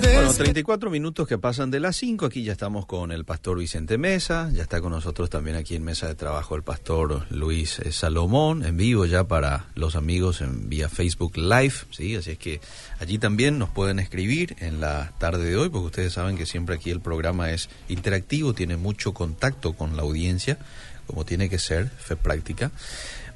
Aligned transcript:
Bueno, 0.00 0.32
34 0.32 0.90
minutos 0.90 1.28
que 1.28 1.38
pasan 1.38 1.70
de 1.70 1.78
las 1.78 1.96
5. 1.96 2.26
Aquí 2.26 2.42
ya 2.44 2.52
estamos 2.52 2.86
con 2.86 3.12
el 3.12 3.24
pastor 3.24 3.58
Vicente 3.58 3.98
Mesa. 3.98 4.50
Ya 4.52 4.62
está 4.62 4.80
con 4.80 4.92
nosotros 4.92 5.28
también 5.28 5.56
aquí 5.56 5.74
en 5.74 5.84
Mesa 5.84 6.08
de 6.08 6.14
Trabajo 6.14 6.56
el 6.56 6.62
pastor 6.62 7.26
Luis 7.30 7.78
eh, 7.80 7.92
Salomón, 7.92 8.64
en 8.64 8.76
vivo 8.76 9.04
ya 9.06 9.24
para 9.24 9.66
los 9.74 9.94
amigos 9.94 10.40
en 10.40 10.68
vía 10.68 10.88
Facebook 10.88 11.36
Live. 11.36 11.74
¿sí? 11.90 12.16
Así 12.16 12.32
es 12.32 12.38
que 12.38 12.60
allí 13.00 13.18
también 13.18 13.58
nos 13.58 13.68
pueden 13.68 13.98
escribir 13.98 14.56
en 14.60 14.80
la 14.80 15.12
tarde 15.18 15.44
de 15.44 15.56
hoy, 15.56 15.68
porque 15.68 15.86
ustedes 15.86 16.12
saben 16.14 16.36
que 16.36 16.46
siempre 16.46 16.76
aquí 16.76 16.90
el 16.90 17.00
programa 17.00 17.50
es 17.50 17.68
interactivo, 17.88 18.54
tiene 18.54 18.76
mucho 18.76 19.12
contacto 19.12 19.74
con 19.74 19.96
la 19.96 20.02
audiencia, 20.02 20.58
como 21.06 21.24
tiene 21.24 21.50
que 21.50 21.58
ser, 21.58 21.88
fe 21.88 22.16
práctica. 22.16 22.70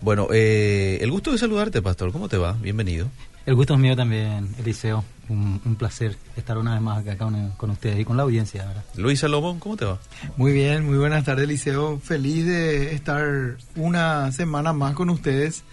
Bueno, 0.00 0.28
eh, 0.32 0.98
el 1.00 1.10
gusto 1.10 1.32
de 1.32 1.38
saludarte, 1.38 1.82
pastor. 1.82 2.12
¿Cómo 2.12 2.28
te 2.28 2.38
va? 2.38 2.52
Bienvenido. 2.52 3.10
El 3.46 3.54
gusto 3.54 3.74
es 3.74 3.80
mío 3.80 3.94
también, 3.96 4.48
Eliseo. 4.58 5.04
Un, 5.28 5.60
un 5.64 5.74
placer 5.74 6.16
estar 6.36 6.56
una 6.56 6.74
vez 6.74 6.80
más 6.82 6.98
acá 6.98 7.16
con, 7.16 7.50
con 7.56 7.70
ustedes 7.70 7.98
y 8.00 8.04
con 8.04 8.16
la 8.16 8.22
audiencia. 8.24 8.64
¿verdad? 8.64 8.84
Luis 8.96 9.18
Salomón, 9.20 9.58
¿cómo 9.58 9.76
te 9.76 9.84
va? 9.84 9.98
Muy 10.36 10.52
bien, 10.52 10.84
muy 10.86 10.98
buenas 10.98 11.24
tardes, 11.24 11.48
Liceo. 11.48 11.98
Feliz 11.98 12.44
de 12.46 12.94
estar 12.94 13.56
una 13.76 14.30
semana 14.32 14.72
más 14.72 14.94
con 14.94 15.10
ustedes, 15.10 15.64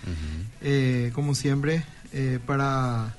eh, 0.62 1.12
como 1.14 1.36
siempre, 1.36 1.84
eh, 2.14 2.40
para 2.46 3.14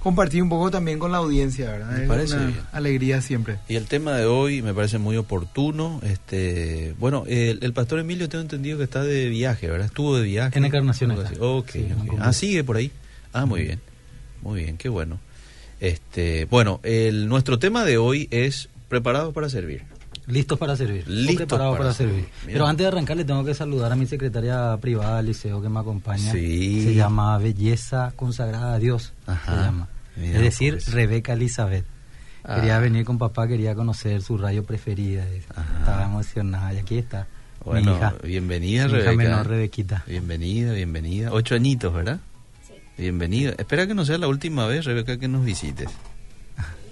compartir 0.00 0.44
un 0.44 0.48
poco 0.48 0.70
también 0.70 1.00
con 1.00 1.10
la 1.10 1.18
audiencia, 1.18 1.70
¿verdad? 1.72 1.90
Me 1.96 2.02
Es 2.04 2.08
parece 2.08 2.36
una 2.36 2.46
bien. 2.46 2.60
alegría 2.70 3.20
siempre. 3.20 3.58
Y 3.68 3.74
el 3.74 3.86
tema 3.86 4.12
de 4.12 4.26
hoy 4.26 4.62
me 4.62 4.72
parece 4.74 4.98
muy 4.98 5.16
oportuno. 5.16 6.00
Este, 6.04 6.94
bueno, 7.00 7.24
el, 7.26 7.58
el 7.62 7.72
pastor 7.72 7.98
Emilio 7.98 8.28
tengo 8.28 8.42
entendido 8.42 8.78
que 8.78 8.84
está 8.84 9.02
de 9.02 9.28
viaje, 9.28 9.66
¿verdad? 9.68 9.86
Estuvo 9.86 10.16
de 10.16 10.22
viaje. 10.22 10.56
En 10.56 10.64
Encarnación 10.64 11.10
Algo 11.10 11.22
está. 11.24 11.34
así. 11.34 11.42
Ok, 11.44 11.70
Sí, 11.72 11.78
en 11.80 11.92
ok. 11.92 11.98
Congreso. 11.98 12.22
Ah, 12.24 12.32
sigue 12.32 12.62
por 12.62 12.76
ahí. 12.76 12.92
Ah, 13.32 13.46
muy 13.46 13.62
bien. 13.62 13.80
Muy 14.42 14.62
bien, 14.62 14.76
qué 14.76 14.88
bueno. 14.88 15.18
Este, 15.80 16.46
bueno, 16.46 16.80
el, 16.82 17.28
nuestro 17.28 17.58
tema 17.58 17.84
de 17.84 17.98
hoy 17.98 18.28
es 18.30 18.68
preparados 18.88 19.32
para 19.34 19.48
servir. 19.48 19.84
Listos 20.26 20.58
para 20.58 20.76
servir. 20.76 21.08
Listos 21.08 21.36
preparados 21.36 21.76
para 21.76 21.84
para, 21.84 21.94
servir. 21.94 22.28
Pero 22.44 22.66
antes 22.66 22.84
de 22.84 22.88
arrancar 22.88 23.16
le 23.16 23.24
tengo 23.24 23.44
que 23.44 23.54
saludar 23.54 23.92
a 23.92 23.96
mi 23.96 24.06
secretaria 24.06 24.76
privada, 24.78 25.22
Liceo, 25.22 25.62
que 25.62 25.68
me 25.68 25.80
acompaña. 25.80 26.32
Sí. 26.32 26.82
Se 26.82 26.94
llama 26.94 27.38
Belleza 27.38 28.12
Consagrada 28.14 28.74
a 28.74 28.78
Dios. 28.78 29.14
Ajá. 29.26 29.54
Se 29.54 29.62
llama. 29.62 29.88
Mira, 30.16 30.36
es 30.36 30.42
decir, 30.42 30.74
pues. 30.74 30.92
Rebeca 30.92 31.32
Elizabeth. 31.32 31.86
Ah. 32.44 32.56
Quería 32.56 32.78
venir 32.78 33.04
con 33.04 33.18
papá, 33.18 33.48
quería 33.48 33.74
conocer 33.74 34.20
su 34.20 34.36
rayo 34.36 34.64
preferida. 34.64 35.26
Estaba 35.26 36.04
emocionada. 36.04 36.74
Y 36.74 36.78
aquí 36.78 36.98
está. 36.98 37.26
Bueno, 37.64 37.92
mi 37.92 37.96
hija. 37.96 38.14
bienvenida, 38.22 38.86
Mi 38.86 38.92
hija 38.92 38.98
Rebeca. 38.98 39.16
menor, 39.16 39.46
Rebequita. 39.46 40.04
Bienvenida, 40.06 40.72
bienvenida. 40.72 41.32
Ocho 41.32 41.54
añitos, 41.54 41.92
¿verdad? 41.92 42.20
Sí. 42.98 43.02
Bienvenida. 43.02 43.54
Espera 43.56 43.86
que 43.86 43.94
no 43.94 44.04
sea 44.04 44.18
la 44.18 44.26
última 44.28 44.66
vez, 44.66 44.84
Rebeca, 44.84 45.16
que 45.18 45.28
nos 45.28 45.44
visites. 45.44 45.88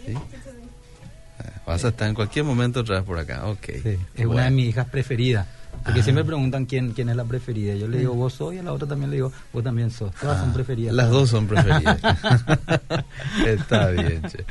¿Sí? 0.06 0.14
Ah, 0.14 1.60
Vas 1.66 1.84
a 1.84 1.88
estar 1.88 2.08
en 2.08 2.14
cualquier 2.14 2.44
momento 2.44 2.80
otra 2.80 2.96
vez 2.96 3.04
por 3.04 3.18
acá. 3.18 3.46
Ok. 3.46 3.66
Sí, 3.82 3.96
es 4.14 4.24
una 4.26 4.44
de 4.44 4.50
mis 4.52 4.68
hijas 4.68 4.88
preferidas. 4.88 5.46
Porque 5.84 6.00
Ah. 6.00 6.02
siempre 6.02 6.24
preguntan 6.24 6.64
quién, 6.64 6.92
quién 6.92 7.08
es 7.10 7.16
la 7.16 7.24
preferida. 7.24 7.74
Yo 7.74 7.86
le 7.88 7.98
digo, 7.98 8.14
vos 8.14 8.32
sos, 8.34 8.54
y 8.54 8.58
a 8.58 8.62
la 8.62 8.72
otra 8.72 8.88
también 8.88 9.10
le 9.10 9.16
digo, 9.16 9.32
vos 9.52 9.62
también 9.64 9.90
sos. 9.90 10.14
Todas 10.14 10.38
Ah, 10.38 10.40
son 10.42 10.52
preferidas. 10.54 10.94
Las 10.94 11.10
dos 11.10 11.28
son 11.28 11.46
preferidas. 11.46 11.98
Está 13.46 13.88
bien, 13.90 14.22
che. 14.22 14.44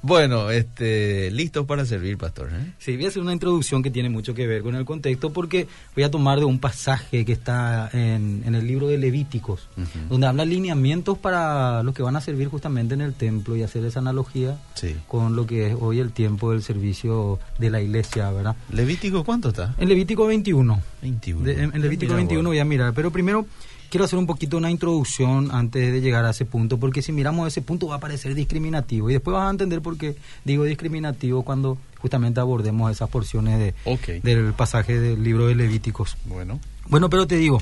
Bueno, 0.00 0.50
este, 0.50 1.28
listos 1.32 1.66
para 1.66 1.84
servir, 1.84 2.16
pastor. 2.18 2.50
¿eh? 2.52 2.72
Sí, 2.78 2.94
voy 2.96 3.06
a 3.06 3.08
hacer 3.08 3.20
una 3.20 3.32
introducción 3.32 3.82
que 3.82 3.90
tiene 3.90 4.08
mucho 4.08 4.32
que 4.32 4.46
ver 4.46 4.62
con 4.62 4.76
el 4.76 4.84
contexto 4.84 5.32
porque 5.32 5.66
voy 5.96 6.04
a 6.04 6.10
tomar 6.10 6.38
de 6.38 6.44
un 6.44 6.60
pasaje 6.60 7.24
que 7.24 7.32
está 7.32 7.90
en, 7.92 8.42
en 8.46 8.54
el 8.54 8.64
libro 8.66 8.86
de 8.86 8.96
Levíticos, 8.96 9.68
donde 10.08 10.26
habla 10.28 10.44
lineamientos 10.44 11.18
para 11.18 11.82
los 11.82 11.94
que 11.94 12.02
van 12.04 12.14
a 12.14 12.20
servir 12.20 12.46
justamente 12.48 12.94
en 12.94 13.00
el 13.00 13.14
templo 13.14 13.56
y 13.56 13.62
hacer 13.64 13.84
esa 13.84 13.98
analogía 13.98 14.56
Sí. 14.74 14.94
con 15.08 15.34
lo 15.34 15.46
que 15.46 15.68
es 15.68 15.76
hoy 15.78 15.98
el 15.98 16.12
tiempo 16.12 16.52
del 16.52 16.62
servicio 16.62 17.40
de 17.58 17.70
la 17.70 17.80
iglesia, 17.82 18.30
¿verdad? 18.30 18.54
Levítico, 18.70 19.24
¿cuánto 19.24 19.48
está? 19.48 19.74
En 19.78 19.88
Levítico 19.88 20.26
21. 20.28 20.80
21. 21.02 21.42
De- 21.44 21.52
en, 21.64 21.74
en 21.74 21.82
Levítico 21.82 22.10
Mira, 22.12 22.16
21 22.18 22.38
bueno. 22.38 22.48
voy 22.50 22.58
a 22.60 22.64
mirar, 22.64 22.92
pero 22.94 23.10
primero 23.10 23.46
quiero 23.90 24.04
hacer 24.04 24.18
un 24.18 24.26
poquito 24.26 24.56
una 24.56 24.70
introducción 24.70 25.50
antes 25.52 25.92
de 25.92 26.00
llegar 26.00 26.24
a 26.24 26.30
ese 26.30 26.44
punto, 26.44 26.78
porque 26.78 27.02
si 27.02 27.12
miramos 27.12 27.46
ese 27.48 27.62
punto 27.62 27.86
va 27.88 27.96
a 27.96 28.00
parecer 28.00 28.34
discriminativo 28.34 29.08
y 29.10 29.14
después 29.14 29.34
vas 29.34 29.46
a 29.46 29.50
entender 29.50 29.80
por 29.80 29.96
qué 29.96 30.16
digo 30.44 30.64
discriminativo 30.64 31.42
cuando 31.42 31.78
justamente 31.98 32.40
abordemos 32.40 32.90
esas 32.92 33.08
porciones 33.08 33.58
de, 33.58 33.74
del 34.22 34.52
pasaje 34.52 34.98
del 35.00 35.22
libro 35.22 35.46
de 35.48 35.54
Levíticos. 35.54 36.16
Bueno. 36.26 36.60
Bueno, 36.88 37.10
pero 37.10 37.26
te 37.26 37.36
digo, 37.36 37.60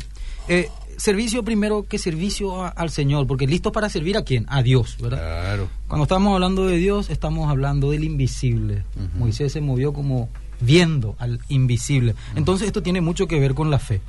eh, 0.48 0.69
servicio 0.97 1.42
primero 1.42 1.84
que 1.88 1.98
servicio 1.98 2.62
a- 2.64 2.69
al 2.69 2.91
Señor, 2.91 3.26
porque 3.26 3.47
listo 3.47 3.72
para 3.72 3.88
servir 3.88 4.16
a 4.16 4.22
quién? 4.22 4.47
A 4.48 4.62
Dios, 4.62 4.97
¿verdad? 5.00 5.19
Claro. 5.19 5.69
Cuando 5.88 6.04
estamos 6.04 6.32
hablando 6.34 6.66
de 6.66 6.76
Dios, 6.76 7.10
estamos 7.10 7.50
hablando 7.50 7.91
del 7.91 8.04
invisible. 8.04 8.84
Moisés 9.19 9.53
se 9.53 9.60
movió 9.60 9.93
como 9.93 10.28
viendo 10.61 11.17
al 11.19 11.41
invisible. 11.49 12.15
Entonces 12.34 12.67
esto 12.67 12.83
tiene 12.83 13.00
mucho 13.00 13.27
que 13.27 13.41
ver 13.41 13.55
con 13.55 13.71
la 13.71 13.78
fe. 13.78 14.00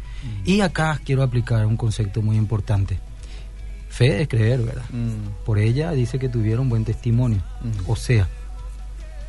Y 0.46 0.62
acá 0.62 1.00
quiero 1.04 1.24
aplicar 1.24 1.66
un 1.66 1.78
concepto 1.78 2.22
muy 2.22 2.38
importante. 2.38 3.00
Fe 3.90 4.22
es 4.22 4.28
creer, 4.28 4.62
¿verdad? 4.62 4.86
Mm. 4.92 5.46
Por 5.46 5.60
ella 5.60 5.92
dice 5.92 6.20
que 6.20 6.30
tuvieron 6.30 6.70
buen 6.70 6.86
testimonio. 6.86 7.42
O 7.88 7.96
sea, 7.96 8.28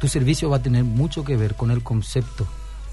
tu 0.00 0.08
servicio 0.08 0.50
va 0.50 0.56
a 0.58 0.62
tener 0.62 0.84
mucho 0.84 1.24
que 1.24 1.36
ver 1.36 1.54
con 1.54 1.70
el 1.70 1.82
concepto 1.82 2.46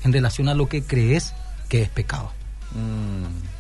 en 0.04 0.14
relación 0.14 0.50
a 0.50 0.54
lo 0.54 0.68
que 0.68 0.84
crees 0.84 1.34
que 1.70 1.82
es 1.82 1.90
pecado. 1.90 2.32
Mm. 2.74 3.56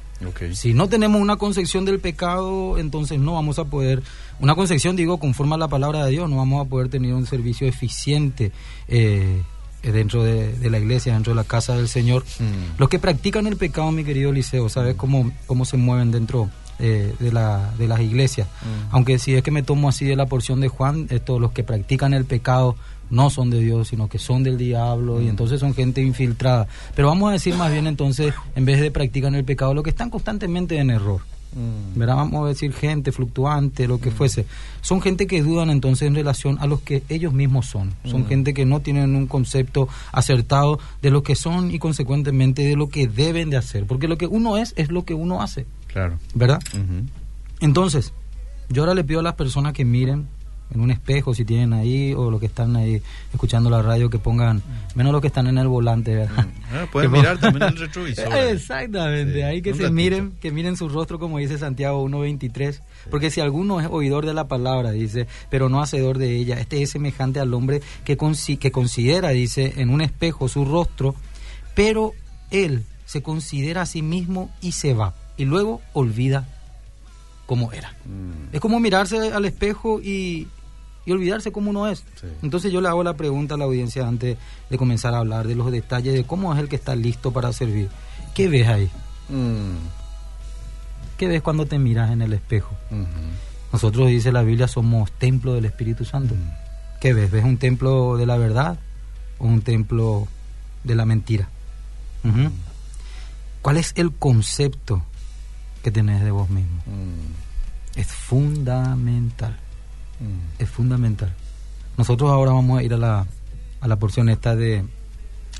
Si 0.53 0.73
no 0.73 0.87
tenemos 0.87 1.21
una 1.21 1.35
concepción 1.35 1.83
del 1.83 1.99
pecado, 1.99 2.77
entonces 2.77 3.19
no 3.19 3.33
vamos 3.33 3.59
a 3.59 3.65
poder, 3.65 4.01
una 4.39 4.55
concepción, 4.55 4.95
digo, 4.95 5.17
conforme 5.17 5.55
a 5.55 5.57
la 5.57 5.67
palabra 5.67 6.05
de 6.05 6.11
Dios, 6.11 6.29
no 6.29 6.37
vamos 6.37 6.65
a 6.65 6.69
poder 6.69 6.87
tener 6.89 7.13
un 7.13 7.25
servicio 7.25 7.67
eficiente 7.67 8.51
eh, 8.87 9.43
dentro 9.81 10.23
de, 10.23 10.53
de 10.53 10.69
la 10.69 10.79
iglesia, 10.79 11.13
dentro 11.13 11.33
de 11.33 11.35
la 11.35 11.43
casa 11.43 11.75
del 11.75 11.87
Señor. 11.87 12.23
Mm. 12.39 12.79
Los 12.79 12.89
que 12.89 12.99
practican 12.99 13.47
el 13.47 13.57
pecado, 13.57 13.91
mi 13.91 14.03
querido 14.03 14.31
Liceo, 14.31 14.69
¿sabes 14.69 14.95
cómo, 14.95 15.31
cómo 15.45 15.65
se 15.65 15.77
mueven 15.77 16.11
dentro 16.11 16.49
eh, 16.79 17.13
de, 17.19 17.31
la, 17.31 17.73
de 17.77 17.87
las 17.87 17.99
iglesias? 17.99 18.47
Mm. 18.47 18.95
Aunque 18.95 19.19
si 19.19 19.35
es 19.35 19.43
que 19.43 19.51
me 19.51 19.63
tomo 19.63 19.89
así 19.89 20.05
de 20.05 20.15
la 20.15 20.25
porción 20.25 20.59
de 20.59 20.67
Juan, 20.67 21.07
estos, 21.09 21.39
los 21.39 21.51
que 21.51 21.63
practican 21.63 22.13
el 22.13 22.25
pecado 22.25 22.75
no 23.09 23.29
son 23.29 23.49
de 23.49 23.59
Dios, 23.59 23.89
sino 23.89 24.09
que 24.09 24.17
son 24.17 24.43
del 24.43 24.57
diablo 24.57 25.21
y 25.21 25.27
entonces 25.27 25.59
son 25.59 25.75
gente 25.75 26.01
infiltrada. 26.01 26.67
Pero 26.95 27.09
vamos 27.09 27.29
a 27.29 27.33
decir 27.33 27.53
más 27.55 27.71
bien 27.71 27.85
entonces, 27.87 28.33
en 28.55 28.65
vez 28.65 28.81
de 28.81 28.89
practican 28.91 29.35
el 29.35 29.45
pecado, 29.45 29.73
lo 29.73 29.83
que 29.83 29.91
están 29.91 30.09
constantemente 30.09 30.79
en 30.79 30.89
error. 30.89 31.21
Mm. 31.53 31.97
¿verdad? 31.99 32.15
Vamos 32.17 32.45
a 32.45 32.49
decir 32.49 32.73
gente 32.73 33.11
fluctuante, 33.11 33.87
lo 33.87 33.99
que 33.99 34.11
fuese. 34.11 34.45
Son 34.81 35.01
gente 35.01 35.25
que 35.27 35.41
dudan 35.41 35.69
entonces 35.69 36.07
en 36.07 36.15
relación 36.15 36.57
a 36.59 36.67
los 36.67 36.81
que 36.81 37.03
ellos 37.07 37.31
mismos 37.33 37.65
son. 37.67 37.93
Son 38.03 38.23
Mm. 38.23 38.27
gente 38.27 38.53
que 38.53 38.65
no 38.65 38.81
tienen 38.81 39.15
un 39.15 39.27
concepto 39.27 39.87
acertado 40.11 40.79
de 41.01 41.11
lo 41.11 41.23
que 41.23 41.35
son 41.35 41.71
y 41.71 41.79
consecuentemente 41.79 42.61
de 42.63 42.75
lo 42.75 42.89
que 42.89 43.07
deben 43.07 43.49
de 43.49 43.57
hacer. 43.57 43.85
Porque 43.85 44.07
lo 44.09 44.17
que 44.17 44.27
uno 44.27 44.57
es 44.57 44.73
es 44.75 44.89
lo 44.91 45.05
que 45.05 45.13
uno 45.13 45.41
hace, 45.41 45.65
Claro. 45.87 46.17
¿verdad? 46.33 46.59
Entonces, 47.61 48.11
yo 48.69 48.81
ahora 48.83 48.93
le 48.95 49.03
pido 49.03 49.19
a 49.21 49.23
las 49.23 49.35
personas 49.35 49.73
que 49.73 49.85
miren 49.85 50.27
en 50.73 50.81
un 50.81 50.91
espejo, 50.91 51.33
si 51.35 51.45
tienen 51.45 51.73
ahí, 51.73 52.13
o 52.13 52.29
los 52.31 52.39
que 52.39 52.47
están 52.47 52.75
ahí 52.75 53.01
escuchando 53.31 53.69
la 53.69 53.81
radio, 53.81 54.09
que 54.09 54.17
pongan, 54.19 54.61
menos 54.95 55.11
los 55.13 55.21
que 55.21 55.27
están 55.27 55.47
en 55.47 55.57
el 55.57 55.67
volante, 55.67 56.15
¿verdad? 56.15 56.47
Ah, 56.71 56.85
pueden 56.91 57.11
Que 57.11 57.17
mirar 57.17 57.37
también 57.39 57.63
el 57.69 57.77
retrovisor. 57.77 58.33
Exactamente, 58.35 59.33
Sí, 59.35 59.41
ahí 59.43 59.61
que 59.61 59.71
se 59.73 59.83
ratito. 59.83 59.93
miren, 59.93 60.31
que 60.41 60.51
miren 60.51 60.75
su 60.75 60.89
rostro 60.89 61.19
como 61.19 61.37
dice 61.37 61.57
Santiago 61.57 62.03
1.23, 62.07 62.79
porque 63.11 63.29
si 63.31 63.41
alguno 63.41 63.79
es 63.79 63.87
oidor 63.89 64.25
de 64.25 64.33
la 64.33 64.47
palabra, 64.47 64.91
dice, 64.91 65.27
pero 65.49 65.69
no 65.69 65.81
hacedor 65.81 66.17
de 66.17 66.35
ella, 66.35 66.59
este 66.59 66.81
es 66.81 66.89
semejante 66.89 67.39
al 67.39 67.53
hombre 67.53 67.81
que, 68.03 68.17
consi- 68.17 68.57
que 68.57 68.71
considera, 68.71 69.29
dice, 69.29 69.73
en 69.77 69.89
un 69.91 70.01
espejo 70.01 70.47
su 70.47 70.65
rostro, 70.65 71.15
pero 71.75 72.13
él 72.51 72.83
se 73.05 73.21
considera 73.21 73.83
a 73.83 73.85
sí 73.85 74.01
mismo 74.01 74.49
y 74.61 74.71
se 74.71 74.93
va, 74.95 75.13
y 75.37 75.45
luego 75.45 75.81
olvida 75.93 76.47
cómo 77.45 77.71
era. 77.71 77.89
Mm. 78.05 78.55
Es 78.55 78.59
como 78.59 78.79
mirarse 78.79 79.17
al 79.31 79.45
espejo 79.45 80.01
y, 80.01 80.47
y 81.05 81.11
olvidarse 81.11 81.51
cómo 81.51 81.69
uno 81.69 81.87
es. 81.87 81.99
Sí. 82.19 82.27
Entonces 82.41 82.71
yo 82.71 82.81
le 82.81 82.87
hago 82.87 83.03
la 83.03 83.15
pregunta 83.15 83.55
a 83.55 83.57
la 83.57 83.65
audiencia 83.65 84.07
antes 84.07 84.37
de 84.69 84.77
comenzar 84.77 85.13
a 85.13 85.19
hablar 85.19 85.47
de 85.47 85.55
los 85.55 85.71
detalles 85.71 86.13
de 86.13 86.23
cómo 86.23 86.53
es 86.53 86.59
el 86.59 86.67
que 86.67 86.75
está 86.75 86.95
listo 86.95 87.31
para 87.31 87.53
servir. 87.53 87.89
¿Qué 88.33 88.47
ves 88.49 88.67
ahí? 88.67 88.89
Mm. 89.29 89.77
¿Qué 91.17 91.27
ves 91.27 91.41
cuando 91.41 91.65
te 91.65 91.79
miras 91.79 92.11
en 92.11 92.21
el 92.21 92.33
espejo? 92.33 92.75
Nosotros, 93.71 94.09
dice 94.09 94.31
la 94.31 94.41
Biblia, 94.41 94.67
somos 94.67 95.11
templo 95.11 95.53
del 95.53 95.65
Espíritu 95.65 96.05
Santo. 96.05 96.35
¿Qué 96.99 97.13
ves? 97.13 97.31
¿Ves 97.31 97.43
un 97.43 97.57
templo 97.57 98.17
de 98.17 98.25
la 98.25 98.37
verdad 98.37 98.77
o 99.37 99.45
un 99.45 99.61
templo 99.61 100.27
de 100.83 100.95
la 100.95 101.05
mentira? 101.05 101.47
Ujú. 102.23 102.51
¿Cuál 103.61 103.77
es 103.77 103.93
el 103.95 104.11
concepto 104.11 105.03
que 105.83 105.91
tenés 105.91 106.23
de 106.23 106.31
vos 106.31 106.49
mismo? 106.49 106.81
Mm. 106.85 107.99
Es 107.99 108.07
fundamental. 108.07 109.57
Mm. 110.19 110.61
es 110.61 110.69
fundamental. 110.69 111.33
Nosotros 111.97 112.29
ahora 112.31 112.51
vamos 112.51 112.79
a 112.79 112.83
ir 112.83 112.93
a 112.93 112.97
la, 112.97 113.25
a 113.81 113.87
la 113.87 113.95
porción 113.97 114.29
esta 114.29 114.55
de, 114.55 114.85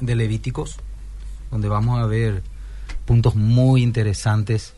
de 0.02 0.16
Levíticos, 0.16 0.78
donde 1.52 1.68
vamos 1.68 2.02
a 2.02 2.06
ver 2.06 2.44
puntos 3.06 3.36
muy 3.36 3.84
interesantes. 3.84 4.74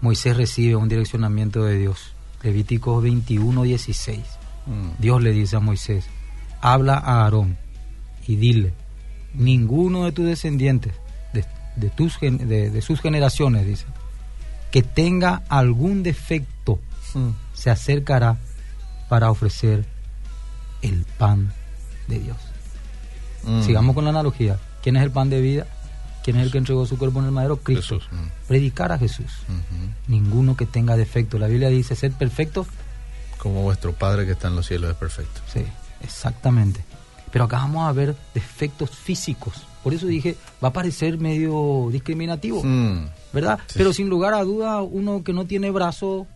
Moisés 0.00 0.36
recibe 0.36 0.76
un 0.76 0.88
direccionamiento 0.88 1.64
de 1.64 1.78
Dios. 1.78 2.14
Levíticos 2.42 3.02
21, 3.02 3.62
16. 3.62 4.18
Mm. 4.66 4.88
Dios 4.98 5.22
le 5.22 5.32
dice 5.32 5.56
a 5.56 5.60
Moisés, 5.60 6.06
habla 6.60 6.94
a 6.94 7.24
Aarón 7.24 7.58
y 8.26 8.36
dile, 8.36 8.72
ninguno 9.34 10.04
de 10.04 10.12
tus 10.12 10.26
descendientes, 10.26 10.94
de, 11.32 11.44
de 11.76 11.90
tus, 11.90 12.18
de 12.20 12.82
sus 12.82 13.00
generaciones, 13.00 13.66
dice, 13.66 13.86
que 14.70 14.82
tenga 14.82 15.42
algún 15.48 16.02
defecto, 16.02 16.78
Mm. 17.14 17.30
se 17.54 17.70
acercará 17.70 18.38
para 19.10 19.30
ofrecer 19.30 19.84
el 20.80 21.04
pan 21.18 21.52
de 22.08 22.20
Dios. 22.20 22.36
Mm. 23.42 23.62
Sigamos 23.62 23.94
con 23.94 24.04
la 24.04 24.10
analogía. 24.10 24.58
¿Quién 24.82 24.96
es 24.96 25.02
el 25.02 25.10
pan 25.10 25.28
de 25.28 25.40
vida? 25.42 25.66
¿Quién 26.24 26.36
es 26.36 26.44
el 26.44 26.52
que 26.52 26.58
entregó 26.58 26.86
su 26.86 26.96
cuerpo 26.96 27.18
en 27.18 27.26
el 27.26 27.32
madero? 27.32 27.56
Cristo. 27.58 27.98
Jesús. 27.98 28.08
Mm. 28.12 28.26
Predicar 28.48 28.92
a 28.92 28.98
Jesús. 28.98 29.26
Ninguno 30.06 30.56
que 30.56 30.64
tenga 30.64 30.96
defecto. 30.96 31.38
La 31.38 31.48
Biblia 31.48 31.68
dice, 31.68 31.96
ser 31.96 32.12
perfecto. 32.12 32.66
Como 33.38 33.62
vuestro 33.62 33.92
Padre 33.92 34.26
que 34.26 34.32
está 34.32 34.48
en 34.48 34.56
los 34.56 34.66
cielos 34.66 34.90
es 34.90 34.96
perfecto. 34.96 35.40
Sí, 35.52 35.64
exactamente. 36.02 36.84
Pero 37.32 37.44
acá 37.46 37.56
vamos 37.58 37.88
a 37.88 37.92
ver 37.92 38.14
defectos 38.32 38.90
físicos. 38.90 39.66
Por 39.82 39.92
eso 39.94 40.06
dije, 40.06 40.36
va 40.62 40.68
a 40.68 40.72
parecer 40.72 41.18
medio 41.18 41.88
discriminativo, 41.90 42.62
Mm. 42.62 43.06
¿verdad? 43.32 43.58
Sí. 43.66 43.74
Pero 43.78 43.92
sin 43.92 44.08
lugar 44.08 44.34
a 44.34 44.44
duda, 44.44 44.82
uno 44.82 45.24
que 45.24 45.32
no 45.32 45.46
tiene 45.46 45.70
brazo 45.70 46.26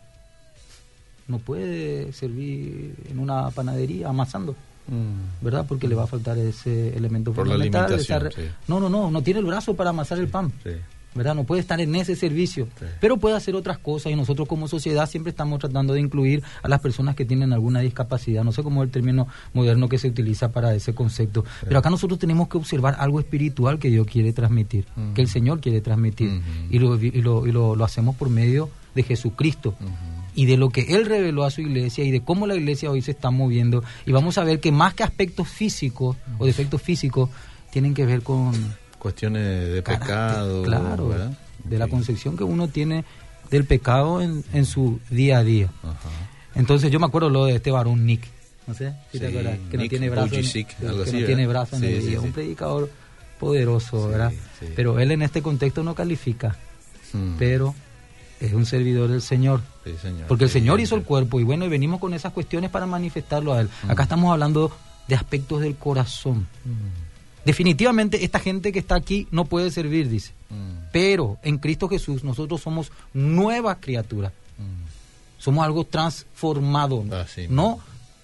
no 1.29 1.39
puede 1.39 2.13
servir 2.13 2.95
en 3.11 3.19
una 3.19 3.51
panadería 3.51 4.09
amasando. 4.09 4.55
Mm. 4.87 5.43
¿verdad? 5.43 5.65
Porque 5.67 5.89
le 5.89 5.95
va 5.95 6.03
a 6.05 6.07
faltar 6.07 6.37
ese 6.37 6.95
elemento 6.95 7.33
Por 7.33 7.47
fundamental. 7.47 7.91
esa 7.95 8.21
sí. 8.31 8.43
No, 8.69 8.79
no, 8.81 8.91
no, 8.91 9.11
no 9.11 9.23
tiene 9.23 9.41
el 9.41 9.47
brazo 9.47 9.75
para 9.75 9.89
amasar 9.91 10.19
el 10.19 10.29
pan, 10.29 10.53
Sí. 10.63 10.73
¿verdad? 11.15 11.35
No 11.35 11.45
puede 11.45 11.63
estar 11.63 11.81
en 11.81 11.95
ese 11.95 12.15
servicio, 12.17 12.69
pero 13.01 13.17
puede 13.17 13.35
hacer 13.35 13.55
otras 13.55 13.79
cosas 13.79 14.13
y 14.13 14.15
nosotros 14.15 14.47
como 14.47 14.69
sociedad 14.69 15.09
siempre 15.09 15.31
estamos 15.31 15.59
tratando 15.61 15.95
de 15.95 16.01
incluir 16.01 16.43
a 16.63 16.69
las 16.69 16.81
personas 16.81 17.15
que 17.17 17.25
tienen 17.25 17.55
alguna 17.55 17.81
discapacidad, 17.81 18.45
no 18.45 18.53
sé 18.53 18.63
cómo 18.63 18.83
es 18.83 18.89
el 18.89 18.93
término 18.93 19.27
moderno 19.55 19.89
que 19.89 19.97
se 19.97 20.09
utiliza 20.09 20.53
para 20.53 20.75
ese 20.75 20.95
concepto, 20.95 21.47
pero 21.67 21.79
acá 21.79 21.89
nosotros 21.89 22.19
tenemos 22.19 22.49
que 22.49 22.59
observar 22.59 22.97
algo 22.99 23.21
espiritual 23.21 23.79
que 23.79 23.89
Dios 23.89 24.07
quiere 24.07 24.35
transmitir, 24.35 24.85
que 25.15 25.23
el 25.23 25.29
Señor 25.29 25.61
quiere 25.61 25.81
transmitir, 25.81 26.43
y, 26.69 26.79
lo, 26.79 27.01
y, 27.03 27.11
lo, 27.23 27.47
y 27.47 27.53
lo- 27.53 27.75
lo 27.75 27.85
hacemos 27.87 28.17
por 28.17 28.29
medio 28.29 28.69
de 28.95 29.03
Jesucristo. 29.03 29.75
Y 30.35 30.47
de 30.47 30.57
lo 30.57 30.71
que 30.71 30.83
él 30.97 31.07
reveló 31.07 31.45
a 31.45 31.51
su 31.51 31.61
iglesia 31.61 32.05
y 32.05 32.11
de 32.11 32.21
cómo 32.23 32.47
la 32.47 32.55
iglesia 32.57 32.91
hoy 32.91 33.03
se 33.03 33.13
está 33.13 33.31
moviendo. 33.31 33.83
Y 34.07 34.13
vamos 34.13 34.37
a 34.39 34.45
ver 34.45 34.61
que 34.61 34.73
más 34.73 34.95
que 34.95 35.03
aspectos 35.05 35.49
físicos 35.49 36.17
o 36.39 36.47
defectos 36.47 36.83
físicos, 36.83 37.31
tienen 37.71 37.95
que 37.95 38.05
ver 38.07 38.23
con 38.23 38.53
Cuestiones 38.99 39.73
de 39.73 39.83
carácter, 39.83 40.09
pecado. 40.09 40.63
claro, 40.63 41.09
¿verdad? 41.09 41.39
de 41.65 41.79
la 41.79 41.89
concepción 41.89 42.37
que 42.37 42.45
uno 42.45 42.69
tiene 42.69 43.05
del 43.51 43.65
pecado 43.65 44.21
en, 44.23 44.43
en 44.53 44.65
su 44.65 45.01
día 45.11 45.39
a 45.39 45.45
día. 45.45 45.71
Ajá. 45.83 46.09
Entonces 46.55 46.91
yo 46.91 46.99
me 47.01 47.07
acuerdo 47.07 47.29
lo 47.31 47.45
de 47.47 47.57
este 47.57 47.71
varón 47.71 48.07
Nick, 48.07 48.23
no 48.67 48.75
sé 48.75 48.95
si 49.13 49.19
te 49.19 49.27
acuerdas, 49.29 49.59
que 49.71 49.77
no 49.77 49.89
tiene 49.89 50.09
brazo, 50.09 50.27
en, 50.35 50.41
Vujicic, 50.41 50.69
que 50.79 50.87
no 50.87 51.03
así, 51.03 51.11
tiene 51.25 51.47
¿verdad? 51.47 51.69
brazo 51.69 51.77
en 51.77 51.83
Sí, 51.83 51.89
el 51.89 52.03
sí, 52.03 52.09
día, 52.11 52.21
sí. 52.21 52.27
un 52.27 52.33
predicador 52.33 52.91
poderoso, 53.39 54.09
¿verdad? 54.09 54.33
Pero 54.77 54.99
él 55.01 55.11
en 55.11 55.23
este 55.23 55.43
contexto 55.43 55.83
no 55.83 55.95
califica, 55.95 56.57
Mm. 57.13 57.37
pero 57.39 57.75
es 58.41 58.53
un 58.55 58.67
servidor 58.67 59.09
del 59.11 59.23
Señor. 59.23 59.61
Sí, 59.85 59.95
señor. 60.01 60.27
Porque 60.27 60.45
el 60.45 60.51
Señor 60.51 60.81
hizo 60.81 60.97
el 60.97 61.03
cuerpo 61.03 61.41
y 61.41 61.45
bueno, 61.45 61.65
y 61.65 61.69
venimos 61.69 62.01
con 62.01 62.15
esas 62.15 62.33
cuestiones 62.33 62.71
para 62.71 62.87
manifestarlo 62.87 63.53
a 63.53 63.61
Él. 63.61 63.69
Mm. 63.85 63.91
Acá 63.91 64.05
estamos 64.05 64.33
hablando 64.33 64.73
de 65.07 65.15
aspectos 65.15 65.61
del 65.61 65.77
corazón. 65.77 66.47
Mm. 66.65 67.45
Definitivamente 67.45 68.25
esta 68.25 68.39
gente 68.39 68.73
que 68.73 68.79
está 68.79 68.95
aquí 68.95 69.29
no 69.31 69.45
puede 69.45 69.71
servir, 69.71 70.09
dice. 70.09 70.33
Mm. 70.49 70.89
Pero 70.93 71.37
en 71.43 71.59
Cristo 71.59 71.89
Jesús 71.89 72.25
nosotros 72.25 72.63
somos 72.63 72.91
nuevas 73.13 73.79
criaturas. 73.81 74.33
Somos 75.39 75.63
algo 75.63 75.85
transformado, 75.85 77.05
no 77.51 77.79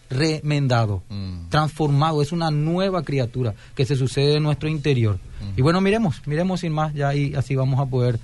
remendado. 0.08 1.02
Mm. 1.10 1.48
Transformado, 1.50 2.22
es 2.22 2.32
una 2.32 2.50
nueva 2.50 3.02
criatura 3.02 3.54
que 3.74 3.84
se 3.84 3.94
sucede 3.94 4.36
en 4.36 4.42
nuestro 4.42 4.68
interior. 4.68 5.18
Y 5.56 5.62
bueno, 5.62 5.80
miremos, 5.80 6.22
miremos 6.26 6.60
sin 6.60 6.72
más 6.72 6.94
ya 6.94 7.14
y 7.14 7.34
así 7.34 7.54
vamos 7.54 7.80
a 7.80 7.86
poder 7.86 8.18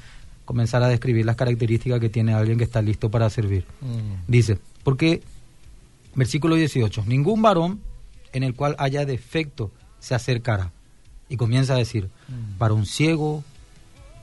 comenzar 0.47 0.83
a 0.83 0.89
describir 0.89 1.27
las 1.27 1.37
características 1.37 2.01
que 2.01 2.09
tiene 2.09 2.33
alguien 2.33 2.57
que 2.57 2.65
está 2.65 2.81
listo 2.81 3.11
para 3.11 3.29
servir. 3.29 3.67
Mm. 3.83 4.23
Dice, 4.27 4.59
porque, 4.83 5.23
versículo 6.15 6.55
18, 6.55 7.05
ningún 7.07 7.43
varón 7.43 7.81
en 8.33 8.43
el 8.45 8.55
cual 8.55 8.75
haya 8.79 9.05
defecto 9.05 9.71
se 9.99 10.15
acercará. 10.15 10.73
Y 11.29 11.37
comienza 11.37 11.75
a 11.75 11.79
decir, 11.79 12.09
Mm. 12.29 12.59
varón 12.59 12.87
ciego, 12.87 13.45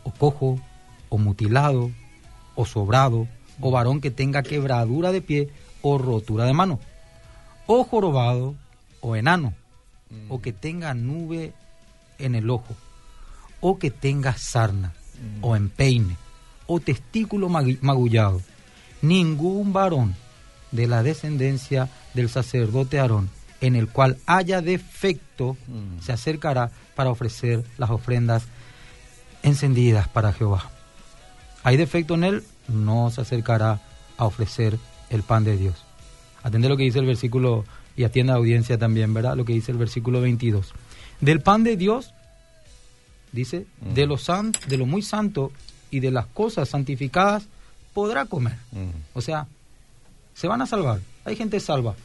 o 0.04 0.12
cojo, 0.12 0.60
o 1.10 1.18
mutilado, 1.20 1.92
o 2.56 2.66
sobrado, 2.66 3.28
o 3.62 3.70
varón 3.72 4.02
que 4.02 4.10
tenga 4.10 4.42
quebradura 4.42 5.12
de 5.12 5.22
pie, 5.22 5.50
o 5.82 5.98
rotura 5.98 6.46
de 6.46 6.54
mano, 6.54 6.80
o 7.68 7.84
jorobado, 7.84 8.56
o 9.02 9.16
enano, 9.16 9.54
Mm. 10.10 10.32
o 10.32 10.42
que 10.42 10.54
tenga 10.54 10.94
nube 10.94 11.54
en 12.20 12.36
el 12.36 12.50
ojo, 12.50 12.76
o 13.60 13.78
que 13.78 13.92
tenga 13.92 14.38
sarna, 14.38 14.90
Mm. 14.90 15.03
O 15.42 15.56
empeine, 15.56 16.18
o 16.68 16.80
testículo 16.80 17.50
magullado. 17.50 18.42
Ningún 19.02 19.74
varón 19.74 20.16
de 20.72 20.88
la 20.88 21.04
descendencia 21.04 21.90
del 22.14 22.30
sacerdote 22.30 23.00
Aarón, 23.00 23.30
en 23.62 23.76
el 23.76 23.88
cual 23.88 24.18
haya 24.26 24.62
defecto, 24.62 25.58
Mm. 25.68 26.02
se 26.02 26.12
acercará 26.14 26.72
para 26.96 27.10
ofrecer 27.10 27.64
las 27.78 27.90
ofrendas 27.90 28.44
encendidas 29.44 30.08
para 30.08 30.34
Jehová. 30.34 30.70
¿Hay 31.64 31.78
defecto 31.78 32.14
en 32.16 32.24
él? 32.24 32.44
No 32.68 33.10
se 33.12 33.22
acercará 33.22 33.82
a 34.18 34.26
ofrecer 34.26 34.78
el 35.10 35.24
pan 35.24 35.44
de 35.44 35.58
Dios. 35.58 35.76
Atende 36.44 36.70
lo 36.70 36.78
que 36.78 36.84
dice 36.84 37.00
el 37.00 37.06
versículo, 37.06 37.66
y 37.96 38.04
atienda 38.04 38.34
audiencia 38.34 38.78
también, 38.78 39.14
¿verdad? 39.14 39.36
Lo 39.38 39.46
que 39.46 39.54
dice 39.54 39.72
el 39.72 39.78
versículo 39.78 40.20
22. 40.22 40.74
Del 41.22 41.42
pan 41.42 41.64
de 41.64 41.78
Dios, 41.78 42.14
dice, 43.34 43.66
de, 43.94 44.06
lo 44.06 44.18
san, 44.18 44.54
de 44.68 44.78
lo 44.78 44.86
muy 44.86 45.02
santo 45.02 45.52
y 45.92 46.00
de 46.00 46.12
las 46.12 46.28
cosas 46.28 46.70
santificadas 46.70 47.48
podrá 47.94 48.26
comer. 48.26 48.56
O 49.14 49.22
sea, 49.22 49.48
se 50.34 50.48
van 50.48 50.62
a 50.62 50.66
salvar. 50.66 51.02
Hay 51.26 51.36
gente 51.36 51.60
salva, 51.60 51.96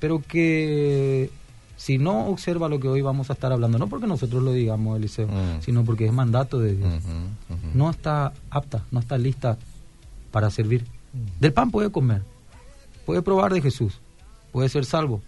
pero 0.00 0.22
que 0.26 1.30
si 1.76 1.98
no 1.98 2.28
observa 2.28 2.68
lo 2.68 2.80
que 2.80 2.88
hoy 2.88 3.02
vamos 3.02 3.30
a 3.30 3.34
estar 3.34 3.52
hablando, 3.52 3.78
no 3.78 3.88
porque 3.88 4.06
nosotros 4.06 4.42
lo 4.42 4.52
digamos, 4.52 4.96
Eliseo, 4.96 5.28
sino 5.60 5.84
porque 5.84 6.06
es 6.06 6.12
mandato 6.12 6.58
de 6.60 6.76
Dios, 6.76 7.02
no 7.74 7.90
está 7.90 8.32
apta, 8.50 8.84
no 8.90 9.00
está 9.00 9.18
lista 9.18 9.58
para 10.30 10.50
servir. 10.50 10.84
Del 11.40 11.52
pan 11.52 11.70
puede 11.70 11.90
comer, 11.90 12.22
puede 13.04 13.22
probar 13.22 13.52
de 13.52 13.60
Jesús, 13.60 14.00
puede 14.52 14.68
ser 14.68 14.84
salvo. 14.84 15.20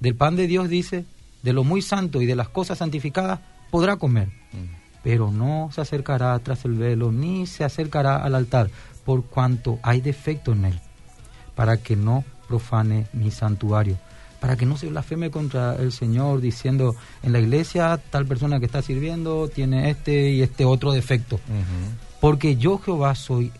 Del 0.00 0.16
pan 0.16 0.34
de 0.34 0.46
Dios 0.48 0.68
dice, 0.68 1.04
de 1.42 1.52
lo 1.52 1.64
muy 1.64 1.82
santo 1.82 2.20
y 2.20 2.26
de 2.26 2.36
las 2.36 2.48
cosas 2.48 2.78
santificadas 2.78 3.40
podrá 3.72 3.96
comer, 3.96 4.28
pero 5.02 5.30
no 5.30 5.70
se 5.72 5.80
acercará 5.80 6.38
tras 6.40 6.66
el 6.66 6.74
velo 6.74 7.10
ni 7.10 7.46
se 7.46 7.64
acercará 7.64 8.18
al 8.18 8.34
altar, 8.34 8.68
por 9.06 9.24
cuanto 9.24 9.78
hay 9.82 10.02
defecto 10.02 10.52
en 10.52 10.66
él, 10.66 10.80
para 11.54 11.78
que 11.78 11.96
no 11.96 12.22
profane 12.46 13.06
mi 13.14 13.30
santuario, 13.30 13.96
para 14.40 14.56
que 14.56 14.66
no 14.66 14.76
se 14.76 14.88
blasfeme 14.88 15.30
contra 15.30 15.76
el 15.76 15.90
Señor 15.90 16.42
diciendo 16.42 16.94
en 17.22 17.32
la 17.32 17.40
iglesia 17.40 17.98
tal 18.10 18.26
persona 18.26 18.60
que 18.60 18.66
está 18.66 18.82
sirviendo 18.82 19.48
tiene 19.48 19.88
este 19.88 20.32
y 20.32 20.42
este 20.42 20.66
otro 20.66 20.92
defecto, 20.92 21.40
porque 22.20 22.56
yo 22.56 22.76
Jehová 22.76 23.14
soy 23.14 23.52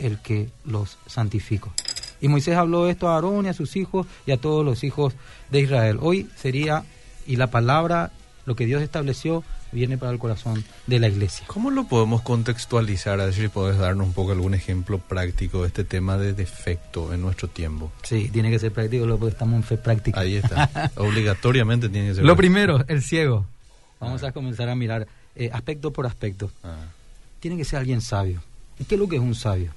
el 0.00 0.18
que 0.18 0.50
los 0.64 0.98
santifico. 1.06 1.72
Y 2.20 2.26
Moisés 2.26 2.56
habló 2.56 2.88
esto 2.88 3.08
a 3.08 3.14
Aarón 3.14 3.46
y 3.46 3.50
a 3.50 3.54
sus 3.54 3.76
hijos 3.76 4.08
y 4.26 4.32
a 4.32 4.36
todos 4.36 4.64
los 4.64 4.82
hijos 4.82 5.14
de 5.52 5.60
Israel. 5.60 5.98
Hoy 6.00 6.28
sería, 6.34 6.82
y 7.24 7.36
la 7.36 7.52
palabra, 7.52 8.10
lo 8.46 8.56
que 8.56 8.64
Dios 8.64 8.80
estableció, 8.80 9.44
viene 9.72 9.98
para 9.98 10.12
el 10.12 10.18
corazón 10.18 10.64
de 10.86 10.98
la 10.98 11.08
iglesia. 11.08 11.46
¿Cómo 11.48 11.70
lo 11.70 11.84
podemos 11.84 12.22
contextualizar? 12.22 13.20
A 13.20 13.26
ver 13.26 13.34
si 13.34 13.48
puedes 13.48 13.76
darnos 13.76 14.06
un 14.06 14.12
poco 14.12 14.32
algún 14.32 14.54
ejemplo 14.54 14.98
práctico 14.98 15.62
de 15.62 15.68
este 15.68 15.84
tema 15.84 16.16
de 16.16 16.32
defecto 16.32 17.12
en 17.12 17.20
nuestro 17.20 17.48
tiempo. 17.48 17.92
Sí, 18.02 18.30
tiene 18.32 18.50
que 18.50 18.58
ser 18.58 18.72
práctico, 18.72 19.06
porque 19.18 19.32
estamos 19.32 19.56
en 19.56 19.62
fe 19.64 19.76
práctica. 19.76 20.20
Ahí 20.20 20.36
está. 20.36 20.70
Obligatoriamente 20.96 21.88
tiene 21.88 22.08
que 22.08 22.14
ser. 22.14 22.24
Lo 22.24 22.36
primero, 22.36 22.84
el 22.88 23.02
ciego. 23.02 23.46
Vamos 24.00 24.22
a 24.22 24.32
comenzar 24.32 24.68
a 24.68 24.74
mirar 24.74 25.08
eh, 25.34 25.50
aspecto 25.52 25.92
por 25.92 26.06
aspecto. 26.06 26.50
Ah. 26.62 26.76
Tiene 27.40 27.56
que 27.56 27.64
ser 27.64 27.80
alguien 27.80 28.00
sabio. 28.00 28.42
¿Y 28.78 28.84
qué 28.84 28.94
es 28.94 29.00
lo 29.00 29.08
que 29.08 29.16
es 29.16 29.22
un 29.22 29.34
sabio? 29.34 29.72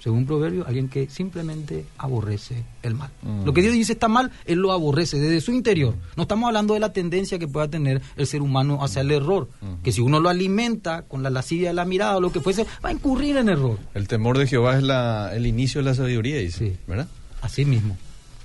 Según 0.00 0.26
Proverbio, 0.26 0.66
alguien 0.66 0.88
que 0.88 1.08
simplemente 1.08 1.84
aborrece 1.98 2.64
el 2.82 2.94
mal. 2.94 3.10
Mm. 3.22 3.44
Lo 3.44 3.52
que 3.52 3.60
Dios 3.60 3.74
dice 3.74 3.92
está 3.92 4.08
mal, 4.08 4.32
Él 4.46 4.58
lo 4.58 4.72
aborrece 4.72 5.20
desde 5.20 5.40
su 5.40 5.52
interior. 5.52 5.94
No 6.16 6.22
estamos 6.22 6.48
hablando 6.48 6.74
de 6.74 6.80
la 6.80 6.92
tendencia 6.92 7.38
que 7.38 7.46
pueda 7.46 7.68
tener 7.68 8.00
el 8.16 8.26
ser 8.26 8.40
humano 8.42 8.82
hacia 8.82 9.02
el 9.02 9.10
error. 9.10 9.48
Mm. 9.60 9.82
Que 9.82 9.92
si 9.92 10.00
uno 10.00 10.18
lo 10.18 10.28
alimenta 10.28 11.02
con 11.02 11.22
la 11.22 11.30
lascivia 11.30 11.68
de 11.68 11.74
la 11.74 11.84
mirada 11.84 12.16
o 12.16 12.20
lo 12.20 12.32
que 12.32 12.40
fuese, 12.40 12.64
va 12.84 12.88
a 12.88 12.92
incurrir 12.92 13.36
en 13.36 13.50
error. 13.50 13.78
El 13.94 14.08
temor 14.08 14.38
de 14.38 14.46
Jehová 14.46 14.76
es 14.76 14.82
la, 14.82 15.34
el 15.34 15.46
inicio 15.46 15.82
de 15.82 15.90
la 15.90 15.94
sabiduría, 15.94 16.38
dice. 16.38 16.70
Sí. 16.70 16.76
¿Verdad? 16.86 17.08
Así 17.42 17.64
mismo. 17.64 17.96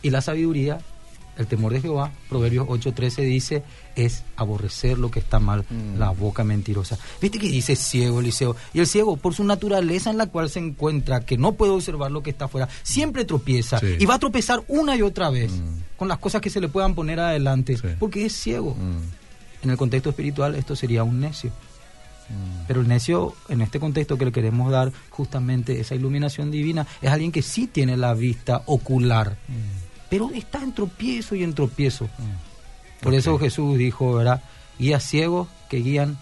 Y 0.01 0.09
la 0.09 0.21
sabiduría 0.21 0.79
El 1.37 1.47
temor 1.47 1.73
de 1.73 1.81
Jehová, 1.81 2.11
Proverbios 2.29 2.65
8:13 2.69 3.21
dice, 3.23 3.63
es 3.95 4.23
aborrecer 4.37 4.97
lo 4.97 5.11
que 5.11 5.19
está 5.19 5.39
mal, 5.39 5.65
Mm. 5.69 5.97
la 5.99 6.11
boca 6.11 6.43
mentirosa. 6.43 6.97
¿Viste 7.21 7.39
que 7.39 7.49
dice 7.49 7.75
ciego, 7.75 8.21
Eliseo? 8.21 8.55
Y 8.73 8.79
el 8.79 8.87
ciego, 8.87 9.17
por 9.17 9.33
su 9.33 9.43
naturaleza 9.43 10.09
en 10.11 10.17
la 10.17 10.27
cual 10.27 10.49
se 10.49 10.59
encuentra, 10.59 11.25
que 11.25 11.37
no 11.37 11.51
puede 11.53 11.71
observar 11.73 12.11
lo 12.11 12.23
que 12.23 12.29
está 12.29 12.45
afuera, 12.45 12.69
siempre 12.83 13.25
tropieza. 13.25 13.79
Sí. 13.79 13.95
Y 13.99 14.05
va 14.05 14.15
a 14.15 14.19
tropezar 14.19 14.63
una 14.69 14.95
y 14.95 15.01
otra 15.01 15.29
vez 15.29 15.51
Mm. 15.51 15.97
con 15.97 16.07
las 16.07 16.19
cosas 16.19 16.41
que 16.41 16.49
se 16.49 16.61
le 16.61 16.69
puedan 16.69 16.95
poner 16.95 17.19
adelante, 17.19 17.75
Sí. 17.77 17.87
porque 17.99 18.25
es 18.25 18.33
ciego. 18.33 18.75
Mm, 18.75 19.25
En 19.63 19.71
el 19.71 19.77
contexto 19.77 20.09
espiritual 20.11 20.53
esto 20.55 20.75
sería 20.75 21.03
un 21.03 21.19
necio. 21.19 21.49
mm. 22.29 22.65
Pero 22.67 22.81
el 22.81 22.87
necio, 22.87 23.33
en 23.49 23.61
este 23.61 23.79
contexto 23.79 24.17
que 24.17 24.25
le 24.25 24.31
queremos 24.31 24.71
dar 24.71 24.91
justamente 25.09 25.79
esa 25.79 25.95
iluminación 25.95 26.51
divina, 26.51 26.85
es 27.01 27.09
alguien 27.11 27.31
que 27.31 27.41
sí 27.41 27.67
tiene 27.67 27.97
la 27.97 28.13
vista 28.13 28.61
ocular, 28.67 29.37
pero 30.15 30.31
está 30.33 30.63
en 30.63 30.73
tropiezo 30.73 31.35
y 31.35 31.43
en 31.43 31.53
tropiezo. 31.53 32.07
Por 33.01 33.11
Ok. 33.13 33.19
eso 33.19 33.37
Jesús 33.37 33.77
dijo, 33.77 34.13
¿verdad? 34.15 34.41
Guías 34.79 35.03
ciegos 35.03 35.49
que 35.69 35.77
guían 35.77 36.17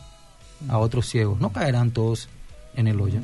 a 0.68 0.80
otros 0.80 1.08
ciegos. 1.08 1.40
No 1.40 1.52
caerán 1.54 1.92
todos 1.92 2.28
en 2.76 2.88
el 2.88 3.00
hoyo. 3.00 3.20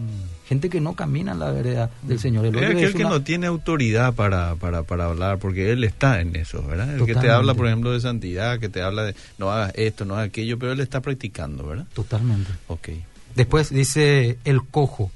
Gente 0.48 0.70
que 0.70 0.80
no 0.80 0.94
camina 0.94 1.32
en 1.32 1.40
la 1.40 1.50
vereda 1.52 1.90
del 2.04 2.20
Señor. 2.20 2.46
El 2.46 2.56
Es 2.56 2.64
aquel 2.66 2.84
es 2.84 2.94
que 2.94 3.04
no 3.04 3.22
tiene 3.24 3.48
autoridad 3.48 4.14
para, 4.14 4.54
para, 4.56 4.84
para 4.84 5.06
hablar, 5.06 5.40
porque 5.40 5.72
él 5.72 5.84
está 5.84 6.22
en 6.22 6.36
eso, 6.36 6.62
¿verdad? 6.62 6.96
El 6.96 7.06
que 7.08 7.16
te 7.16 7.32
habla, 7.32 7.56
por 7.56 7.66
ejemplo, 7.66 7.92
de 7.92 8.00
santidad, 8.00 8.60
que 8.60 8.70
te 8.70 8.84
habla 8.84 9.04
de 9.06 9.16
no 9.40 9.52
hagas 9.52 9.72
esto, 9.76 10.06
no 10.06 10.14
hagas 10.16 10.28
aquello, 10.28 10.60
pero 10.60 10.72
él 10.72 10.80
está 10.82 11.02
practicando, 11.02 11.66
¿verdad? 11.66 11.88
Totalmente. 11.94 12.52
Ok. 12.68 12.90
Después 13.36 13.72
dice 13.72 14.38
el 14.44 14.64
cojo. 14.64 15.12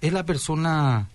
Es 0.00 0.14
la 0.14 0.24
persona, 0.24 1.08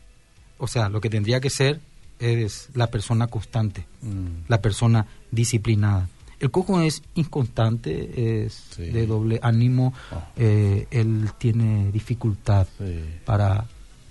o 0.59 0.67
sea, 0.67 0.89
lo 0.89 1.01
que 1.01 1.09
tendría 1.09 1.39
que 1.39 1.49
ser 1.49 1.79
es 2.23 2.69
la 2.73 2.87
persona 2.87 3.27
constante, 3.27 3.85
Mm. 4.01 4.45
la 4.47 4.61
persona 4.61 5.05
disciplinada. 5.31 6.07
El 6.39 6.51
cojo 6.51 6.81
es 6.81 7.01
inconstante, 7.15 8.43
es 8.45 8.53
Sí. 8.75 8.83
de 8.83 9.05
doble 9.07 9.39
ánimo, 9.43 9.93
Ah. 10.11 10.27
eh, 10.35 10.87
él 10.91 11.29
tiene 11.37 11.91
dificultad 11.91 12.67
Sí, 12.77 12.99
para, 13.25 13.65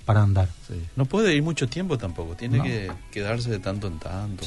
para 0.07 0.23
andar. 0.23 0.49
sí. 0.67 0.75
No 0.97 1.05
puede 1.05 1.35
ir 1.35 1.43
mucho 1.43 1.69
tiempo 1.69 1.99
tampoco, 1.99 2.35
tiene 2.35 2.59
No. 2.59 2.65
que 2.65 2.91
quedarse 3.11 3.51
de 3.51 3.59
tanto 3.59 3.87
en 3.87 3.99
tanto. 3.99 4.47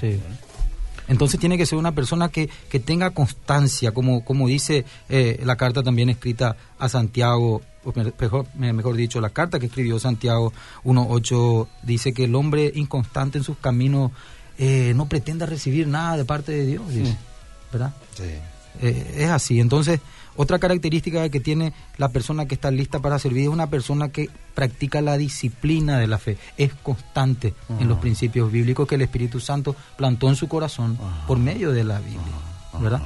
Entonces 1.07 1.39
tiene 1.39 1.57
que 1.57 1.67
ser 1.67 1.77
una 1.77 1.93
persona 1.93 2.29
que, 2.29 2.50
que 2.69 2.79
tenga 2.79 3.12
constancia, 3.12 3.91
como, 3.91 4.25
como 4.25 4.48
dice 4.48 4.86
eh, 5.07 5.39
la 5.45 5.55
carta 5.55 5.84
también 5.84 6.10
escrita 6.10 6.57
a 6.79 6.89
Santiago, 6.89 7.62
mejor, 8.19 8.45
me- 8.55 8.73
mejor 8.73 8.95
dicho, 8.95 9.21
la 9.21 9.29
carta 9.29 9.59
que 9.59 9.67
escribió 9.67 9.99
Santiago 9.99 10.51
1.8 10.83 11.67
dice 11.83 12.13
que 12.13 12.25
el 12.25 12.35
hombre 12.35 12.71
inconstante 12.75 13.37
en 13.37 13.43
sus 13.43 13.57
caminos 13.57 14.11
eh, 14.57 14.93
no 14.95 15.07
pretenda 15.07 15.45
recibir 15.45 15.87
nada 15.87 16.15
de 16.17 16.25
parte 16.25 16.51
de 16.53 16.65
Dios, 16.65 16.87
dice, 16.89 17.17
¿verdad? 17.71 17.93
Sí. 18.15 18.23
Eh, 18.81 19.15
es 19.19 19.29
así. 19.29 19.59
Entonces, 19.59 19.99
otra 20.37 20.59
característica 20.59 21.27
que 21.29 21.39
tiene 21.39 21.71
la 21.97 22.09
persona 22.09 22.45
que 22.45 22.55
está 22.55 22.69
lista 22.71 22.99
para 22.99 23.19
servir 23.19 23.43
es 23.43 23.47
una 23.49 23.69
persona 23.69 24.09
que 24.09 24.29
practica 24.53 24.99
la 25.01 25.17
disciplina 25.17 25.97
de 25.97 26.07
la 26.07 26.17
fe, 26.17 26.37
es 26.57 26.73
constante 26.73 27.53
en 27.79 27.87
los 27.87 27.99
principios 27.99 28.51
bíblicos 28.51 28.87
que 28.87 28.95
el 28.95 29.01
Espíritu 29.01 29.39
Santo 29.39 29.75
plantó 29.97 30.27
en 30.29 30.35
su 30.35 30.47
corazón 30.49 30.97
por 31.27 31.37
medio 31.37 31.71
de 31.71 31.83
la 31.85 31.99
Biblia, 31.99 32.21
¿verdad? 32.81 33.01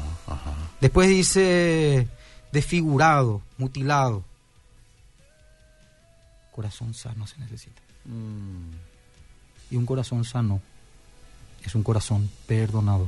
Después 0.81 1.07
dice 1.09 2.07
desfigurado, 2.51 3.41
mutilado. 3.57 4.24
Corazón 6.60 6.94
sano 6.94 7.25
se 7.25 7.38
necesita. 7.39 7.82
Mm, 8.04 8.74
Y 9.72 9.78
un 9.78 9.86
corazón 9.86 10.25
sano 10.25 10.60
es 11.63 11.74
un 11.74 11.84
corazón 11.84 12.30
perdonador. 12.48 13.08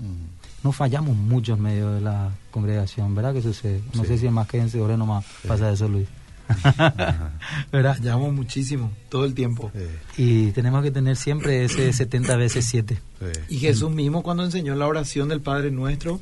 mm. 0.00 0.64
No 0.64 0.72
fallamos 0.72 1.14
mucho 1.16 1.52
en 1.54 1.62
medio 1.62 1.92
de 1.92 2.00
la 2.00 2.32
congregación, 2.50 3.14
¿verdad? 3.14 3.34
que 3.34 3.40
sucede? 3.42 3.80
No 3.94 4.02
Sí. 4.02 4.08
sé 4.08 4.18
si 4.18 4.26
es 4.26 4.32
más 4.32 4.48
que 4.48 4.56
vencedores 4.58 4.98
nomás 4.98 5.24
Sí. 5.42 5.46
pasa 5.46 5.70
eso, 5.70 5.86
Luis. 5.88 6.08
¿Verdad? 7.72 7.98
Llamo 8.02 8.32
muchísimo, 8.32 8.90
todo 9.08 9.24
el 9.26 9.34
tiempo. 9.34 9.70
Sí, 10.16 10.48
Y 10.48 10.50
tenemos 10.52 10.82
que 10.82 10.90
tener 10.90 11.16
siempre 11.16 11.64
ese 11.64 11.92
70 12.02 12.34
veces 12.36 12.64
7. 12.66 12.98
sí. 13.20 13.40
Y 13.48 13.58
Jesús 13.60 13.90
mismo 13.92 14.24
cuando 14.24 14.44
enseñó 14.44 14.74
la 14.74 14.88
oración 14.88 15.28
del 15.28 15.40
Padre 15.40 15.70
Nuestro, 15.70 16.20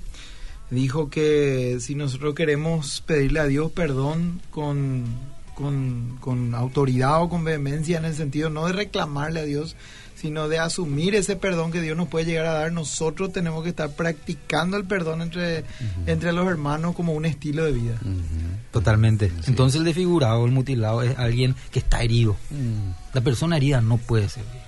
dijo 0.70 1.08
que 1.08 1.78
si 1.80 1.94
nosotros 1.94 2.34
queremos 2.34 3.00
pedirle 3.06 3.40
a 3.40 3.44
Dios 3.46 3.72
perdón 3.72 4.40
con, 4.50 5.04
con, 5.54 6.16
con 6.20 6.54
autoridad 6.54 7.22
o 7.22 7.28
con 7.28 7.44
vehemencia, 7.44 7.98
en 7.98 8.04
el 8.04 8.14
sentido 8.14 8.50
no 8.50 8.66
de 8.66 8.72
reclamarle 8.72 9.40
a 9.40 9.44
Dios, 9.44 9.76
sino 10.16 10.48
de 10.48 10.58
asumir 10.60 11.14
ese 11.16 11.34
perdón 11.34 11.72
que 11.72 11.80
Dios 11.80 11.96
nos 11.96 12.06
puede 12.08 12.24
llegar 12.26 12.46
a 12.46 12.52
dar, 12.52 12.72
nosotros 12.72 13.32
tenemos 13.32 13.62
que 13.64 13.70
estar 13.70 13.90
practicando 13.90 14.76
el 14.76 14.84
perdón 14.84 15.20
entre, 15.20 15.64
entre 16.06 16.32
los 16.32 16.46
hermanos 16.46 16.94
como 16.94 17.12
un 17.12 17.24
estilo 17.24 17.64
de 17.64 17.72
vida. 17.72 17.98
Totalmente. 18.70 19.28
Sí. 19.30 19.34
Entonces 19.48 19.78
el 19.80 19.84
desfigurado, 19.84 20.44
el 20.46 20.52
mutilado, 20.52 21.02
es 21.02 21.18
alguien 21.18 21.54
que 21.70 21.80
está 21.80 22.02
herido. 22.02 22.36
Mm, 22.50 22.92
La 23.14 23.20
persona 23.20 23.56
herida 23.56 23.80
no 23.80 23.96
puede 23.98 24.28
servir. 24.28 24.62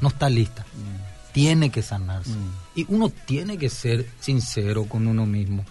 No 0.00 0.08
está 0.08 0.28
lista. 0.28 0.62
mm, 0.74 1.32
Tiene 1.32 1.70
que 1.70 1.80
sanarse. 1.82 2.32
Y 2.74 2.86
uno 2.88 3.10
tiene 3.26 3.58
que 3.58 3.68
ser 3.68 4.06
sincero 4.20 4.84
con 4.84 5.06
uno 5.08 5.26
mismo. 5.26 5.64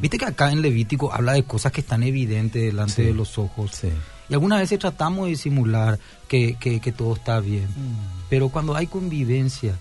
Viste 0.00 0.16
que 0.18 0.24
acá 0.24 0.50
en 0.50 0.62
Levítico 0.62 1.12
habla 1.12 1.32
de 1.34 1.44
cosas 1.44 1.72
que 1.72 1.82
están 1.82 2.02
evidentes 2.02 2.62
delante 2.62 2.94
Sí. 2.94 3.02
de 3.02 3.12
los 3.14 3.36
ojos. 3.38 3.70
Sí. 3.72 3.88
Y 4.30 4.34
algunas 4.34 4.60
veces 4.60 4.78
tratamos 4.78 5.24
de 5.26 5.30
disimular 5.30 5.98
que, 6.26 6.56
que- 6.58 6.80
que 6.80 6.92
todo 6.92 7.14
está 7.14 7.40
bien. 7.40 7.64
Mm. 7.66 8.28
Pero 8.30 8.48
cuando 8.48 8.74
hay 8.74 8.86
convivencia, 8.86 9.74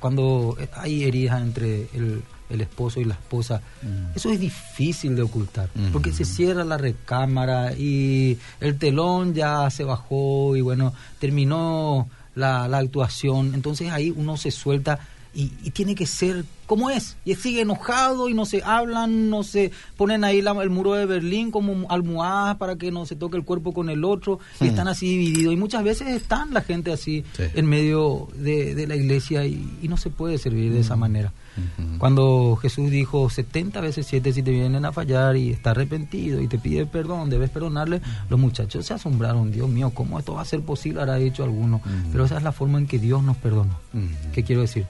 cuando 0.00 0.56
hay 0.74 1.04
heridas 1.04 1.40
entre 1.42 1.88
el, 1.92 2.22
el 2.50 2.60
esposo 2.60 3.00
y 3.00 3.04
la 3.04 3.14
esposa, 3.14 3.60
Mm. 3.82 4.16
eso 4.16 4.30
es 4.30 4.38
difícil 4.38 5.16
de 5.16 5.22
ocultar, 5.22 5.68
porque 5.92 6.12
se 6.12 6.24
cierra 6.24 6.64
la 6.64 6.78
recámara 6.78 7.72
y 7.76 8.38
el 8.60 8.78
telón 8.78 9.34
ya 9.34 9.68
se 9.70 9.82
bajó 9.84 10.54
y 10.56 10.60
bueno, 10.60 10.94
terminó 11.18 12.08
la, 12.36 12.68
la 12.68 12.78
actuación, 12.78 13.54
entonces 13.54 13.90
ahí 13.90 14.12
uno 14.16 14.36
se 14.36 14.52
suelta 14.52 15.00
y, 15.34 15.52
y 15.62 15.70
tiene 15.70 15.94
que 15.94 16.06
ser 16.06 16.44
como 16.66 16.90
es, 16.90 17.16
y 17.24 17.34
sigue 17.34 17.62
enojado 17.62 18.28
y 18.28 18.34
no 18.34 18.44
se 18.44 18.62
hablan, 18.62 19.30
no 19.30 19.42
se 19.42 19.70
ponen 19.96 20.22
ahí 20.22 20.42
la- 20.42 20.52
el 20.62 20.68
muro 20.68 20.92
de 20.92 21.06
Berlín 21.06 21.50
como 21.50 21.90
almohadas 21.90 22.56
para 22.56 22.76
que 22.76 22.90
no 22.90 23.06
se 23.06 23.16
toque 23.16 23.38
el 23.38 23.44
cuerpo 23.44 23.72
con 23.72 23.88
el 23.88 24.04
otro, 24.04 24.38
y 24.60 24.64
Hmm. 24.64 24.68
están 24.68 24.88
así 24.88 25.06
divididos, 25.16 25.54
y 25.54 25.56
muchas 25.56 25.82
veces 25.82 26.08
están 26.08 26.52
la 26.52 26.60
gente 26.60 26.92
así 26.92 27.24
Sí. 27.34 27.44
en 27.54 27.64
medio 27.66 28.28
de, 28.36 28.74
de 28.74 28.86
la 28.86 28.96
iglesia 28.96 29.46
y, 29.46 29.78
y 29.80 29.88
no 29.88 29.96
se 29.96 30.10
puede 30.10 30.36
servir 30.36 30.70
de 30.72 30.80
esa 30.80 30.94
manera. 30.96 31.32
Ujú. 31.56 31.98
Cuando 31.98 32.56
Jesús 32.60 32.90
dijo 32.90 33.30
70 33.30 33.80
veces 33.80 34.06
7 34.06 34.32
si 34.34 34.42
te 34.42 34.50
vienen 34.50 34.84
a 34.84 34.92
fallar 34.92 35.36
y 35.38 35.50
está 35.50 35.70
arrepentido 35.70 36.40
y 36.42 36.48
te 36.48 36.58
pide 36.58 36.84
perdón, 36.84 37.30
debes 37.30 37.48
perdonarle, 37.48 38.02
los 38.28 38.38
muchachos 38.38 38.84
se 38.84 38.92
asombraron, 38.94 39.50
Dios 39.50 39.68
mío, 39.70 39.90
¿cómo 39.94 40.18
esto 40.18 40.34
va 40.34 40.42
a 40.42 40.44
ser 40.44 40.60
posible? 40.60 41.00
Habrá 41.00 41.16
dicho 41.16 41.42
alguno. 41.44 41.80
Pero 42.12 42.26
esa 42.26 42.36
es 42.36 42.42
la 42.42 42.52
forma 42.52 42.78
en 42.78 42.86
que 42.86 42.98
Dios 42.98 43.22
nos 43.22 43.38
perdona. 43.38 43.78
Ujú. 43.94 44.06
¿Qué 44.34 44.44
quiero 44.44 44.60
decir? 44.60 44.84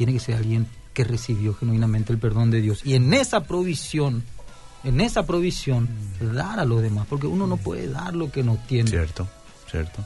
Tiene 0.00 0.14
que 0.14 0.20
ser 0.20 0.36
alguien 0.36 0.66
que 0.94 1.04
recibió 1.04 1.52
genuinamente 1.52 2.10
el 2.10 2.18
perdón 2.18 2.50
de 2.50 2.62
Dios. 2.62 2.80
Y 2.86 2.94
en 2.94 3.12
esa 3.12 3.42
provisión, 3.44 4.24
en 4.82 5.02
esa 5.02 5.26
provisión, 5.26 5.90
dar 6.32 6.58
a 6.58 6.64
los 6.64 6.80
demás, 6.80 7.06
porque 7.06 7.26
uno 7.26 7.46
no 7.46 7.58
puede 7.58 7.86
dar 7.86 8.14
lo 8.14 8.32
que 8.32 8.42
no 8.42 8.56
tiene. 8.66 8.88
Cierto, 8.88 9.28
cierto. 9.70 10.02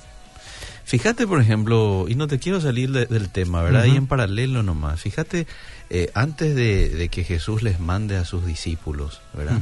Fíjate, 0.85 1.29
por 1.29 1.41
ejemplo, 1.41 2.07
y 2.09 2.17
no 2.17 2.27
te 2.27 2.41
quiero 2.41 2.61
salir 2.61 2.91
de- 2.91 3.07
del 3.07 3.29
tema, 3.31 3.63
¿verdad? 3.63 3.85
Ujú. 3.85 3.95
Y 3.95 3.97
en 3.97 4.07
paralelo 4.09 4.65
nomás, 4.65 5.01
fíjate, 5.01 5.47
eh, 5.91 6.11
antes 6.15 6.57
de, 6.57 6.89
de 6.89 7.09
que 7.09 7.23
Jesús 7.23 7.63
les 7.63 7.79
mande 7.79 8.17
a 8.17 8.25
sus 8.25 8.45
discípulos, 8.45 9.21
¿verdad? 9.33 9.59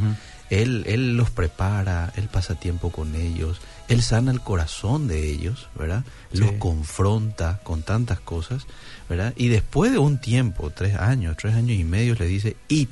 Él, 0.52 0.84
él 0.86 1.16
los 1.16 1.30
prepara, 1.30 2.12
Él 2.14 2.28
pasa 2.28 2.54
tiempo 2.54 2.92
con 2.92 3.14
ellos, 3.14 3.58
Él 3.88 4.02
sana 4.02 4.30
el 4.30 4.42
corazón 4.42 5.08
de 5.08 5.30
ellos, 5.30 5.68
¿verdad? 5.74 6.04
Los 6.30 6.52
confronta 6.52 7.60
con 7.62 7.82
tantas 7.82 8.20
cosas, 8.20 8.66
¿verdad? 9.08 9.32
Y 9.36 9.48
después 9.48 9.92
de 9.92 9.98
un 9.98 10.18
tiempo, 10.18 10.68
tres 10.68 10.96
años, 10.96 11.38
tres 11.38 11.54
años 11.54 11.78
y 11.78 11.84
medio, 11.84 12.14
le 12.16 12.26
dice, 12.26 12.58
id 12.68 12.90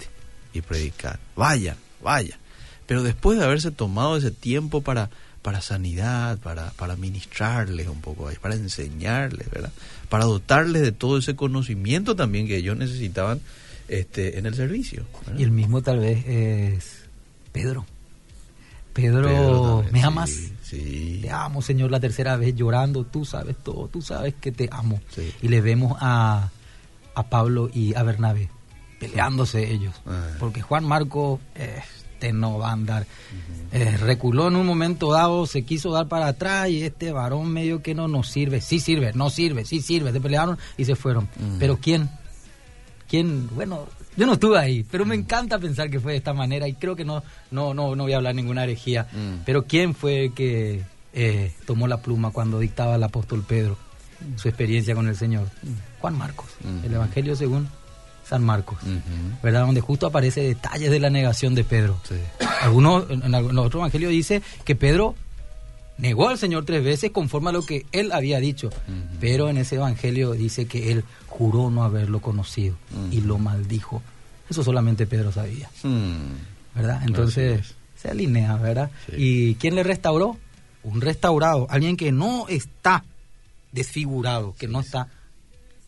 y 0.54 0.62
predicad, 0.62 1.16
vayan, 1.36 1.76
vayan. 2.02 2.38
Pero 2.86 3.02
después 3.02 3.38
de 3.38 3.44
haberse 3.44 3.70
tomado 3.70 4.16
ese 4.16 4.30
tiempo 4.30 4.80
para, 4.80 5.10
para 5.42 5.60
sanidad, 5.60 6.38
para, 6.38 6.70
para 6.70 6.96
ministrarles 6.96 7.88
un 7.88 8.00
poco, 8.00 8.30
para 8.40 8.54
enseñarles, 8.54 9.50
¿verdad? 9.50 9.72
Para 10.08 10.24
dotarles 10.24 10.80
de 10.80 10.92
todo 10.92 11.18
ese 11.18 11.36
conocimiento 11.36 12.16
también 12.16 12.46
que 12.46 12.56
ellos 12.56 12.78
necesitaban 12.78 13.42
este, 13.88 14.38
en 14.38 14.46
el 14.46 14.54
servicio. 14.54 15.04
¿verdad? 15.26 15.38
Y 15.38 15.42
el 15.42 15.50
mismo 15.50 15.82
tal 15.82 15.98
vez 15.98 16.26
es 16.26 16.99
Pedro. 17.52 17.86
Pedro, 18.92 19.28
Pedro 19.28 19.82
también, 19.82 19.92
¿me 19.92 20.02
amas? 20.02 20.30
Sí. 20.62 21.20
Te 21.22 21.30
amo, 21.30 21.62
Señor, 21.62 21.90
la 21.90 22.00
tercera 22.00 22.36
vez 22.36 22.54
llorando. 22.54 23.04
Tú 23.04 23.24
sabes 23.24 23.56
todo, 23.56 23.88
tú 23.88 24.02
sabes 24.02 24.34
que 24.34 24.52
te 24.52 24.68
amo. 24.72 25.00
Sí. 25.10 25.32
Y 25.42 25.48
le 25.48 25.60
vemos 25.60 25.96
a, 26.00 26.50
a 27.14 27.22
Pablo 27.28 27.70
y 27.72 27.94
a 27.94 28.02
Bernabé 28.02 28.50
peleándose 29.00 29.72
ellos. 29.72 29.94
Ah. 30.06 30.28
Porque 30.38 30.60
Juan 30.60 30.84
Marco, 30.84 31.40
este 31.54 32.32
no 32.32 32.58
va 32.58 32.68
a 32.68 32.72
andar. 32.72 33.06
Eh, 33.72 33.96
reculó 33.96 34.48
en 34.48 34.56
un 34.56 34.66
momento 34.66 35.10
dado, 35.10 35.46
se 35.46 35.62
quiso 35.62 35.90
dar 35.90 36.06
para 36.06 36.28
atrás 36.28 36.68
y 36.68 36.82
este 36.82 37.10
varón 37.10 37.50
medio 37.50 37.82
que 37.82 37.94
no 37.94 38.06
nos 38.06 38.28
sirve. 38.28 38.60
Sí 38.60 38.78
sirve, 38.78 39.12
no 39.14 39.30
sirve, 39.30 39.64
sí 39.64 39.80
sirve. 39.80 40.12
Se 40.12 40.20
pelearon 40.20 40.58
y 40.76 40.84
se 40.84 40.94
fueron. 40.94 41.24
Mm. 41.24 41.58
Pero 41.58 41.78
¿quién? 41.78 42.10
¿quién? 43.08 43.48
Bueno, 43.54 43.88
yo 44.16 44.26
no 44.26 44.34
estuve 44.34 44.58
ahí, 44.58 44.84
pero 44.90 45.04
me 45.06 45.14
encanta 45.14 45.58
pensar 45.58 45.88
que 45.90 46.00
fue 46.00 46.12
de 46.12 46.18
esta 46.18 46.32
manera 46.34 46.66
y 46.68 46.74
creo 46.74 46.96
que 46.96 47.04
no, 47.04 47.22
no, 47.50 47.74
no, 47.74 47.94
no 47.96 48.02
voy 48.04 48.12
a 48.12 48.16
hablar 48.16 48.34
ninguna 48.34 48.64
herejía. 48.64 49.06
Mm. 49.12 49.42
Pero 49.46 49.64
¿quién 49.64 49.94
fue 49.94 50.26
el 50.26 50.34
que 50.34 50.82
eh, 51.12 51.52
tomó 51.66 51.86
la 51.88 52.02
pluma 52.02 52.30
cuando 52.30 52.58
dictaba 52.58 52.96
el 52.96 53.02
apóstol 53.02 53.44
Pedro 53.46 53.76
su 54.36 54.48
experiencia 54.48 54.94
con 54.94 55.08
el 55.08 55.16
Señor? 55.16 55.48
Juan 56.00 56.16
Marcos, 56.18 56.48
Mm. 56.62 56.84
el 56.84 56.94
Evangelio 56.94 57.36
según 57.36 57.68
San 58.28 58.44
Marcos. 58.44 58.78
¿verdad? 59.42 59.62
Donde 59.66 59.80
justo 59.80 60.06
aparece 60.06 60.42
detalles 60.42 60.90
de 60.90 61.00
la 61.00 61.10
negación 61.10 61.54
de 61.54 61.64
Pedro. 61.64 62.00
Sí. 62.08 62.14
Algunos, 62.62 63.08
en, 63.10 63.22
en 63.24 63.58
otro 63.58 63.80
evangelio 63.80 64.08
dice 64.08 64.40
que 64.64 64.76
Pedro 64.76 65.14
negó 65.98 66.28
al 66.28 66.38
Señor 66.38 66.64
tres 66.64 66.82
veces 66.84 67.10
conforme 67.10 67.50
a 67.50 67.52
lo 67.52 67.62
que 67.62 67.86
él 67.92 68.12
había 68.12 68.38
dicho. 68.38 68.70
Pero 69.20 69.48
en 69.48 69.56
ese 69.58 69.76
evangelio 69.76 70.32
dice 70.32 70.66
que 70.66 70.92
él 70.92 71.04
juró 71.30 71.70
no 71.70 71.82
haberlo 71.84 72.20
conocido 72.20 72.76
y 73.10 73.22
lo 73.22 73.38
maldijo. 73.38 74.02
Eso 74.50 74.62
solamente 74.62 75.06
Pedro 75.06 75.32
sabía, 75.32 75.70
Mm. 75.82 76.74
¿verdad? 76.74 77.02
Entonces 77.06 77.74
se 77.96 78.10
alinea, 78.10 78.56
¿verdad? 78.56 78.90
Sí. 79.06 79.14
¿Y 79.16 79.54
quién 79.54 79.74
le 79.76 79.82
restauró? 79.82 80.36
Un 80.82 81.00
restaurado, 81.00 81.66
alguien 81.70 81.96
que 81.96 82.10
no 82.12 82.46
está 82.48 83.04
desfigurado, 83.72 84.54
que 84.58 84.66
no 84.68 84.80
está 84.80 85.08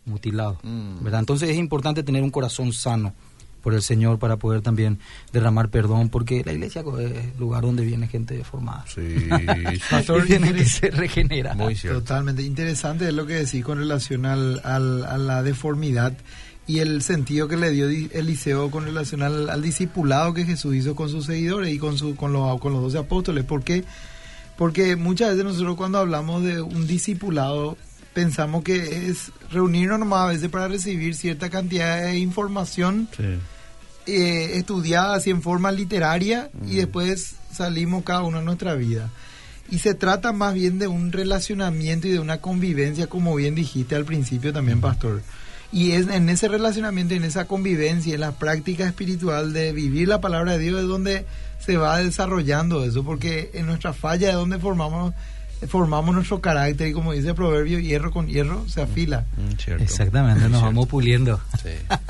mutilado, 0.04 0.58
Mm. 0.62 1.02
¿verdad? 1.04 1.20
Entonces 1.20 1.50
es 1.50 1.56
importante 1.56 2.02
tener 2.02 2.22
un 2.22 2.30
corazón 2.30 2.72
sano 2.72 3.14
por 3.62 3.74
el 3.74 3.82
Señor 3.82 4.18
para 4.18 4.36
poder 4.36 4.60
también 4.60 4.98
derramar 5.32 5.68
perdón, 5.70 6.08
porque 6.08 6.42
la 6.44 6.52
iglesia 6.52 6.82
es 7.00 7.12
el 7.12 7.32
lugar 7.38 7.62
donde 7.62 7.84
viene 7.84 8.08
gente 8.08 8.34
deformada. 8.36 8.84
Sí. 8.92 9.28
Pastor, 9.90 10.24
Y 10.24 10.26
tiene 10.26 10.52
que 10.52 10.64
ser 10.64 10.94
regenerada. 10.96 11.54
Muy 11.54 11.76
cierto. 11.76 12.00
Totalmente 12.00 12.42
interesante 12.42 13.06
es 13.08 13.14
lo 13.14 13.24
que 13.26 13.34
decís 13.34 13.64
con 13.64 13.78
relación 13.78 14.26
al, 14.26 14.60
al- 14.64 15.04
a 15.04 15.16
la 15.18 15.42
deformidad 15.42 16.16
y 16.66 16.78
el 16.78 17.02
sentido 17.02 17.48
que 17.48 17.56
le 17.56 17.70
dio 17.70 17.88
Di- 17.88 18.08
Eliseo 18.12 18.70
con 18.70 18.84
relación 18.84 19.22
al, 19.22 19.50
al 19.50 19.62
discipulado 19.62 20.32
que 20.34 20.44
Jesús 20.44 20.74
hizo 20.76 20.94
con 20.94 21.08
sus 21.08 21.26
seguidores 21.26 21.74
y 21.74 21.78
con, 21.78 21.96
su, 21.98 22.14
con, 22.16 22.32
los, 22.32 22.60
con 22.60 22.72
los 22.72 22.82
doce 22.82 22.98
apóstoles. 22.98 23.44
¿Por 23.44 23.62
qué? 23.64 23.84
Porque 24.56 24.96
muchas 24.96 25.30
veces 25.30 25.44
nosotros 25.44 25.76
cuando 25.76 25.98
hablamos 25.98 26.42
de 26.44 26.60
un 26.60 26.86
discipulado 26.86 27.76
pensamos 28.14 28.62
que 28.62 29.08
es 29.08 29.32
reunirnos 29.50 29.98
nomás 29.98 30.20
a 30.20 30.26
veces 30.26 30.50
para 30.50 30.68
recibir 30.68 31.14
cierta 31.14 31.48
cantidad 31.50 32.02
de 32.02 32.18
información 32.18 33.08
Sí. 33.16 33.24
Eh, 34.06 34.52
estudiada 34.54 35.14
así 35.14 35.30
en 35.30 35.42
forma 35.42 35.72
literaria 35.72 36.50
y 36.66 36.76
después 36.76 37.34
salimos 37.52 38.04
cada 38.04 38.22
uno 38.22 38.38
a 38.38 38.42
nuestra 38.42 38.74
vida. 38.74 39.10
Y 39.70 39.78
se 39.78 39.94
trata 39.94 40.32
más 40.32 40.54
bien 40.54 40.78
de 40.78 40.86
un 40.86 41.12
relacionamiento 41.12 42.08
y 42.08 42.10
de 42.10 42.18
una 42.18 42.40
convivencia, 42.40 43.06
como 43.06 43.34
bien 43.34 43.54
dijiste 43.54 43.94
al 43.94 44.04
principio 44.04 44.52
también, 44.52 44.80
Pastor. 44.80 45.22
Y 45.72 45.92
es 45.92 46.08
en 46.08 46.28
ese 46.28 46.48
relacionamiento, 46.48 47.14
en 47.14 47.24
esa 47.24 47.46
convivencia, 47.46 48.14
en 48.14 48.20
la 48.20 48.32
práctica 48.32 48.86
espiritual 48.86 49.54
de 49.54 49.72
vivir 49.72 50.08
la 50.08 50.20
palabra 50.20 50.52
de 50.52 50.58
Dios 50.58 50.82
es 50.82 50.88
donde 50.88 51.24
se 51.58 51.78
va 51.78 51.98
desarrollando 51.98 52.84
eso, 52.84 53.04
porque 53.04 53.50
en 53.54 53.66
nuestra 53.66 53.94
falla 53.94 54.28
es 54.28 54.34
donde 54.34 54.58
formamos, 54.58 55.14
formamos 55.68 56.14
nuestro 56.14 56.40
carácter 56.40 56.88
y 56.88 56.92
como 56.92 57.12
dice 57.12 57.28
el 57.28 57.34
proverbio, 57.34 57.78
hierro 57.78 58.10
con 58.10 58.26
hierro 58.26 58.68
se 58.68 58.82
afila. 58.82 59.26
Mm, 59.36 59.56
cierto. 59.58 59.82
Exactamente, 59.84 60.40
nos 60.42 60.50
Cierto. 60.50 60.66
vamos 60.66 60.88
puliendo. 60.88 61.40
Sí. 61.62 61.70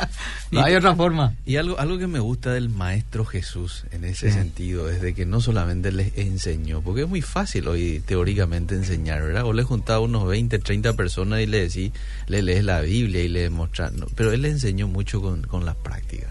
No 0.52 0.62
hay 0.62 0.74
otra 0.74 0.94
forma. 0.94 1.34
Y 1.46 1.56
algo, 1.56 1.78
algo 1.78 1.96
que 1.96 2.06
me 2.06 2.18
gusta 2.18 2.52
del 2.52 2.68
maestro 2.68 3.24
Jesús 3.24 3.84
en 3.90 4.04
ese 4.04 4.28
Sí. 4.30 4.34
sentido 4.38 4.90
es 4.90 5.00
de 5.00 5.14
que 5.14 5.24
no 5.24 5.40
solamente 5.40 5.90
les 5.92 6.16
enseñó, 6.18 6.82
porque 6.82 7.02
es 7.04 7.08
muy 7.08 7.22
fácil 7.22 7.68
hoy 7.68 8.02
teóricamente 8.04 8.74
enseñar, 8.74 9.22
¿verdad? 9.22 9.44
O 9.46 9.54
le 9.54 9.62
juntaba 9.62 10.00
unos 10.00 10.26
20, 10.28 10.58
30 10.58 10.92
personas 10.92 11.40
y 11.40 11.46
le 11.46 11.62
decís, 11.62 11.92
le 12.26 12.42
lees 12.42 12.64
la 12.64 12.82
Biblia 12.82 13.22
y 13.22 13.28
le 13.28 13.40
demuestras, 13.40 13.94
no, 13.94 14.04
pero 14.14 14.30
él 14.32 14.42
le 14.42 14.50
enseñó 14.50 14.88
mucho 14.88 15.22
con, 15.22 15.40
con 15.44 15.64
las 15.64 15.74
prácticas. 15.76 16.28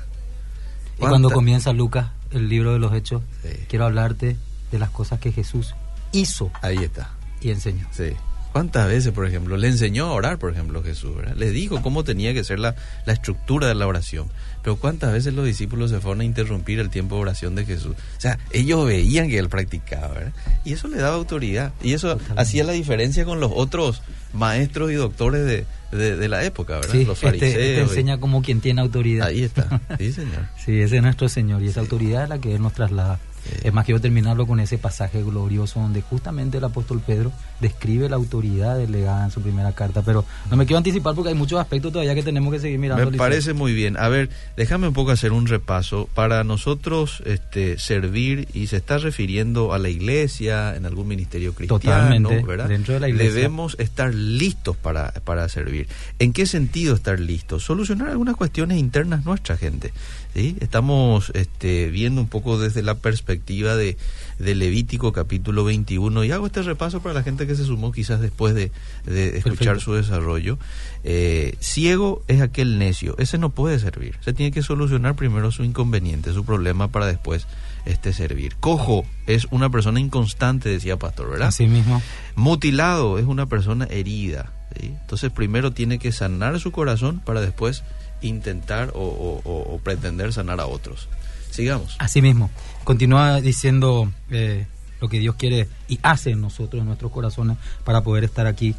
Y 0.97 0.99
cuando 0.99 1.29
¿Cuánta- 1.29 1.33
comienza 1.35 1.73
Lucas, 1.73 2.11
el 2.29 2.47
libro 2.47 2.73
de 2.73 2.79
los 2.79 2.93
Hechos, 2.93 3.23
Sí. 3.41 3.49
quiero 3.67 3.85
hablarte 3.85 4.37
de 4.71 4.77
las 4.79 4.91
cosas 4.91 5.19
que 5.19 5.31
Jesús 5.31 5.73
hizo 6.11 6.51
Ahí 6.61 6.77
está, 6.77 7.11
y 7.41 7.49
enseñó. 7.51 7.87
sí. 7.91 8.11
¿Cuántas 8.51 8.85
veces, 8.89 9.13
por 9.13 9.25
ejemplo, 9.25 9.55
le 9.55 9.69
enseñó 9.69 10.07
a 10.07 10.11
orar, 10.11 10.37
por 10.37 10.51
ejemplo, 10.51 10.83
Jesús? 10.83 11.15
¿verdad? 11.15 11.35
Le 11.37 11.51
dijo 11.51 11.81
cómo 11.81 12.03
tenía 12.03 12.33
que 12.33 12.43
ser 12.43 12.59
la, 12.59 12.75
la 13.05 13.13
estructura 13.13 13.65
de 13.69 13.75
la 13.75 13.87
oración. 13.87 14.27
Pero 14.61 14.75
¿cuántas 14.75 15.13
veces 15.13 15.33
los 15.33 15.45
discípulos 15.45 15.89
se 15.89 16.01
fueron 16.01 16.19
a 16.19 16.25
interrumpir 16.25 16.79
el 16.79 16.89
tiempo 16.89 17.15
de 17.15 17.21
oración 17.21 17.55
de 17.55 17.63
Jesús? 17.63 17.95
O 17.95 18.19
sea, 18.19 18.39
ellos 18.51 18.85
veían 18.85 19.29
que 19.29 19.39
él 19.39 19.47
practicaba, 19.47 20.09
¿verdad? 20.09 20.33
Y 20.65 20.73
eso 20.73 20.89
le 20.89 20.97
daba 20.97 21.15
autoridad. 21.15 21.71
Y 21.81 21.93
eso 21.93 22.09
Totalmente. 22.09 22.41
hacía 22.41 22.65
la 22.65 22.73
diferencia 22.73 23.23
con 23.23 23.39
los 23.39 23.53
otros 23.55 24.01
maestros 24.33 24.91
y 24.91 24.95
doctores 24.95 25.45
de, 25.45 25.65
de- 25.97 26.17
de 26.17 26.27
la 26.27 26.43
época, 26.43 26.75
¿verdad? 26.75 26.91
Sí, 26.91 27.05
los 27.05 27.23
este, 27.23 27.27
fariseos. 27.27 27.53
este 27.55 27.73
y- 27.75 27.79
enseña 27.79 28.19
como 28.19 28.41
quien 28.41 28.59
tiene 28.59 28.81
autoridad. 28.81 29.27
Ahí 29.27 29.43
está. 29.43 29.79
Sí, 29.97 30.11
señor. 30.11 30.45
Sí, 30.65 30.77
ese 30.81 30.97
es 30.97 31.01
nuestro 31.03 31.29
Señor 31.29 31.63
y 31.63 31.69
esa 31.69 31.79
autoridad 31.79 32.23
es 32.23 32.29
la 32.29 32.39
que 32.39 32.53
Él 32.53 32.61
nos 32.61 32.73
traslada. 32.73 33.17
Sí. 33.43 33.51
Es 33.63 33.73
más, 33.73 33.85
quiero 33.85 33.99
terminarlo 33.99 34.45
con 34.47 34.59
ese 34.59 34.77
pasaje 34.77 35.23
glorioso 35.23 35.79
donde 35.79 36.01
justamente 36.01 36.57
el 36.57 36.63
apóstol 36.63 37.01
Pedro 37.05 37.31
describe 37.59 38.09
la 38.09 38.15
autoridad 38.15 38.77
delegada 38.77 39.25
en 39.25 39.31
su 39.31 39.41
primera 39.41 39.73
carta. 39.73 40.01
Pero 40.01 40.25
no 40.49 40.57
me 40.57 40.65
quiero 40.65 40.77
anticipar 40.77 41.15
porque 41.15 41.29
hay 41.29 41.35
muchos 41.35 41.59
aspectos 41.59 41.91
todavía 41.91 42.15
que 42.15 42.23
tenemos 42.23 42.53
que 42.53 42.59
seguir 42.59 42.79
mirando. 42.79 43.09
Me 43.09 43.17
parece 43.17 43.53
muy 43.53 43.73
bien. 43.73 43.97
A 43.97 44.09
ver, 44.09 44.29
déjame 44.57 44.87
un 44.87 44.93
poco 44.93 45.11
hacer 45.11 45.31
un 45.31 45.47
repaso. 45.47 46.09
Para 46.13 46.43
nosotros 46.43 47.23
este, 47.25 47.77
servir, 47.77 48.47
y 48.53 48.67
se 48.67 48.77
está 48.77 48.97
refiriendo 48.97 49.73
a 49.73 49.79
la 49.79 49.89
iglesia, 49.89 50.75
en 50.75 50.85
algún 50.85 51.07
ministerio 51.07 51.53
cristiano, 51.53 51.79
Totalmente, 51.81 52.43
¿verdad? 52.43 52.67
dentro 52.67 52.93
de 52.93 52.99
la 52.99 53.09
iglesia. 53.09 53.33
Debemos 53.33 53.75
estar 53.79 54.13
listos 54.13 54.77
para, 54.77 55.11
para 55.11 55.47
servir. 55.49 55.87
¿En 56.19 56.33
qué 56.33 56.45
sentido 56.45 56.95
estar 56.95 57.19
listos? 57.19 57.63
Solucionar 57.63 58.09
algunas 58.09 58.35
cuestiones 58.35 58.77
internas 58.77 59.25
nuestras, 59.25 59.59
gente. 59.59 59.93
¿sí? 60.33 60.55
Estamos 60.59 61.31
este, 61.35 61.89
viendo 61.89 62.21
un 62.21 62.27
poco 62.27 62.59
desde 62.59 62.81
la 62.81 62.95
perspectiva 62.95 63.30
de, 63.35 63.97
de 64.39 64.55
Levítico 64.55 65.11
capítulo 65.13 65.63
21 65.63 66.23
y 66.23 66.31
hago 66.31 66.45
este 66.47 66.61
repaso 66.61 67.01
para 67.01 67.13
la 67.15 67.23
gente 67.23 67.47
que 67.47 67.55
se 67.55 67.63
sumó 67.65 67.91
quizás 67.91 68.19
después 68.21 68.53
de, 68.55 68.71
de 69.05 69.37
escuchar 69.37 69.57
Perfecto. 69.75 69.79
su 69.79 69.93
desarrollo. 69.93 70.57
Eh, 71.03 71.55
ciego 71.59 72.23
es 72.27 72.41
aquel 72.41 72.77
necio, 72.77 73.15
ese 73.17 73.37
no 73.37 73.49
puede 73.49 73.79
servir. 73.79 74.15
Se 74.21 74.33
tiene 74.33 74.51
que 74.51 74.61
solucionar 74.61 75.15
primero 75.15 75.51
su 75.51 75.63
inconveniente, 75.63 76.33
su 76.33 76.43
problema 76.45 76.89
para 76.89 77.05
después 77.07 77.47
este 77.85 78.13
servir. 78.13 78.55
Cojo 78.59 79.05
es 79.27 79.47
una 79.51 79.69
persona 79.69 79.99
inconstante, 79.99 80.69
decía 80.69 80.97
Pastor, 80.97 81.29
¿verdad? 81.31 81.47
Así 81.47 81.67
mismo. 81.67 82.01
Mutilado 82.35 83.17
es 83.17 83.25
una 83.25 83.45
persona 83.47 83.85
herida. 83.89 84.51
¿sí? 84.79 84.87
Entonces 85.01 85.31
primero 85.31 85.71
tiene 85.71 85.97
que 85.99 86.11
sanar 86.11 86.59
su 86.59 86.71
corazón 86.71 87.19
para 87.25 87.41
después 87.41 87.83
intentar 88.21 88.91
o, 88.93 88.99
o- 89.01 89.41
o- 89.49 89.73
o 89.75 89.77
pretender 89.79 90.31
sanar 90.33 90.59
a 90.59 90.67
otros. 90.67 91.07
Sigamos. 91.49 91.95
Así 91.99 92.21
mismo. 92.21 92.49
Continúa 92.83 93.41
diciendo 93.41 94.11
eh, 94.29 94.65
lo 94.99 95.09
que 95.09 95.19
Dios 95.19 95.35
quiere 95.35 95.67
y 95.87 95.99
hace 96.03 96.31
en 96.31 96.41
nosotros, 96.41 96.81
en 96.81 96.87
nuestros 96.87 97.11
corazones, 97.11 97.57
para 97.83 98.01
poder 98.01 98.23
estar 98.23 98.47
aquí. 98.47 98.75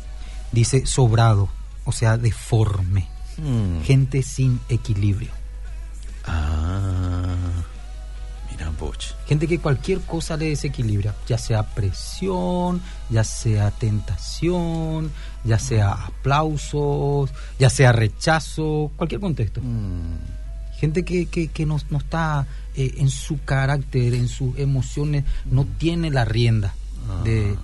Dice 0.53 0.87
sobrado, 0.87 1.49
o 1.85 1.93
sea, 1.93 2.19
deforme. 2.19 3.09
Hmm. 3.39 3.83
Gente 3.83 4.23
sin 4.23 4.61
equilibrio. 4.69 5.31
Ah, 6.25 7.35
mira, 8.51 8.71
Boch. 8.79 9.15
Gente 9.27 9.49
que 9.49 9.59
cualquier 9.59 10.01
cosa 10.01 10.37
le 10.37 10.51
desequilibra, 10.51 11.15
ya 11.27 11.39
sea 11.39 11.63
presión, 11.63 12.83
ya 13.09 13.25
sea 13.25 13.71
tentación, 13.71 15.11
ya 15.45 15.59
sea 15.59 15.93
aplausos, 15.93 17.31
ya 17.59 17.71
sea 17.71 17.93
rechazo, 17.93 18.91
cualquier 18.97 19.21
contexto. 19.21 19.61
Hmm. 19.61 20.42
Gente 20.83 21.05
que, 21.05 21.25
que, 21.27 21.47
que 21.49 21.65
no, 21.65 21.79
no 21.91 21.99
está 21.99 22.47
eh, 22.75 22.95
en 22.99 23.09
su 23.09 23.41
carácter, 23.45 24.13
en 24.15 24.27
sus 24.29 24.59
emociones, 24.59 25.25
no 25.51 25.65
tiene 25.79 26.11
la 26.11 26.25
rienda 26.27 26.75
Ah, 27.09 27.21
de, 27.25 27.57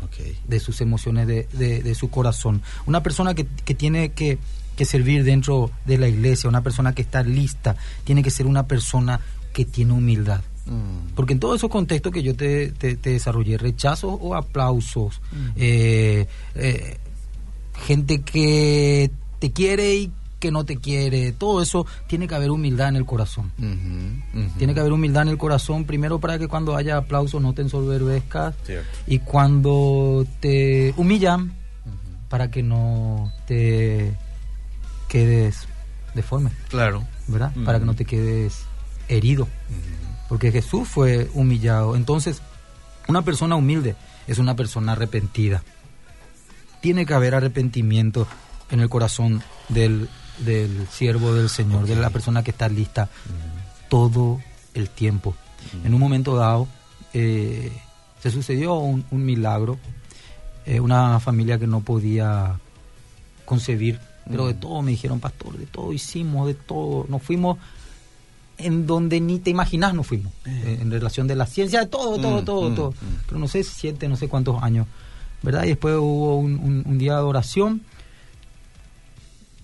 de 0.48 0.59
sus 0.61 0.81
emociones, 0.81 1.26
de, 1.28 1.46
de- 1.52 1.81
de 1.83 1.94
su 1.94 2.11
corazón. 2.11 2.61
Una 2.87 3.02
persona 3.04 3.35
que, 3.35 3.46
que 3.64 3.74
tiene 3.74 4.09
que, 4.11 4.37
que 4.76 4.85
servir 4.85 5.22
dentro 5.22 5.70
de 5.87 5.96
la 5.98 6.09
iglesia, 6.09 6.48
una 6.48 6.62
persona 6.62 6.92
que 6.92 7.02
está 7.02 7.22
lista, 7.22 7.76
tiene 8.02 8.22
que 8.24 8.31
ser 8.31 8.46
una 8.46 8.66
persona 8.66 9.20
que 9.52 9.64
tiene 9.64 9.92
humildad. 9.92 10.40
Hmm. 10.66 11.14
Porque 11.14 11.35
en 11.35 11.38
todos 11.40 11.57
esos 11.57 11.70
contextos 11.70 12.12
que 12.12 12.22
yo 12.24 12.35
te, 12.35 12.72
te- 12.72 12.96
te 12.96 13.11
desarrollé, 13.11 13.59
rechazos 13.59 14.16
o 14.20 14.35
aplausos, 14.35 15.20
Mm. 15.33 15.48
eh, 15.57 16.26
eh, 16.57 16.96
gente 17.87 18.22
que 18.22 19.11
te 19.38 19.52
quiere 19.52 19.94
y 19.94 20.11
que 20.38 20.51
no 20.51 20.64
te 20.64 20.77
quiere, 20.77 21.33
todo 21.33 21.62
eso 21.62 21.87
tiene 22.07 22.29
que 22.29 22.35
haber 22.35 22.51
humildad 22.51 22.88
en 22.88 22.96
el 22.96 23.05
corazón. 23.05 23.53
Tiene 24.57 24.74
que 24.74 24.81
haber 24.81 24.92
humildad 24.92 25.22
en 25.22 25.29
el 25.29 25.38
corazón, 25.38 25.85
primero 25.85 26.18
para 26.20 26.38
que 26.38 26.48
cuando 26.48 26.77
haya 26.77 26.96
aplausos 26.96 27.40
no 27.42 27.53
te 27.55 27.62
ensoberbezcas 27.62 28.55
y 29.07 29.18
cuando 29.20 30.27
te 30.40 30.94
humillan, 30.96 31.55
para 32.29 32.51
que 32.51 32.62
no 32.62 33.33
te 33.46 34.12
quedes 35.09 35.66
deforme, 36.14 36.51
Claro. 36.68 37.05
¿verdad? 37.27 37.53
Para 37.64 37.79
que 37.79 37.85
no 37.87 37.94
te 37.94 38.05
quedes 38.05 38.62
herido 39.09 39.48
porque 40.29 40.53
Jesús 40.53 40.87
fue 40.87 41.29
humillado. 41.35 41.96
Entonces, 41.96 42.42
una 43.09 43.22
persona 43.22 43.57
humilde 43.57 43.96
es 44.27 44.38
una 44.38 44.55
persona 44.55 44.92
arrepentida. 44.92 45.62
Tiene 46.83 47.07
que 47.07 47.14
haber 47.14 47.35
arrepentimiento 47.35 48.27
en 48.70 48.81
el 48.81 48.88
corazón 48.90 49.42
del 49.70 50.09
del 50.44 50.87
siervo 50.88 51.35
del 51.35 51.48
Señor, 51.48 51.87
de 51.87 51.96
la 51.96 52.11
persona 52.11 52.42
que 52.42 52.51
está 52.51 52.68
lista 52.68 53.09
todo 53.88 54.40
el 54.74 54.88
tiempo. 54.88 55.35
En 55.85 55.94
un 55.94 56.01
momento 56.01 56.37
dado 56.37 56.68
eh, 57.12 57.72
se 58.20 58.31
sucedió 58.31 58.74
un, 58.74 59.05
milagro, 59.11 59.79
eh, 60.66 60.81
una 60.81 61.20
familia 61.20 61.59
que 61.59 61.66
no 61.66 61.81
podía 61.81 62.59
concebir, 63.44 64.01
pero 64.29 64.46
de 64.46 64.55
todo 64.55 64.83
me 64.83 64.90
dijeron, 64.90 65.20
pastor, 65.20 65.57
de 65.57 65.66
todo 65.66 65.92
hicimos, 65.92 66.46
de 66.46 66.55
todo, 66.55 67.07
nos 67.09 67.22
fuimos 67.22 67.59
en 68.59 68.87
donde 68.87 69.20
ni 69.20 69.38
te 69.38 69.51
imaginas 69.51 69.94
nos 69.94 70.07
fuimos, 70.07 70.33
eh. 70.44 70.79
en 70.81 70.90
relación 70.90 71.29
de 71.29 71.37
la 71.37 71.46
ciencia, 71.46 71.81
de 71.81 71.87
todo, 71.87 72.20
todo, 72.20 72.42
mm, 72.42 72.44
todo, 72.44 72.70
mm, 72.70 72.74
todo. 72.74 72.90
Mm. 72.90 72.94
Pero 73.27 73.38
no 73.38 73.48
sé, 73.48 73.62
siete, 73.62 74.09
no 74.09 74.16
sé 74.16 74.29
cuántos 74.29 74.62
años, 74.62 74.87
¿verdad? 75.42 75.64
Y 75.64 75.68
después 75.68 75.94
hubo 75.96 76.38
un 76.38 76.98
día 76.98 77.14
de 77.14 77.22
oración 77.22 77.83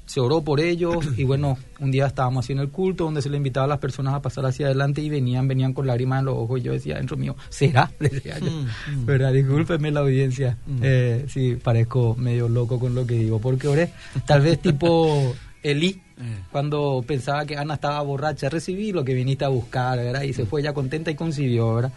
se 0.07 0.21
oró 0.21 0.43
por 0.43 0.61
ellos 0.61 1.07
y 1.17 1.25
bueno, 1.25 1.57
un 1.81 1.91
día 1.91 2.07
estábamos 2.07 2.45
haciendo 2.45 2.63
el 2.63 2.71
culto 2.71 3.05
donde 3.05 3.23
se 3.23 3.31
le 3.31 3.39
invitaba 3.39 3.65
a 3.65 3.69
las 3.69 3.79
personas 3.79 4.15
a 4.15 4.21
pasar 4.21 4.45
hacia 4.45 4.67
adelante 4.67 5.01
y 5.01 5.09
venían, 5.09 5.49
venían 5.49 5.73
con 5.73 5.87
lágrimas 5.87 6.21
en 6.21 6.27
los 6.27 6.37
ojos 6.37 6.61
y 6.61 6.63
yo 6.63 6.73
decía 6.73 6.97
dentro 6.97 7.17
mío, 7.17 7.37
¿será? 7.49 7.91
Decía 8.01 8.39
yo, 8.39 8.51
mm, 8.51 9.01
mm. 9.01 9.07
¿verdad? 9.07 9.33
Discúlpeme 9.33 9.91
la 9.91 10.01
audiencia, 10.01 10.59
mm. 10.67 10.79
eh, 10.83 11.25
sí, 11.29 11.57
parezco 11.57 12.15
medio 12.17 12.49
loco 12.49 12.79
con 12.79 12.95
lo 12.95 13.07
que 13.07 13.15
digo, 13.15 13.41
porque 13.41 13.69
oré, 13.69 13.93
tal 14.27 14.43
vez 14.43 14.61
tipo 14.61 15.35
Elí, 15.63 15.89
eh. 15.89 16.43
cuando 16.53 17.03
pensaba 17.07 17.47
que 17.47 17.57
Ana 17.57 17.75
estaba 17.75 18.03
borracha, 18.03 18.51
recibí 18.51 18.93
lo 18.93 19.05
que 19.05 19.15
viniste 19.15 19.47
a 19.47 19.49
buscar, 19.49 19.99
¿verdad? 19.99 20.23
Y 20.23 20.35
se 20.35 20.45
fue 20.45 20.63
ya 20.63 20.75
contenta 20.75 21.11
y 21.11 21.15
concibió, 21.15 21.75
¿verdad? 21.75 21.93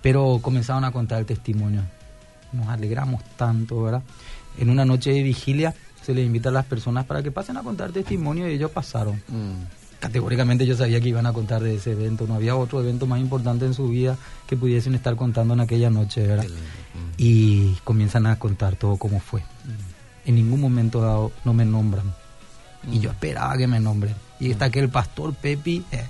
Pero 0.00 0.40
comenzaron 0.40 0.84
a 0.84 0.90
contar 0.90 1.20
el 1.20 1.26
testimonio, 1.26 1.82
nos 2.52 2.68
alegramos 2.68 3.22
tanto, 3.36 3.82
¿verdad? 3.82 4.02
En 4.58 4.70
una 4.70 4.86
noche 4.86 5.12
de 5.12 5.22
vigilia, 5.22 5.74
se 6.04 6.14
les 6.14 6.26
invita 6.26 6.48
a 6.48 6.52
las 6.52 6.64
personas 6.64 7.06
para 7.06 7.22
que 7.22 7.30
pasen 7.30 7.56
a 7.56 7.62
contar 7.62 7.92
testimonio 7.92 8.48
y 8.48 8.54
ellos 8.54 8.70
pasaron. 8.70 9.16
Mm. 9.28 10.00
Categóricamente 10.00 10.66
yo 10.66 10.76
sabía 10.76 11.00
que 11.00 11.08
iban 11.08 11.26
a 11.26 11.32
contar 11.32 11.62
de 11.62 11.76
ese 11.76 11.92
evento, 11.92 12.26
no 12.26 12.34
había 12.34 12.56
otro 12.56 12.80
evento 12.80 13.06
más 13.06 13.20
importante 13.20 13.66
en 13.66 13.74
su 13.74 13.88
vida 13.88 14.16
que 14.48 14.56
pudiesen 14.56 14.96
estar 14.96 15.14
contando 15.14 15.54
en 15.54 15.60
aquella 15.60 15.90
noche, 15.90 16.26
¿verdad? 16.26 16.44
Mm. 16.44 17.12
Y 17.18 17.74
comienzan 17.84 18.26
a 18.26 18.36
contar 18.38 18.74
todo 18.74 18.96
como 18.96 19.20
fue. 19.20 19.40
Mm. 19.40 20.28
En 20.28 20.34
ningún 20.34 20.60
momento 20.60 21.00
dado 21.00 21.32
no 21.44 21.54
me 21.54 21.64
nombran. 21.64 22.12
Y 22.90 22.98
yo 22.98 23.10
esperaba 23.10 23.56
que 23.56 23.68
me 23.68 23.78
nombren. 23.78 24.14
Y 24.40 24.50
está 24.50 24.70
que 24.70 24.80
el 24.80 24.88
pastor 24.88 25.34
Pepi, 25.34 25.84
eh, 25.92 25.98
eh. 25.98 26.08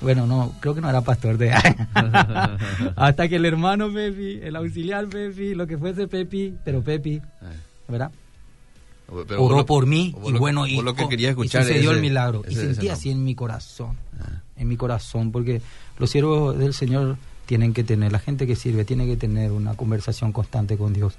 bueno, 0.00 0.26
no, 0.26 0.54
creo 0.60 0.74
que 0.74 0.80
no 0.80 0.88
era 0.88 1.02
pastor 1.02 1.36
de... 1.36 1.52
hasta 2.96 3.28
que 3.28 3.36
el 3.36 3.44
hermano 3.44 3.92
Pepi, 3.92 4.40
el 4.42 4.56
auxiliar 4.56 5.06
Pepi, 5.08 5.54
lo 5.54 5.66
que 5.66 5.76
fuese 5.76 6.08
Pepi, 6.08 6.56
pero 6.64 6.82
Pepi, 6.82 7.16
eh. 7.16 7.22
¿Verdad? 9.12 9.38
oró 9.38 9.66
por 9.66 9.86
mí 9.86 10.14
y 10.24 10.32
bueno 10.32 10.66
y, 10.66 10.80
lo 10.80 10.94
que 10.94 11.08
quería 11.08 11.30
escuchar 11.30 11.64
sucedió 11.64 11.90
el 11.90 12.00
milagro 12.00 12.42
y 12.48 12.54
sentí 12.54 12.88
así 12.88 13.10
en 13.10 13.24
mi 13.24 13.34
corazón 13.34 13.96
ah. 14.20 14.42
en 14.56 14.68
mi 14.68 14.76
corazón 14.76 15.32
porque 15.32 15.60
los 15.98 16.10
siervos 16.10 16.58
del 16.58 16.74
Señor 16.74 17.16
tienen 17.46 17.74
que 17.74 17.84
tener 17.84 18.12
la 18.12 18.18
gente 18.18 18.46
que 18.46 18.56
sirve 18.56 18.84
tiene 18.84 19.06
que 19.06 19.16
tener 19.16 19.52
una 19.52 19.74
conversación 19.74 20.32
constante 20.32 20.76
con 20.76 20.92
Dios 20.92 21.14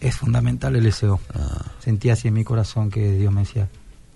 es 0.00 0.16
fundamental 0.16 0.74
el 0.76 0.84
deseo 0.84 1.20
ah. 1.34 1.66
sentí 1.80 2.10
así 2.10 2.28
en 2.28 2.34
mi 2.34 2.44
corazón 2.44 2.90
que 2.90 3.12
Dios 3.12 3.32
me 3.32 3.40
decía 3.40 3.68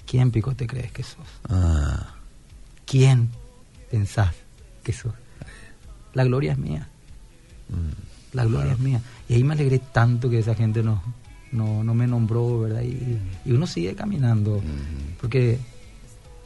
quién 0.06 0.30
pico 0.30 0.54
te 0.54 0.66
crees 0.66 0.92
que 0.92 1.02
sos 1.02 1.26
ah. 1.48 2.14
quién 2.86 3.30
pensás 3.90 4.34
que 4.82 4.92
sos 4.92 5.12
la 6.14 6.24
gloria 6.24 6.52
es 6.52 6.58
mía 6.58 6.88
mm. 7.68 8.36
la 8.36 8.44
gloria 8.44 8.72
es 8.72 8.78
mía 8.78 9.02
y 9.28 9.34
ahí 9.34 9.44
me 9.44 9.54
alegré 9.54 9.78
tanto 9.78 10.30
que 10.30 10.38
esa 10.38 10.54
gente 10.54 10.82
no 10.82 11.02
no, 11.54 11.84
no 11.84 11.94
me 11.94 12.06
nombró, 12.06 12.60
¿verdad? 12.60 12.82
Y, 12.82 13.18
uno 13.46 13.66
sigue 13.66 13.94
caminando, 13.94 14.60
porque 15.20 15.58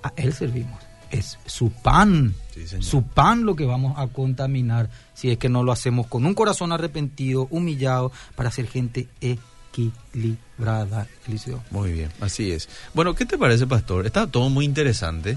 a 0.03 0.12
Él 0.16 0.33
servimos. 0.33 0.79
Es 1.11 1.38
su 1.47 1.71
pan, 1.71 2.35
su 2.81 3.03
pan 3.03 3.47
lo 3.47 3.57
que 3.57 3.64
vamos 3.64 3.94
a 3.97 4.09
contaminar 4.09 4.90
si 5.14 5.31
es 5.31 5.38
que 5.38 5.49
no 5.49 5.62
lo 5.62 5.73
hacemos 5.73 6.07
con 6.07 6.27
un 6.27 6.35
corazón 6.35 6.71
arrepentido, 6.71 7.49
humillado, 7.51 8.12
para 8.37 8.51
ser 8.51 8.66
gente 8.66 9.09
equilibrada, 9.23 11.07
Eliseo. 11.27 11.64
Muy 11.71 11.92
bien, 11.92 12.11
así 12.21 12.53
es. 12.53 12.68
Bueno, 12.92 13.14
¿qué 13.14 13.25
te 13.25 13.38
parece, 13.38 13.66
pastor? 13.66 14.05
Está 14.05 14.27
todo 14.27 14.51
muy 14.51 14.66
interesante 14.66 15.35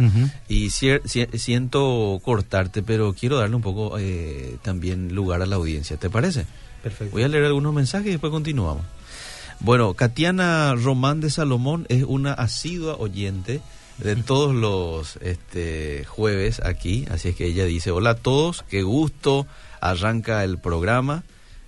y 0.49 0.71
siento 0.71 2.19
cortarte, 2.21 2.84
pero 2.84 3.13
quiero 3.13 3.38
darle 3.38 3.55
un 3.55 3.62
poco 3.62 3.97
eh, 3.97 4.57
también 4.63 5.15
lugar 5.15 5.41
a 5.41 5.45
la 5.45 5.55
audiencia. 5.55 5.95
¿Te 5.95 6.10
parece? 6.10 6.45
Perfecto. 6.84 7.13
Voy 7.13 7.23
a 7.23 7.29
leer 7.29 7.45
algunos 7.45 7.73
mensajes 7.73 8.07
y 8.07 8.12
después 8.12 8.31
continuamos. 8.31 8.84
Bueno, 9.63 9.93
Katiana 9.93 10.74
Román 10.74 11.21
de 11.21 11.30
Salomón 11.30 11.86
es 11.88 12.04
una 12.04 12.34
asidua 12.34 12.95
oyente 12.95 13.62
de 14.00 14.15
todos 14.15 14.56
los 14.56 15.17
este, 15.17 16.04
jueves 16.06 16.60
aquí, 16.65 17.06
así 17.12 17.30
es 17.30 17.36
que 17.36 17.45
ella 17.45 17.65
dice, 17.65 17.91
hola 17.91 18.10
a 18.12 18.15
todos, 18.15 18.65
qué 18.71 18.82
gusto, 18.82 19.45
arranca 19.80 20.43
el 20.43 20.58
programa, 20.58 21.24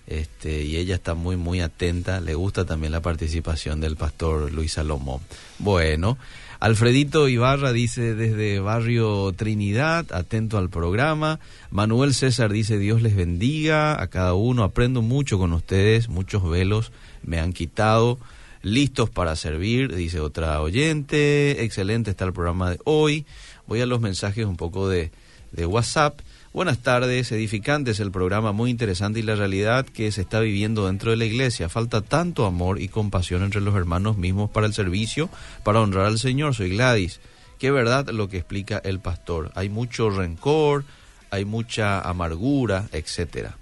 este, 0.08 0.64
y 0.64 0.78
ella 0.78 0.96
está 0.96 1.14
muy, 1.14 1.38
muy 1.38 1.62
atenta, 1.62 2.20
le 2.20 2.34
gusta 2.34 2.66
también 2.66 2.92
la 2.92 3.02
participación 3.02 3.80
del 3.80 3.96
pastor 3.96 4.52
Luis 4.52 4.74
Salomón. 4.74 5.22
Bueno, 5.60 6.18
Alfredito 6.64 7.28
Ibarra 7.28 7.74
dice 7.74 8.16
desde 8.16 8.62
Barrio 8.62 9.34
Trinidad, 9.34 10.06
atento 10.14 10.58
al 10.58 10.70
programa. 10.70 11.42
Manuel 11.72 12.14
César 12.14 12.54
dice 12.54 12.78
Dios 12.78 13.02
les 13.02 13.18
bendiga 13.18 14.02
a 14.02 14.08
cada 14.08 14.34
uno, 14.34 14.64
aprendo 14.64 15.02
mucho 15.02 15.38
con 15.38 15.52
ustedes, 15.52 16.08
muchos 16.08 16.50
velos 16.50 16.94
me 17.22 17.42
han 17.42 17.52
quitado. 17.52 18.18
Listos 18.62 19.10
para 19.10 19.36
servir, 19.36 19.94
dice 19.94 20.22
otra 20.22 20.62
oyente. 20.62 21.66
Excelente 21.66 22.12
está 22.12 22.24
el 22.24 22.32
programa 22.32 22.70
de 22.70 22.80
hoy. 22.86 23.26
Voy 23.68 23.82
a 23.82 23.86
los 23.86 24.00
mensajes 24.00 24.46
un 24.46 24.56
poco 24.56 24.88
de, 24.88 25.12
de 25.52 25.66
WhatsApp. 25.66 26.22
Buenas 26.54 26.78
tardes, 26.78 27.32
edificantes, 27.32 28.00
el 28.00 28.12
programa 28.12 28.52
muy 28.52 28.70
interesante 28.70 29.20
y 29.20 29.24
la 29.24 29.34
realidad 29.34 29.88
que 29.88 30.12
se 30.12 30.22
está 30.22 30.40
viviendo 30.40 30.86
dentro 30.86 31.10
de 31.10 31.18
la 31.18 31.26
iglesia. 31.26 31.68
Falta 31.68 32.02
tanto 32.02 32.46
amor 32.46 32.80
y 32.80 32.90
compasión 32.90 33.42
entre 33.42 33.60
los 33.60 33.74
hermanos 33.76 34.18
mismos 34.18 34.52
para 34.52 34.68
el 34.68 34.74
servicio, 34.76 35.32
para 35.64 35.82
honrar 35.82 36.06
al 36.06 36.20
Señor. 36.20 36.54
Soy 36.54 36.70
Gladys. 36.70 37.22
Qué 37.58 37.72
verdad 37.72 38.08
lo 38.10 38.30
que 38.30 38.38
explica 38.38 38.80
el 38.84 39.00
pastor. 39.00 39.52
Hay 39.56 39.70
mucho 39.70 40.12
rencor, 40.12 40.84
hay 41.32 41.44
mucha 41.44 42.00
amargura, 42.02 42.88
etcétera. 42.92 43.58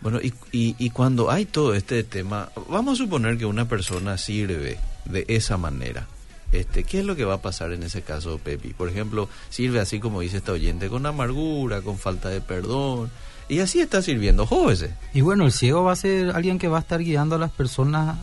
Bueno, 0.00 0.18
y, 0.20 0.34
y, 0.50 0.90
cuando 0.90 1.30
hay 1.30 1.44
todo 1.44 1.74
este 1.74 2.02
tema, 2.02 2.50
vamos 2.68 2.94
a 2.94 3.04
suponer 3.04 3.38
que 3.38 3.46
una 3.46 3.68
persona 3.68 4.18
sirve 4.18 4.80
de 5.04 5.24
esa 5.28 5.58
manera. 5.58 6.08
Este, 6.52 6.84
¿Qué 6.84 7.00
es 7.00 7.04
lo 7.06 7.16
que 7.16 7.24
va 7.24 7.34
a 7.34 7.42
pasar 7.42 7.72
en 7.72 7.82
ese 7.82 8.02
caso, 8.02 8.38
Pepi? 8.38 8.74
Por 8.74 8.88
ejemplo, 8.88 9.28
sirve 9.48 9.80
así 9.80 9.98
como 9.98 10.20
dice 10.20 10.36
esta 10.36 10.52
oyente, 10.52 10.88
con 10.88 11.06
amargura, 11.06 11.80
con 11.80 11.98
falta 11.98 12.28
de 12.28 12.40
perdón. 12.40 13.10
Y 13.48 13.60
así 13.60 13.80
está 13.80 14.02
sirviendo, 14.02 14.46
jóvese. 14.46 14.94
Y 15.14 15.22
bueno, 15.22 15.46
el 15.46 15.52
ciego 15.52 15.82
va 15.82 15.92
a 15.92 15.96
ser 15.96 16.30
alguien 16.30 16.58
que 16.58 16.68
va 16.68 16.78
a 16.78 16.80
estar 16.80 17.02
guiando 17.02 17.36
a 17.36 17.38
las 17.38 17.50
personas 17.50 18.16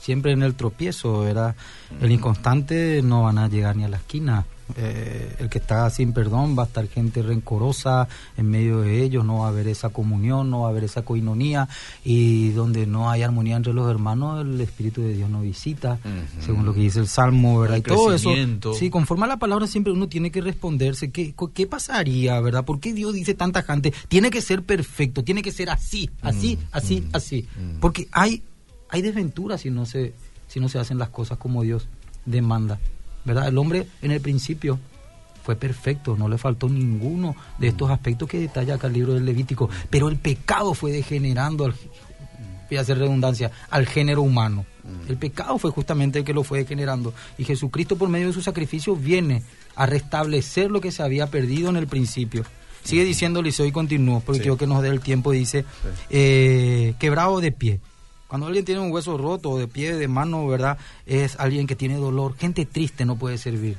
siempre 0.00 0.32
en 0.32 0.42
el 0.42 0.54
tropiezo, 0.54 1.28
era 1.28 1.54
el 2.00 2.10
inconstante 2.10 3.02
no 3.02 3.24
van 3.24 3.38
a 3.38 3.48
llegar 3.48 3.76
ni 3.76 3.84
a 3.84 3.88
la 3.88 3.98
esquina. 3.98 4.46
Eh, 4.76 5.36
el 5.38 5.48
que 5.48 5.58
está 5.58 5.88
sin 5.90 6.12
perdón 6.12 6.56
va 6.58 6.64
a 6.64 6.66
estar 6.66 6.86
gente 6.88 7.22
rencorosa 7.22 8.08
en 8.36 8.50
medio 8.50 8.80
de 8.80 9.02
ellos, 9.02 9.24
no 9.24 9.40
va 9.40 9.46
a 9.46 9.48
haber 9.50 9.68
esa 9.68 9.90
comunión, 9.90 10.50
no 10.50 10.62
va 10.62 10.68
a 10.68 10.70
haber 10.70 10.84
esa 10.84 11.02
coinonía 11.02 11.68
y 12.04 12.50
donde 12.50 12.86
no 12.86 13.10
hay 13.10 13.22
armonía 13.22 13.56
entre 13.56 13.72
los 13.72 13.90
hermanos, 13.90 14.44
el 14.44 14.60
Espíritu 14.60 15.02
de 15.02 15.14
Dios 15.14 15.30
no 15.30 15.40
visita, 15.40 15.98
según 16.44 16.64
lo 16.66 16.74
que 16.74 16.80
dice 16.80 17.00
el 17.00 17.08
Salmo, 17.08 17.60
¿verdad? 17.60 17.76
y 17.76 17.82
todo 17.82 18.12
eso. 18.14 18.30
Sí, 18.74 18.90
conforme 18.90 19.24
a 19.24 19.28
la 19.28 19.38
palabra 19.38 19.66
siempre 19.66 19.92
uno 19.92 20.08
tiene 20.08 20.30
que 20.30 20.40
responderse, 20.40 21.10
¿qué, 21.10 21.34
¿qué 21.54 21.66
pasaría, 21.66 22.40
verdad? 22.40 22.64
¿Por 22.64 22.80
qué 22.80 22.92
Dios 22.92 23.14
dice 23.14 23.34
tanta 23.34 23.62
gente? 23.62 23.92
Tiene 24.08 24.30
que 24.30 24.40
ser 24.40 24.62
perfecto, 24.62 25.24
tiene 25.24 25.42
que 25.42 25.52
ser 25.52 25.70
así, 25.70 26.10
así, 26.22 26.58
así, 26.72 27.06
así. 27.12 27.46
Porque 27.80 28.08
hay 28.12 28.42
hay 28.90 29.02
desventuras 29.02 29.60
si 29.62 29.70
no 29.70 29.86
se 29.86 30.12
si 30.48 30.60
no 30.60 30.68
se 30.68 30.78
hacen 30.78 30.98
las 30.98 31.10
cosas 31.10 31.38
como 31.38 31.62
Dios 31.62 31.86
demanda, 32.26 32.80
¿verdad? 33.24 33.48
El 33.48 33.58
hombre 33.58 33.86
en 34.02 34.10
el 34.10 34.20
principio 34.20 34.78
fue 35.42 35.56
perfecto, 35.56 36.16
no 36.16 36.28
le 36.28 36.38
faltó 36.38 36.68
ninguno 36.68 37.34
de 37.58 37.68
estos 37.68 37.88
mm. 37.88 37.92
aspectos 37.92 38.28
que 38.28 38.38
detalla 38.38 38.74
acá 38.74 38.86
el 38.86 38.92
libro 38.92 39.14
del 39.14 39.24
Levítico, 39.24 39.68
pero 39.88 40.08
el 40.08 40.16
pecado 40.16 40.74
fue 40.74 40.92
degenerando 40.92 41.64
al 41.64 41.74
voy 42.70 42.78
a 42.78 42.82
hacer 42.82 42.98
redundancia, 42.98 43.50
al 43.68 43.86
género 43.86 44.22
humano. 44.22 44.64
Mm. 44.84 45.10
El 45.10 45.16
pecado 45.16 45.58
fue 45.58 45.70
justamente 45.70 46.20
el 46.20 46.24
que 46.24 46.32
lo 46.32 46.44
fue 46.44 46.60
degenerando. 46.60 47.12
Y 47.36 47.44
Jesucristo, 47.44 47.96
por 47.96 48.08
medio 48.08 48.28
de 48.28 48.32
su 48.32 48.42
sacrificio, 48.42 48.94
viene 48.96 49.42
a 49.74 49.86
restablecer 49.86 50.70
lo 50.70 50.80
que 50.80 50.92
se 50.92 51.02
había 51.02 51.26
perdido 51.26 51.68
en 51.68 51.76
el 51.76 51.86
principio. 51.86 52.44
Sigue 52.84 53.04
diciendo 53.04 53.42
Liceo 53.42 53.66
y 53.66 53.72
continúo, 53.72 54.20
porque 54.20 54.40
creo 54.40 54.56
que 54.56 54.66
nos 54.66 54.82
dé 54.82 54.88
el 54.88 55.00
tiempo. 55.00 55.32
Dice: 55.32 55.64
eh, 56.08 56.94
quebrado 56.98 57.40
de 57.40 57.52
pie. 57.52 57.80
Cuando 58.30 58.46
alguien 58.46 58.64
tiene 58.64 58.80
un 58.80 58.92
hueso 58.92 59.18
roto, 59.18 59.58
de 59.58 59.66
pie, 59.66 59.96
de 59.96 60.06
mano, 60.06 60.46
¿verdad? 60.46 60.78
Es 61.04 61.34
alguien 61.40 61.66
que 61.66 61.74
tiene 61.74 61.96
dolor. 61.96 62.36
Gente 62.38 62.64
triste 62.64 63.04
no 63.04 63.16
puede 63.16 63.38
servir. 63.38 63.76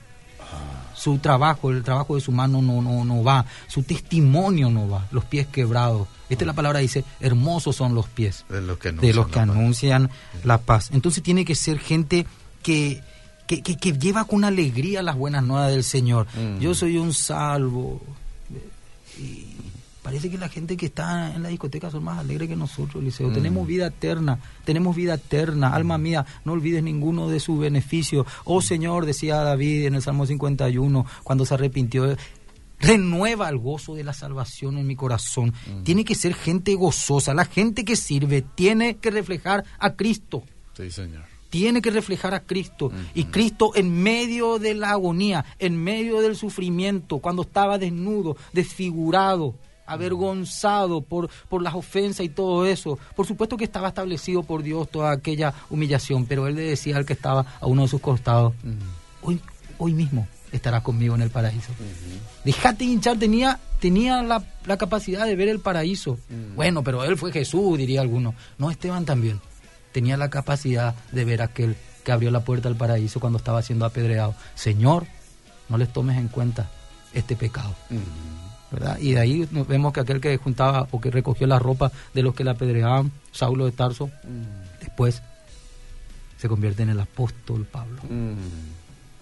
Su 0.93 1.19
trabajo, 1.19 1.71
el 1.71 1.83
trabajo 1.83 2.15
de 2.15 2.21
su 2.21 2.33
mano 2.33 2.61
no, 2.61 2.81
no, 2.81 3.05
no 3.05 3.23
va. 3.23 3.45
Su 3.67 3.83
testimonio 3.83 4.69
no 4.69 4.89
va. 4.89 5.07
Los 5.11 5.23
pies 5.23 5.47
quebrados. 5.47 6.09
Esta 6.29 6.43
es 6.43 6.47
la 6.47 6.53
palabra 6.53 6.79
dice, 6.79 7.05
hermosos 7.21 7.77
son 7.77 7.95
los 7.95 8.09
pies. 8.09 8.43
De 8.49 8.59
los 8.59 8.77
que 8.77 8.89
anuncian, 8.89 9.09
de 9.09 9.13
los 9.15 9.27
que 9.29 9.39
anuncian 9.39 10.09
la, 10.43 10.57
paz. 10.57 10.89
Entonces 10.91 11.23
tiene 11.23 11.45
que 11.45 11.55
ser 11.55 11.79
gente 11.79 12.27
que, 12.61 13.01
que, 13.47 13.61
que, 13.61 13.77
que 13.77 13.93
lleva 13.93 14.25
con 14.25 14.43
alegría 14.43 15.01
las 15.01 15.15
buenas 15.15 15.43
nuevas 15.43 15.71
del 15.71 15.85
Señor. 15.85 16.27
Mm. 16.35 16.59
Yo 16.59 16.75
soy 16.75 16.97
un 16.97 17.13
salvo. 17.13 18.01
Y 19.17 19.45
parece 20.01 20.29
que 20.29 20.37
la 20.37 20.49
gente 20.49 20.77
que 20.77 20.87
está 20.87 21.33
en 21.35 21.43
la 21.43 21.49
discoteca 21.49 21.89
son 21.91 22.03
más 22.03 22.19
alegres 22.19 22.49
que 22.49 22.55
nosotros, 22.55 23.01
Eliseo. 23.01 23.29
Mm. 23.29 23.33
Tenemos 23.33 23.67
vida 23.67 23.87
eterna, 23.87 24.39
tenemos 24.65 24.95
vida 24.95 25.13
eterna. 25.15 25.73
Alma 25.73 25.97
mía, 25.97 26.25
no 26.45 26.53
olvides 26.53 26.83
ninguno 26.83 27.29
de 27.29 27.39
sus 27.39 27.59
beneficios. 27.59 28.25
Oh 28.45 28.61
Señor, 28.61 29.05
decía 29.05 29.37
David 29.37 29.85
en 29.85 29.95
el 29.95 30.01
Salmo 30.01 30.25
51, 30.25 31.05
cuando 31.23 31.45
se 31.45 31.53
arrepintió, 31.53 32.15
renueva 32.79 33.47
el 33.49 33.57
gozo 33.59 33.93
de 33.95 34.03
la 34.03 34.13
salvación 34.13 34.77
en 34.77 34.87
mi 34.87 34.95
corazón. 34.95 35.53
Tiene 35.83 36.03
que 36.03 36.15
ser 36.15 36.33
gente 36.33 36.73
gozosa. 36.75 37.33
La 37.33 37.45
gente 37.45 37.85
que 37.85 37.95
sirve 37.95 38.41
tiene 38.41 38.95
que 38.97 39.11
reflejar 39.11 39.63
a 39.77 39.93
Cristo 39.93 40.43
Sí, 40.75 40.89
señor. 40.89 41.23
tiene 41.51 41.81
que 41.81 41.91
reflejar 41.91 42.33
a 42.33 42.39
Cristo. 42.39 42.91
Y 43.13 43.25
Cristo 43.25 43.73
en 43.75 44.01
medio 44.01 44.57
de 44.57 44.73
la 44.73 44.91
agonía, 44.91 45.45
en 45.59 45.77
medio 45.77 46.21
del 46.21 46.35
sufrimiento, 46.35 47.19
cuando 47.19 47.43
estaba 47.43 47.77
desnudo, 47.77 48.35
desfigurado, 48.53 49.53
avergonzado 49.85 51.01
por, 51.01 51.29
por 51.49 51.61
las 51.61 51.75
ofensas 51.75 52.25
y 52.25 52.29
todo 52.29 52.65
eso. 52.65 52.97
Por 53.15 53.25
supuesto 53.27 53.57
que 53.57 53.65
estaba 53.65 53.89
establecido 53.89 54.43
por 54.43 54.63
Dios 54.63 54.89
toda 54.89 55.11
aquella 55.11 55.53
humillación, 55.69 56.25
pero 56.25 56.47
él 56.47 56.55
le 56.55 56.61
decía 56.61 56.97
al 56.97 57.05
que 57.05 57.13
estaba 57.13 57.45
a 57.59 57.65
uno 57.67 57.83
de 57.83 57.87
sus 57.87 58.01
costados, 58.01 58.53
hoy, 59.21 59.41
hoy 59.77 59.93
mismo 59.93 60.27
estarás 60.51 60.81
conmigo 60.81 61.15
en 61.15 61.21
el 61.21 61.29
paraíso. 61.29 61.71
Déjate 62.43 62.85
hinchar, 62.85 63.17
tenía, 63.17 63.59
tenía 63.79 64.21
la, 64.21 64.43
la 64.65 64.77
capacidad 64.77 65.25
de 65.25 65.35
ver 65.35 65.49
el 65.49 65.59
paraíso. 65.59 66.17
Bueno, 66.55 66.83
pero 66.83 67.03
él 67.03 67.17
fue 67.17 67.31
Jesús, 67.31 67.77
diría 67.77 68.01
alguno. 68.01 68.33
No, 68.57 68.71
Esteban 68.71 69.05
también 69.05 69.39
tenía 69.91 70.17
la 70.17 70.29
capacidad 70.29 70.95
de 71.11 71.25
ver 71.25 71.41
aquel 71.41 71.75
que 72.03 72.11
abrió 72.11 72.31
la 72.31 72.43
puerta 72.43 72.67
al 72.67 72.75
paraíso 72.75 73.19
cuando 73.19 73.37
estaba 73.37 73.61
siendo 73.61 73.85
apedreado. 73.85 74.35
Señor, 74.55 75.05
no 75.69 75.77
les 75.77 75.91
tomes 75.91 76.17
en 76.17 76.27
cuenta 76.27 76.69
este 77.13 77.35
pecado. 77.35 77.75
¿Verdad? 78.71 78.97
Y 78.99 79.11
de 79.13 79.19
ahí 79.19 79.47
nos 79.51 79.67
vemos 79.67 79.91
que 79.93 79.99
aquel 79.99 80.21
que 80.21 80.37
juntaba 80.37 80.87
o 80.91 81.01
que 81.01 81.11
recogió 81.11 81.45
la 81.47 81.59
ropa 81.59 81.91
de 82.13 82.23
los 82.23 82.33
que 82.33 82.43
la 82.43 82.51
apedreaban, 82.51 83.11
Saulo 83.31 83.65
de 83.65 83.71
Tarso, 83.71 84.09
después 84.79 85.21
se 86.37 86.47
convierte 86.49 86.83
en 86.83 86.89
el 86.89 86.99
apóstol 86.99 87.65
Pablo. 87.65 88.01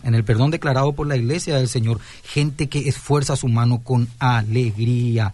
En 0.04 0.16
el 0.16 0.24
perdón 0.24 0.52
declarado 0.52 0.94
por 0.94 1.08
la 1.08 1.18
iglesia 1.18 1.58
del 1.58 1.68
Señor, 1.68 2.00
gente 2.24 2.70
que 2.70 2.88
esfuerza 2.88 3.36
su 3.36 3.48
mano 3.50 3.80
con 3.84 4.08
alegría. 4.20 5.34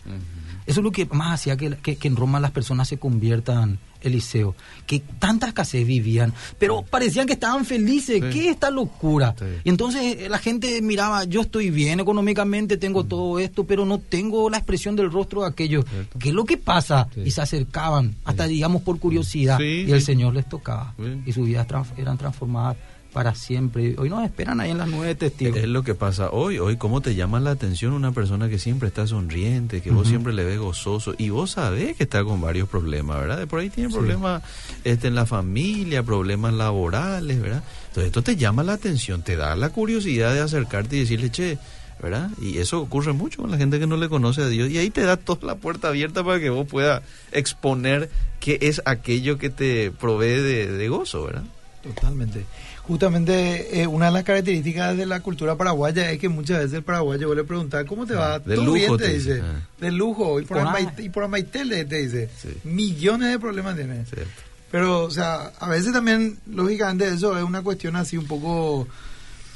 Eso 0.66 0.80
es 0.80 0.84
lo 0.84 0.92
que 0.92 1.06
más 1.06 1.34
hacía 1.36 1.56
que, 1.58 1.78
que- 1.78 1.96
que 1.98 2.08
en 2.08 2.16
Roma 2.16 2.40
las 2.40 2.50
personas 2.52 2.88
se 2.88 2.98
conviertan, 2.98 3.78
Eliseo, 4.02 4.56
que 4.86 5.00
tanta 5.00 5.48
escasez 5.48 5.86
vivían, 5.86 6.34
pero 6.60 6.84
parecían 6.84 7.26
que 7.28 7.34
estaban 7.34 7.66
felices. 7.66 8.22
Sí. 8.22 8.30
¿Qué 8.32 8.46
es 8.46 8.52
esta 8.52 8.70
locura? 8.70 9.36
Sí. 9.38 9.46
Y 9.64 9.70
entonces 9.70 10.18
eh, 10.20 10.30
la 10.30 10.38
gente 10.38 10.82
miraba, 10.82 11.24
yo 11.24 11.42
estoy 11.42 11.70
bien 11.72 12.00
económicamente, 12.00 12.78
tengo 12.78 13.04
todo 13.04 13.40
esto, 13.40 13.66
pero 13.66 13.86
no 13.86 13.98
tengo 14.00 14.50
la 14.50 14.58
expresión 14.58 14.96
del 14.96 15.12
rostro 15.12 15.42
de 15.42 15.48
aquellos. 15.48 15.86
Cierto. 15.90 16.20
¿Qué 16.20 16.30
es 16.30 16.36
lo 16.36 16.46
que 16.46 16.58
pasa? 16.58 17.08
Y 17.16 17.32
se 17.32 17.42
acercaban, 17.42 18.16
hasta 18.26 18.46
digamos 18.48 18.82
por 18.84 19.00
curiosidad, 19.00 19.60
y 19.60 19.92
el. 19.92 20.02
Señor 20.02 20.34
les 20.36 20.48
tocaba. 20.48 20.94
Y 21.26 21.32
sus 21.32 21.48
vidas 21.48 21.66
trans- 21.68 21.94
eran 21.98 22.18
transformadas 22.18 22.78
para 23.16 23.34
siempre. 23.34 23.96
Hoy 23.98 24.10
nos 24.10 24.26
esperan 24.26 24.60
ahí 24.60 24.72
en 24.72 24.78
las 24.78 24.90
nueve 24.90 25.16
testigos. 25.16 25.56
Es 25.56 25.70
lo 25.70 25.84
que 25.84 25.96
pasa 25.96 26.32
hoy. 26.32 26.60
Hoy, 26.60 26.76
¿cómo 26.76 27.00
te 27.00 27.16
llama 27.16 27.40
la 27.40 27.52
atención 27.52 27.94
una 27.94 28.12
persona 28.12 28.50
que 28.50 28.60
siempre 28.60 28.90
está 28.90 29.08
sonriente, 29.08 29.80
que 29.82 29.90
vos 29.90 30.10
siempre 30.10 30.34
le 30.34 30.44
ves 30.44 30.60
gozoso 30.60 31.16
y 31.18 31.30
vos 31.30 31.52
sabés 31.52 31.96
que 31.96 32.04
está 32.04 32.26
con 32.26 32.42
varios 32.42 32.68
problemas, 32.68 33.18
¿verdad? 33.22 33.38
De 33.38 33.48
por 33.48 33.62
ahí 33.62 33.70
tiene 33.70 33.90
Sí. 33.90 33.96
problemas 33.96 34.44
este, 34.84 35.08
en 35.08 35.16
la 35.16 35.26
familia, 35.26 36.04
problemas 36.04 36.54
laborales, 36.56 37.40
¿verdad? 37.42 37.64
Entonces, 37.88 38.08
esto 38.08 38.22
te 38.22 38.36
llama 38.36 38.64
la 38.64 38.74
atención, 38.74 39.22
te 39.22 39.38
da 39.38 39.56
la 39.56 39.70
curiosidad 39.70 40.34
de 40.34 40.42
acercarte 40.42 40.98
y 40.98 41.00
decirle, 41.00 41.32
che, 41.32 41.58
¿verdad? 42.04 42.30
Y 42.42 42.58
eso 42.58 42.82
ocurre 42.82 43.14
mucho 43.14 43.44
con 43.44 43.50
la 43.50 43.58
gente 43.58 43.80
que 43.80 43.88
no 43.88 43.96
le 43.96 44.10
conoce 44.10 44.42
a 44.42 44.50
Dios 44.50 44.70
y 44.70 44.78
ahí 44.78 44.90
te 44.90 45.04
da 45.04 45.16
toda 45.16 45.48
la 45.48 45.56
puerta 45.56 45.88
abierta 45.88 46.22
para 46.22 46.42
que 46.42 46.50
vos 46.50 46.68
puedas 46.68 47.02
exponer 47.32 48.10
qué 48.42 48.58
es 48.60 48.82
aquello 48.84 49.38
que 49.38 49.50
te 49.50 49.90
provee 49.92 50.42
de, 50.42 50.68
de 50.70 50.90
gozo, 50.90 51.24
¿verdad? 51.24 51.44
Totalmente. 51.82 52.44
Justamente 52.88 53.82
eh, 53.82 53.88
una 53.88 54.08
de 54.08 54.12
las 54.12 54.24
características 54.24 54.96
de 54.96 55.08
la 55.08 55.20
cultura 55.22 55.56
paraguaya 55.56 56.12
es 56.12 56.20
que 56.20 56.30
muchas 56.30 56.60
veces 56.60 56.74
el 56.74 56.84
paraguayo 56.84 57.34
le 57.34 57.44
preguntas, 57.44 57.84
¿cómo 57.86 58.06
te 58.06 58.14
va? 58.14 58.36
Ah, 58.36 58.40
de 58.40 58.58
lujo, 58.58 58.74
bien, 58.74 58.98
te 58.98 59.06
te 59.06 59.14
dice. 59.14 59.42
Ah. 59.44 59.68
De 59.80 59.92
lujo. 59.92 60.40
Y 60.40 60.46
por, 60.46 60.60
ahí. 60.60 60.88
y 61.00 61.10
por 61.10 61.24
Amaitele 61.24 61.86
te 61.86 62.04
dice. 62.04 62.30
Sí. 62.38 62.50
Millones 62.64 63.32
de 63.32 63.40
problemas 63.40 63.76
tiene. 63.76 64.06
¿Cierto? 64.06 64.30
Pero, 64.72 65.04
o 65.04 65.12
sea, 65.12 65.52
a 65.60 65.70
veces 65.70 65.94
también, 65.94 66.38
lógicamente, 66.48 67.08
eso 67.08 67.38
es 67.38 67.44
una 67.44 67.62
cuestión 67.62 67.96
así 67.96 68.18
un 68.18 68.28
poco 68.28 68.88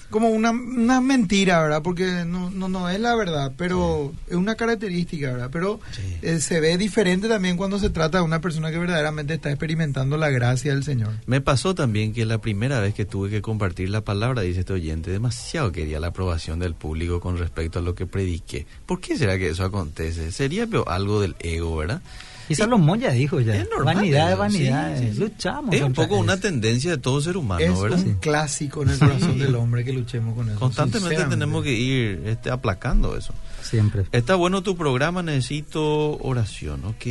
como 0.10 0.30
una, 0.30 0.52
una 0.52 1.02
mentira, 1.02 1.62
¿verdad? 1.62 1.82
Porque 1.84 2.24
no, 2.26 2.50
no, 2.50 2.68
no 2.70 2.90
es 2.90 3.00
la 3.00 3.16
verdad, 3.16 3.52
pero 3.58 4.12
es 4.28 4.36
una 4.36 4.56
característica, 4.56 5.32
¿verdad? 5.32 5.50
Pero 5.52 5.80
Sí. 5.92 6.02
eh, 6.22 6.40
se 6.40 6.60
ve 6.60 6.78
diferente 6.78 7.28
también 7.28 7.58
cuando 7.58 7.78
se 7.80 7.90
trata 7.90 8.18
de 8.20 8.24
una 8.24 8.42
persona 8.42 8.72
que 8.72 8.78
verdaderamente 8.80 9.36
está 9.36 9.50
experimentando 9.50 10.18
la 10.18 10.30
gracia 10.30 10.74
del 10.74 10.84
Señor. 10.84 11.14
Me 11.26 11.42
pasó 11.42 11.76
también 11.76 12.14
que 12.14 12.26
la 12.26 12.40
primera 12.40 12.80
vez 12.80 12.94
que 12.94 13.06
tuve 13.06 13.30
que 13.30 13.42
compartir 13.42 13.90
la 13.90 14.02
palabra, 14.02 14.42
dice 14.42 14.62
este 14.62 14.74
oyente, 14.74 15.12
demasiado 15.12 15.72
quería 15.72 16.00
la 16.00 16.08
aprobación 16.08 16.60
del 16.60 16.74
público 16.74 17.20
con 17.20 17.38
respecto 17.38 17.80
a 17.80 17.82
lo 17.82 17.96
que 17.96 18.06
prediqué. 18.06 18.66
¿Por 18.86 19.00
qué 19.02 19.18
será 19.18 19.38
que 19.38 19.50
eso 19.50 19.64
acontece? 19.64 20.32
Sería 20.32 20.68
algo 20.88 21.22
del 21.22 21.36
ego, 21.40 21.78
¿verdad? 21.78 22.02
Y 22.50 22.56
Salomón 22.56 23.00
ya 23.00 23.12
dijo 23.12 23.40
ya. 23.40 23.56
Es 23.56 23.70
normal, 23.70 23.96
vanidad 23.96 24.98
sí. 25.00 25.12
Luchamos. 25.20 25.74
Es 25.74 25.82
un 25.82 25.94
poco 25.94 26.18
una 26.18 26.34
eso. 26.34 26.42
tendencia 26.42 26.92
de 26.92 26.98
todo 26.98 27.22
ser 27.22 27.38
humano, 27.38 27.62
es 27.64 27.80
¿verdad? 27.80 28.00
un 28.00 28.16
clásico 28.16 28.82
en 28.84 28.90
el 28.90 29.00
corazón 29.00 29.38
del 29.40 29.56
hombre 29.56 29.86
que 29.86 29.94
luchemos 29.94 30.36
con 30.36 30.50
eso. 30.50 30.60
Constantemente 30.60 31.24
tenemos 31.26 31.64
que 31.64 31.74
ir 31.74 32.24
este, 32.26 32.50
aplacando 32.50 33.16
eso. 33.16 33.34
Siempre. 33.62 34.06
Está 34.12 34.36
bueno 34.36 34.64
tu 34.64 34.76
programa, 34.76 35.22
necesito 35.24 36.18
oración, 36.18 36.84
¿ok? 36.86 37.06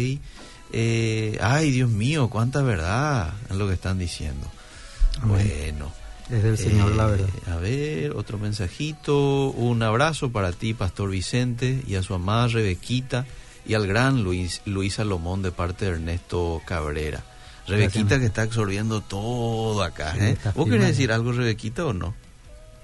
Eh, 0.73 1.39
ay, 1.41 1.71
Dios 1.71 1.89
mío, 1.89 2.29
cuánta 2.29 2.61
verdad 2.63 3.33
es 3.49 3.57
lo 3.57 3.67
que 3.69 3.75
están 3.75 3.99
diciendo. 3.99 4.47
Amén. 5.23 5.51
Bueno. 5.73 5.93
Es 6.31 6.43
del 6.43 6.59
Señor 6.59 6.95
la 6.95 7.07
Eh, 7.07 7.11
verdad. 7.13 7.29
A 7.51 7.57
ver, 7.57 8.13
otro 8.13 8.39
mensajito. 8.39 9.49
Un 9.51 9.83
abrazo 9.83 10.31
para 10.31 10.53
ti, 10.53 10.75
Pastor 10.75 11.09
Vicente, 11.11 11.83
y 11.87 11.95
a 11.95 12.03
su 12.03 12.13
amada 12.13 12.49
Rebequita, 12.49 13.25
y 13.69 13.75
al 13.75 13.87
gran 13.87 14.25
Luis, 14.25 14.63
Luis 14.65 14.95
Salomón 14.95 15.43
de 15.43 15.53
parte 15.53 15.85
de 15.85 15.93
Ernesto 15.93 16.61
Cabrera. 16.65 17.23
Rebequita 17.67 18.01
Gracias. 18.01 18.21
que 18.21 18.27
está 18.27 18.43
absorbiendo 18.43 19.03
todo 19.03 19.83
acá. 19.83 20.15
Sí, 20.15 20.21
¿eh? 20.25 20.39
¿Vos 20.55 20.69
querés 20.69 20.87
decir 20.89 21.13
algo, 21.13 21.33
Rebequita, 21.33 21.85
o 21.85 21.93
no? 21.93 22.15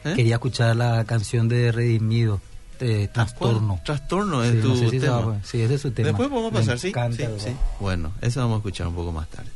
¿Eh? 0.04 0.12
Quería 0.14 0.34
escuchar 0.34 0.76
la 0.76 1.04
canción 1.04 1.48
de 1.48 1.72
Redimido, 1.72 2.40
de 2.78 3.08
Trastorno. 3.08 3.80
Trastorno 3.84 4.44
es 4.44 4.52
Sí, 4.52 4.58
tu 4.60 4.68
no 4.68 4.76
sé 4.76 4.84
si 4.90 5.00
se 5.00 5.06
tema. 5.06 5.20
va- 5.20 5.40
sí, 5.42 5.62
ese 5.62 5.74
es 5.76 5.80
su 5.80 5.90
tema. 5.92 6.08
Después 6.08 6.28
podemos 6.28 6.52
pasar, 6.52 6.78
sí. 6.78 6.88
encanta, 6.88 7.16
sí, 7.16 7.22
¿verdad? 7.22 7.38
sí. 7.46 7.52
Bueno, 7.80 8.12
eso 8.20 8.40
vamos 8.40 8.56
a 8.56 8.58
escuchar 8.58 8.86
un 8.88 8.94
poco 8.94 9.10
más 9.12 9.26
tarde. 9.30 9.48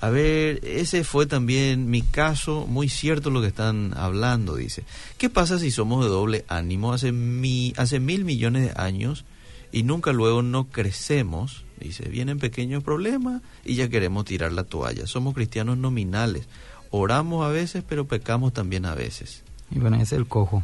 A 0.00 0.10
ver, 0.10 0.60
ese 0.62 1.02
fue 1.02 1.26
también 1.26 1.88
mi 1.90 2.02
caso, 2.02 2.66
muy 2.68 2.88
cierto 2.88 3.30
lo 3.30 3.40
que 3.40 3.46
están 3.48 3.92
hablando, 3.96 4.54
dice. 4.54 4.84
¿Qué 5.18 5.30
pasa 5.30 5.58
si 5.58 5.70
somos 5.72 6.04
de 6.04 6.10
doble 6.10 6.44
ánimo 6.46 6.92
hace, 6.92 7.10
mi, 7.10 7.72
hace 7.76 7.98
mil 7.98 8.24
millones 8.24 8.62
de 8.74 8.80
años 8.80 9.24
y 9.74 9.82
nunca 9.82 10.12
luego 10.12 10.40
no 10.42 10.68
crecemos? 10.68 11.64
Dice, 11.80 12.08
vienen 12.08 12.38
pequeños 12.38 12.84
problemas 12.84 13.42
y 13.64 13.74
ya 13.74 13.88
queremos 13.88 14.24
tirar 14.24 14.52
la 14.52 14.62
toalla. 14.62 15.08
Somos 15.08 15.34
cristianos 15.34 15.76
nominales. 15.76 16.46
Oramos 16.90 17.44
a 17.44 17.48
veces, 17.48 17.82
pero 17.86 18.06
pecamos 18.06 18.52
también 18.52 18.86
a 18.86 18.94
veces. 18.94 19.42
Y 19.72 19.80
bueno, 19.80 19.96
ese 19.96 20.04
es 20.04 20.12
el 20.12 20.28
cojo. 20.28 20.62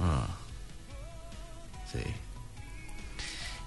Ah, 0.00 0.26
sí. 1.92 2.00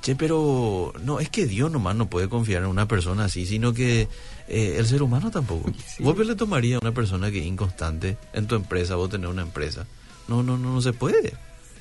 Che, 0.01 0.17
pero 0.17 0.91
no, 1.05 1.21
es 1.21 1.29
que 1.29 1.45
Dios 1.45 1.71
nomás 1.71 1.95
no 1.95 2.09
puede 2.09 2.27
confiar 2.27 2.63
en 2.63 2.69
una 2.69 2.85
persona 2.85 3.25
así, 3.25 3.45
sino 3.45 3.73
que 3.73 4.09
eh, 4.49 4.75
el 4.77 4.85
ser 4.85 5.01
humano 5.03 5.31
tampoco. 5.31 5.71
Sí. 5.87 6.03
¿Vos 6.03 6.17
le 6.17 6.35
tomaría 6.35 6.75
a 6.75 6.79
una 6.81 6.93
persona 6.93 7.31
que 7.31 7.39
es 7.39 7.45
inconstante 7.45 8.17
en 8.33 8.45
tu 8.45 8.55
empresa, 8.55 8.95
vos 8.95 9.09
tenés 9.09 9.29
una 9.29 9.43
empresa? 9.43 9.87
No, 10.27 10.43
no, 10.43 10.57
no, 10.57 10.73
no 10.73 10.81
se 10.81 10.91
puede. 10.91 11.33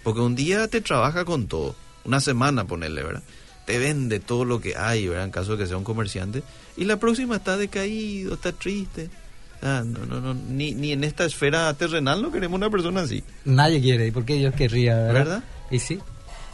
Porque 0.04 0.20
un 0.20 0.36
día 0.36 0.68
te 0.68 0.80
trabaja 0.80 1.24
con 1.24 1.48
todo, 1.48 1.74
una 2.08 2.20
semana 2.20 2.66
ponerle, 2.66 3.02
¿verdad? 3.02 3.22
Te 3.66 3.78
vende 3.78 4.18
todo 4.18 4.44
lo 4.44 4.60
que 4.60 4.76
hay, 4.76 5.06
¿verdad? 5.06 5.26
En 5.26 5.30
caso 5.30 5.52
de 5.52 5.58
que 5.58 5.66
sea 5.66 5.76
un 5.76 5.84
comerciante. 5.84 6.42
Y 6.76 6.84
la 6.84 6.98
próxima 6.98 7.36
está 7.36 7.56
decaído, 7.56 8.34
está 8.34 8.50
triste. 8.52 9.10
Ah, 9.62 9.82
no, 9.84 10.06
no, 10.06 10.20
no, 10.20 10.34
ni, 10.34 10.72
ni 10.72 10.92
en 10.92 11.04
esta 11.04 11.24
esfera 11.24 11.72
terrenal 11.74 12.22
no 12.22 12.32
queremos 12.32 12.56
una 12.56 12.70
persona 12.70 13.02
así. 13.02 13.22
Nadie 13.44 13.80
quiere, 13.80 14.06
¿y 14.06 14.10
por 14.10 14.24
qué 14.24 14.34
Dios 14.34 14.54
querría? 14.54 14.96
¿verdad? 14.96 15.12
¿Verdad? 15.12 15.44
Y 15.70 15.78
sí. 15.80 15.98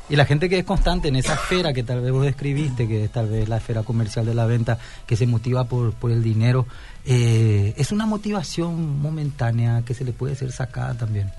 Y 0.08 0.16
la 0.16 0.26
gente 0.26 0.50
que 0.50 0.58
es 0.58 0.64
constante 0.64 1.08
en 1.08 1.16
esa 1.16 1.34
esfera 1.34 1.72
que 1.72 1.82
tal 1.82 2.02
vez 2.02 2.12
vos 2.12 2.24
describiste, 2.24 2.86
que 2.86 3.04
es 3.04 3.10
tal 3.10 3.28
vez 3.28 3.48
la 3.48 3.56
esfera 3.56 3.82
comercial 3.82 4.26
de 4.26 4.34
la 4.34 4.44
venta, 4.44 4.78
que 5.06 5.16
se 5.16 5.26
motiva 5.26 5.64
por, 5.64 5.94
por 5.94 6.10
el 6.10 6.22
dinero, 6.22 6.66
eh, 7.06 7.72
es 7.76 7.90
una 7.90 8.04
motivación 8.04 9.00
momentánea 9.00 9.82
que 9.82 9.94
se 9.94 10.04
le 10.04 10.12
puede 10.12 10.34
ser 10.34 10.52
sacada 10.52 10.94
también. 10.94 11.30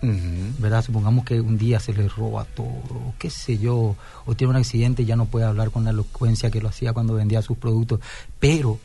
¿verdad? 0.58 0.84
Supongamos 0.84 1.26
que 1.26 1.40
un 1.40 1.58
día 1.58 1.80
se 1.80 1.94
le 1.94 2.08
roba 2.08 2.46
todo, 2.46 2.66
o 2.66 3.14
qué 3.20 3.30
sé 3.30 3.58
yo, 3.60 3.96
o 4.26 4.36
tiene 4.36 4.52
un 4.52 4.58
accidente 4.58 5.04
y 5.04 5.06
ya 5.06 5.16
no 5.16 5.26
puede 5.26 5.46
hablar 5.46 5.70
con 5.70 5.84
la 5.84 5.92
elocuencia 5.92 6.50
que 6.50 6.62
lo 6.62 6.70
hacía 6.70 6.94
cuando 6.94 7.14
vendía 7.14 7.42
sus 7.44 7.58
productos, 7.58 8.00
pero 8.40 8.80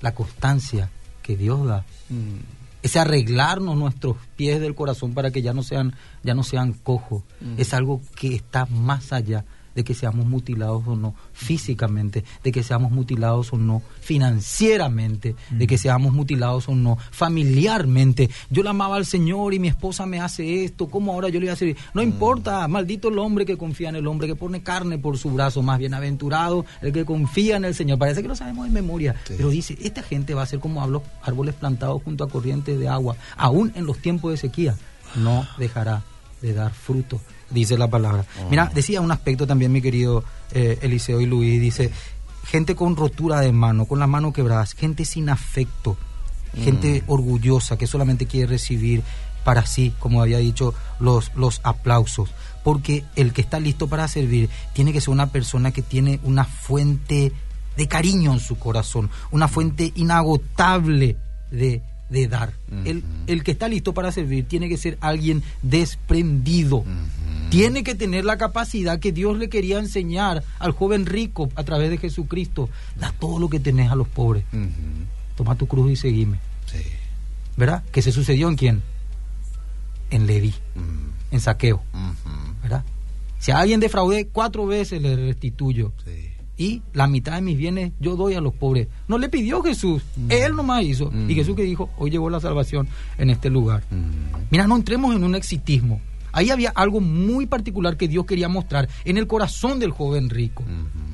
la 0.00 0.14
constancia 0.14 0.90
que 1.22 1.36
Dios 1.36 1.66
da 1.66 1.84
Mm. 2.08 2.57
Ese 2.82 2.98
arreglarnos 2.98 3.76
nuestros 3.76 4.16
pies 4.36 4.60
del 4.60 4.74
corazón 4.74 5.14
para 5.14 5.30
que 5.30 5.42
ya 5.42 5.52
no 5.52 5.62
sean, 5.62 5.94
ya 6.22 6.34
no 6.34 6.42
sean 6.42 6.72
cojos, 6.72 7.22
es 7.56 7.74
algo 7.74 8.00
que 8.16 8.34
está 8.34 8.66
más 8.66 9.12
allá 9.12 9.44
de 9.78 9.84
que 9.84 9.94
seamos 9.94 10.26
mutilados 10.26 10.82
o 10.88 10.96
no 10.96 11.14
físicamente, 11.32 12.24
de 12.42 12.50
que 12.50 12.64
seamos 12.64 12.90
mutilados 12.90 13.52
o 13.52 13.56
no 13.56 13.80
financieramente, 14.00 15.36
de 15.50 15.66
que 15.68 15.78
seamos 15.78 16.12
mutilados 16.12 16.68
o 16.68 16.74
no 16.74 16.98
familiarmente. 17.12 18.28
Yo 18.50 18.64
la 18.64 18.70
amaba 18.70 18.96
al 18.96 19.06
Señor 19.06 19.54
y 19.54 19.60
mi 19.60 19.68
esposa 19.68 20.04
me 20.04 20.18
hace 20.18 20.64
esto, 20.64 20.88
¿cómo 20.88 21.12
ahora 21.12 21.28
yo 21.28 21.38
le 21.38 21.46
voy 21.46 21.50
a 21.50 21.52
hacer? 21.52 21.76
No 21.94 22.02
importa, 22.02 22.66
maldito 22.66 23.06
el 23.06 23.20
hombre 23.20 23.46
que 23.46 23.56
confía 23.56 23.88
en 23.88 23.94
el 23.94 24.08
hombre, 24.08 24.26
que 24.26 24.34
pone 24.34 24.64
carne 24.64 24.98
por 24.98 25.16
su 25.16 25.30
brazo, 25.30 25.62
más 25.62 25.78
bienaventurado 25.78 26.66
el 26.82 26.92
que 26.92 27.04
confía 27.04 27.56
en 27.56 27.64
el 27.64 27.76
Señor. 27.76 28.00
Parece 28.00 28.20
que 28.20 28.26
lo 28.26 28.34
sabemos 28.34 28.66
de 28.66 28.72
memoria, 28.72 29.14
pero 29.28 29.48
dice, 29.48 29.78
esta 29.80 30.02
gente 30.02 30.34
va 30.34 30.42
a 30.42 30.46
ser 30.46 30.58
como 30.58 30.82
hablo, 30.82 31.04
árboles 31.22 31.54
plantados 31.54 32.02
junto 32.02 32.24
a 32.24 32.28
corrientes 32.28 32.80
de 32.80 32.88
agua, 32.88 33.14
aún 33.36 33.70
en 33.76 33.86
los 33.86 33.98
tiempos 33.98 34.32
de 34.32 34.38
sequía, 34.38 34.74
no 35.14 35.46
dejará 35.56 36.02
de 36.42 36.52
dar 36.52 36.72
fruto 36.72 37.20
dice 37.50 37.78
la 37.78 37.88
palabra. 37.88 38.24
Oh. 38.40 38.50
Mira, 38.50 38.70
decía 38.74 39.00
un 39.00 39.10
aspecto 39.10 39.46
también, 39.46 39.72
mi 39.72 39.82
querido 39.82 40.24
eh, 40.52 40.78
Eliseo 40.82 41.20
y 41.20 41.26
Luis, 41.26 41.60
dice, 41.60 41.90
gente 42.44 42.74
con 42.74 42.96
rotura 42.96 43.40
de 43.40 43.52
mano, 43.52 43.86
con 43.86 43.98
la 43.98 44.06
mano 44.06 44.32
quebrada, 44.32 44.66
gente 44.66 45.04
sin 45.04 45.28
afecto, 45.28 45.96
gente 46.62 47.02
mm. 47.06 47.10
orgullosa 47.10 47.76
que 47.76 47.86
solamente 47.86 48.26
quiere 48.26 48.46
recibir 48.46 49.02
para 49.44 49.64
sí, 49.66 49.94
como 49.98 50.20
había 50.20 50.38
dicho, 50.38 50.74
los, 51.00 51.32
los 51.34 51.60
aplausos. 51.62 52.30
Porque 52.64 53.04
el 53.16 53.32
que 53.32 53.40
está 53.40 53.60
listo 53.60 53.88
para 53.88 54.08
servir 54.08 54.50
tiene 54.74 54.92
que 54.92 55.00
ser 55.00 55.10
una 55.10 55.30
persona 55.30 55.70
que 55.70 55.82
tiene 55.82 56.20
una 56.22 56.44
fuente 56.44 57.32
de 57.76 57.88
cariño 57.88 58.32
en 58.32 58.40
su 58.40 58.58
corazón, 58.58 59.08
una 59.30 59.48
fuente 59.48 59.92
inagotable 59.94 61.16
de 61.50 61.80
de 62.08 62.26
dar. 62.26 62.54
el, 62.84 63.04
el, 63.26 63.42
que 63.44 63.50
está 63.50 63.68
listo 63.68 63.92
para 63.92 64.12
servir 64.12 64.46
tiene 64.46 64.68
que 64.68 64.76
ser 64.76 64.98
alguien 65.00 65.42
desprendido. 65.62 66.84
Tiene 67.50 67.82
que 67.82 67.94
tener 67.94 68.24
la 68.24 68.36
capacidad 68.36 68.98
que 68.98 69.12
Dios 69.12 69.38
le 69.38 69.48
quería 69.48 69.78
enseñar 69.78 70.44
al 70.58 70.72
joven 70.72 71.06
rico 71.06 71.48
a 71.54 71.64
través 71.64 71.90
de 71.90 71.98
Jesucristo. 71.98 72.68
Da 72.96 73.12
todo 73.18 73.38
lo 73.38 73.48
que 73.48 73.60
tenés 73.60 73.90
a 73.90 73.96
los 73.96 74.08
pobres. 74.08 74.44
Toma 75.36 75.56
tu 75.56 75.66
cruz 75.66 75.92
y 75.92 75.96
seguime. 75.96 76.38
¿Verdad? 77.56 77.82
¿Qué 77.90 78.02
se 78.02 78.12
sucedió 78.12 78.48
en 78.48 78.56
quién? 78.56 78.82
En 80.10 80.26
Leví, 80.26 80.54
en 81.30 81.40
saqueo. 81.40 81.82
¿Verdad? 82.62 82.84
Si 83.38 83.50
a 83.52 83.58
alguien 83.58 83.80
defraudé 83.80 84.26
cuatro 84.26 84.66
veces, 84.66 85.00
le 85.00 85.14
restituyo. 85.16 85.92
Sí 86.04 86.28
y 86.58 86.82
la 86.92 87.06
mitad 87.06 87.34
de 87.34 87.40
mis 87.40 87.56
bienes 87.56 87.92
yo 88.00 88.16
doy 88.16 88.34
a 88.34 88.40
los 88.40 88.52
pobres. 88.52 88.88
No 89.06 89.16
le 89.16 89.28
pidió 89.28 89.62
Jesús, 89.62 90.02
él 90.28 90.56
nomás 90.56 90.82
hizo. 90.82 91.10
Y. 91.28 91.34
Jesús 91.34 91.54
que 91.54 91.62
dijo, 91.62 91.88
hoy 91.96 92.10
llegó 92.10 92.28
la 92.28 92.40
salvación 92.40 92.88
en 93.16 93.30
este 93.30 93.48
lugar. 93.48 93.84
Mira, 94.50 94.66
no 94.66 94.76
entremos 94.76 95.14
en 95.14 95.22
un 95.22 95.36
exitismo. 95.36 96.00
Ahí 96.32 96.50
había 96.50 96.70
algo 96.70 97.00
muy 97.00 97.46
particular 97.46 97.96
que 97.96 98.08
Dios 98.08 98.26
quería 98.26 98.48
mostrar 98.48 98.88
en 99.04 99.18
el 99.18 99.26
corazón 99.26 99.78
del 99.78 99.90
joven 99.90 100.30
rico. 100.30 100.64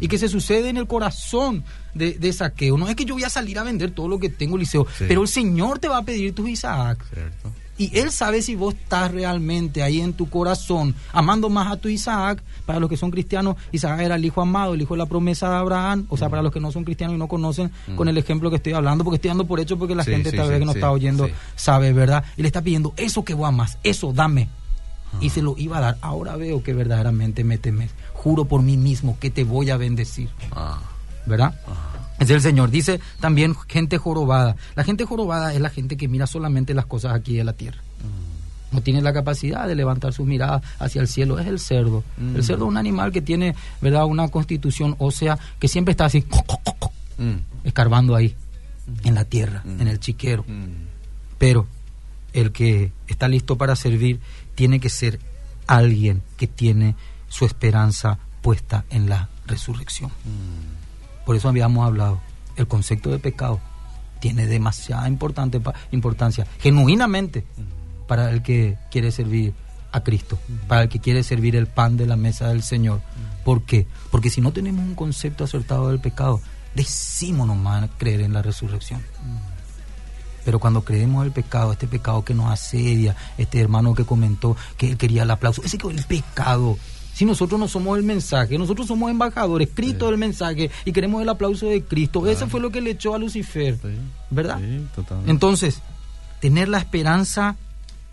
Y 0.00 0.08
que 0.08 0.18
se 0.18 0.28
sucede 0.28 0.68
en 0.68 0.76
el 0.76 0.86
corazón 0.86 1.64
de, 1.94 2.32
saqueo. 2.32 2.76
No 2.76 2.88
es 2.88 2.96
que 2.96 3.04
yo 3.04 3.14
voy 3.14 3.24
a 3.24 3.30
salir 3.30 3.58
a 3.58 3.62
vender 3.62 3.92
todo 3.92 4.08
lo 4.08 4.18
que 4.18 4.28
tengo, 4.28 4.58
Liceo, 4.58 4.86
pero 4.98 5.22
el 5.22 5.28
Señor 5.28 5.78
te 5.78 5.88
va 5.88 5.98
a 5.98 6.02
pedir 6.02 6.34
tu 6.34 6.46
Isaac. 6.46 7.04
Cierto. 7.12 7.52
Y 7.76 7.98
Él 7.98 8.10
sabe 8.12 8.40
si 8.40 8.54
vos 8.54 8.74
estás 8.74 9.10
realmente 9.10 9.82
ahí 9.82 10.00
en 10.00 10.12
tu 10.12 10.28
corazón, 10.28 10.94
amando 11.12 11.48
más 11.48 11.72
a 11.72 11.76
tu 11.76 11.88
Isaac. 11.88 12.42
Para 12.66 12.78
los 12.80 12.88
que 12.88 12.96
son 12.96 13.10
cristianos, 13.10 13.56
Isaac 13.72 14.00
era 14.00 14.14
el 14.14 14.24
hijo 14.24 14.40
amado, 14.40 14.74
el 14.74 14.82
hijo 14.82 14.94
de 14.94 14.98
la 14.98 15.06
promesa 15.06 15.50
de 15.50 15.56
Abraham. 15.56 16.06
O 16.08 16.16
sea, 16.16 16.28
para 16.28 16.40
los 16.40 16.52
que 16.52 16.60
no 16.60 16.70
son 16.70 16.84
cristianos 16.84 17.16
y 17.16 17.18
no 17.18 17.26
conocen 17.26 17.70
con 17.96 18.08
el 18.08 18.16
ejemplo 18.16 18.48
que 18.48 18.56
estoy 18.56 18.74
hablando, 18.74 19.04
porque 19.04 19.16
estoy 19.16 19.28
dando 19.28 19.46
por 19.46 19.60
hecho 19.60 19.76
porque 19.76 19.94
la 19.94 20.04
gente 20.04 20.30
tal 20.32 20.48
vez 20.50 20.60
que 20.60 20.64
nos 20.64 20.76
está 20.76 20.90
oyendo 20.90 21.28
sabe, 21.56 21.92
¿verdad? 21.92 22.24
Y 22.36 22.42
le 22.42 22.48
está 22.48 22.62
pidiendo, 22.62 22.94
eso 22.96 23.24
que 23.24 23.34
vos 23.34 23.48
amas, 23.48 23.78
eso 23.82 24.12
dame. 24.12 24.48
Y 25.20 25.30
se 25.30 25.42
lo 25.42 25.54
iba 25.56 25.78
a 25.78 25.80
dar. 25.80 25.98
Ahora 26.00 26.36
veo 26.36 26.62
que 26.62 26.74
verdaderamente 26.74 27.44
me 27.44 27.58
temes. 27.58 27.90
Juro 28.12 28.44
por 28.44 28.62
mí 28.62 28.76
mismo 28.76 29.18
que 29.20 29.30
te 29.30 29.44
voy 29.44 29.70
a 29.70 29.76
bendecir. 29.76 30.28
Ah. 30.52 30.80
¿Verdad? 31.26 31.54
Es 32.18 32.30
el 32.30 32.40
Señor. 32.40 32.70
Dice 32.70 33.00
también 33.20 33.54
gente 33.68 33.98
jorobada. 33.98 34.56
La 34.74 34.84
gente 34.84 35.04
jorobada 35.04 35.54
es 35.54 35.60
la 35.60 35.70
gente 35.70 35.96
que 35.96 36.08
mira 36.08 36.26
solamente 36.26 36.74
las 36.74 36.86
cosas 36.86 37.14
aquí 37.14 37.36
de 37.36 37.44
la 37.44 37.52
tierra. 37.52 37.80
No 38.72 38.80
tiene 38.80 39.00
la 39.02 39.12
capacidad 39.12 39.68
de 39.68 39.76
levantar 39.76 40.12
sus 40.12 40.26
miradas 40.26 40.62
hacia 40.80 41.00
el 41.00 41.06
cielo. 41.06 41.38
Es 41.38 41.46
el 41.46 41.60
cerdo. 41.60 42.02
El 42.18 42.40
mm. 42.40 42.42
cerdo 42.42 42.64
es 42.64 42.68
un 42.70 42.76
animal 42.76 43.12
que 43.12 43.22
tiene, 43.22 43.54
¿verdad?, 43.80 44.04
una 44.04 44.26
constitución 44.28 44.96
ósea 44.98 45.38
que 45.60 45.68
siempre 45.68 45.92
está 45.92 46.06
así, 46.06 46.24
mm. 47.18 47.62
escarbando 47.62 48.16
ahí, 48.16 48.34
mm. 48.86 49.06
en 49.08 49.14
la 49.14 49.24
tierra, 49.24 49.62
en 49.64 49.86
el 49.86 50.00
chiquero. 50.00 50.44
Pero 51.38 51.68
el 52.32 52.50
que 52.50 52.90
está 53.06 53.28
listo 53.28 53.56
para 53.56 53.76
servir 53.76 54.18
tiene 54.54 54.80
que 54.80 54.90
ser 54.90 55.20
alguien 55.66 56.22
que 56.36 56.46
tiene 56.46 56.96
su 57.28 57.44
esperanza 57.44 58.18
puesta 58.42 58.84
en 58.90 59.08
la 59.08 59.28
resurrección. 59.46 60.10
Por 61.24 61.36
eso 61.36 61.48
habíamos 61.48 61.86
hablado, 61.86 62.20
el 62.56 62.68
concepto 62.68 63.10
de 63.10 63.18
pecado 63.18 63.60
tiene 64.20 64.46
demasiada 64.46 65.08
importante, 65.08 65.60
importancia, 65.90 66.46
genuinamente, 66.60 67.44
para 68.06 68.30
el 68.30 68.42
que 68.42 68.76
quiere 68.90 69.10
servir 69.10 69.54
a 69.92 70.02
Cristo, 70.02 70.38
para 70.68 70.82
el 70.82 70.88
que 70.88 70.98
quiere 70.98 71.22
servir 71.22 71.56
el 71.56 71.66
pan 71.66 71.96
de 71.96 72.06
la 72.06 72.16
mesa 72.16 72.48
del 72.48 72.62
Señor. 72.62 73.00
¿Por 73.44 73.62
qué? 73.62 73.86
Porque 74.10 74.30
si 74.30 74.40
no 74.40 74.52
tenemos 74.52 74.84
un 74.84 74.94
concepto 74.94 75.44
acertado 75.44 75.88
del 75.88 76.00
pecado, 76.00 76.40
decimos 76.74 77.46
nomás 77.46 77.88
creer 77.98 78.22
en 78.22 78.32
la 78.32 78.42
resurrección. 78.42 79.02
Pero 80.44 80.58
cuando 80.58 80.82
creemos 80.82 81.24
el 81.24 81.32
pecado, 81.32 81.72
este 81.72 81.86
pecado 81.86 82.24
que 82.24 82.34
nos 82.34 82.50
asedia, 82.50 83.16
este 83.38 83.60
hermano 83.60 83.94
que 83.94 84.04
comentó 84.04 84.56
que 84.76 84.90
él 84.90 84.96
quería 84.96 85.22
el 85.22 85.30
aplauso, 85.30 85.62
ese 85.64 85.78
que 85.78 85.88
el 85.88 86.04
pecado. 86.04 86.76
Si 87.14 87.24
nosotros 87.24 87.60
no 87.60 87.68
somos 87.68 87.96
el 87.96 88.04
mensaje, 88.04 88.58
nosotros 88.58 88.88
somos 88.88 89.10
embajadores, 89.10 89.68
Cristo 89.72 90.08
el 90.08 90.18
mensaje 90.18 90.70
y 90.84 90.92
queremos 90.92 91.22
el 91.22 91.28
aplauso 91.28 91.66
de 91.66 91.82
Cristo. 91.84 92.26
Eso 92.26 92.48
fue 92.48 92.60
lo 92.60 92.70
que 92.70 92.80
le 92.80 92.90
echó 92.90 93.14
a 93.14 93.18
Lucifer, 93.18 93.78
¿verdad? 94.30 94.60
Entonces, 95.26 95.80
tener 96.40 96.68
la 96.68 96.78
esperanza 96.78 97.56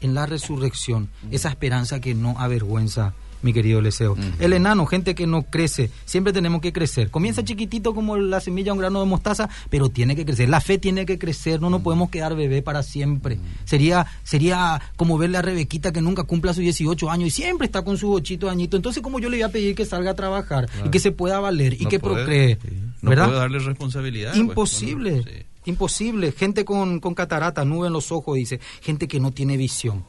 en 0.02 0.14
la 0.14 0.28
resurrección, 0.28 1.10
esa 1.32 1.50
esperanza 1.50 2.00
que 2.00 2.14
no 2.14 2.36
avergüenza 2.38 3.14
mi 3.42 3.54
querido 3.54 3.82
Leseo. 3.82 4.16
El 4.40 4.54
enano, 4.54 4.86
gente 4.86 5.16
que 5.16 5.28
no 5.28 5.44
crece, 5.44 5.90
siempre 6.06 6.34
tenemos 6.34 6.62
que 6.62 6.74
crecer. 6.74 7.10
Comienza 7.10 7.44
chiquitito 7.44 7.94
como 7.94 8.18
la 8.18 8.40
semilla, 8.40 8.74
un 8.74 8.80
grano 8.80 9.00
de 9.00 9.06
mostaza, 9.06 9.50
pero 9.70 9.90
tiene 9.90 10.16
que 10.16 10.26
crecer. 10.26 10.50
La 10.50 10.62
fe 10.62 10.78
tiene 10.78 11.06
que 11.06 11.18
crecer, 11.18 11.62
no 11.62 11.70
nos 11.70 11.82
podemos 11.82 12.10
quedar 12.10 12.36
bebé 12.36 12.62
para 12.62 12.84
siempre. 12.84 13.40
Sería 13.66 14.08
sería 14.24 14.82
como 14.96 15.18
verle 15.18 15.38
a 15.38 15.42
Rebequita 15.42 15.92
que 15.92 16.02
nunca 16.02 16.24
cumpla 16.24 16.54
sus 16.54 16.64
18 16.64 17.10
años 17.10 17.28
y 17.28 17.32
siempre 17.32 17.66
está 17.66 17.84
con 17.84 17.98
sus 17.98 18.16
ochitos 18.16 18.50
añitos. 18.50 18.78
Entonces, 18.78 19.02
como 19.02 19.20
yo 19.20 19.30
le 19.30 19.38
voy 19.38 19.44
a 19.44 19.50
pedir 19.50 19.76
que 19.76 19.86
salga 19.86 20.12
a 20.12 20.16
trabajar 20.16 20.70
y 20.86 20.90
que 20.90 21.00
se 21.00 21.12
pueda 21.12 21.40
valer 21.40 21.74
y 21.74 21.86
que 21.86 22.00
procree? 22.00 22.58
No 23.02 23.10
¿verdad? 23.10 23.26
puede 23.28 23.40
darle 23.40 23.60
responsabilidad. 23.60 24.32
Pues, 24.32 24.40
Imposible. 24.40 25.46
Imposible. 25.66 26.32
Gente 26.32 26.66
con, 26.66 27.00
con 27.00 27.14
catarata, 27.14 27.64
nube 27.66 27.88
en 27.88 27.94
los 27.94 28.12
ojos, 28.12 28.36
dice. 28.36 28.60
Gente 28.82 29.08
que 29.08 29.20
no 29.20 29.32
tiene 29.32 29.58
visión. 29.58 30.04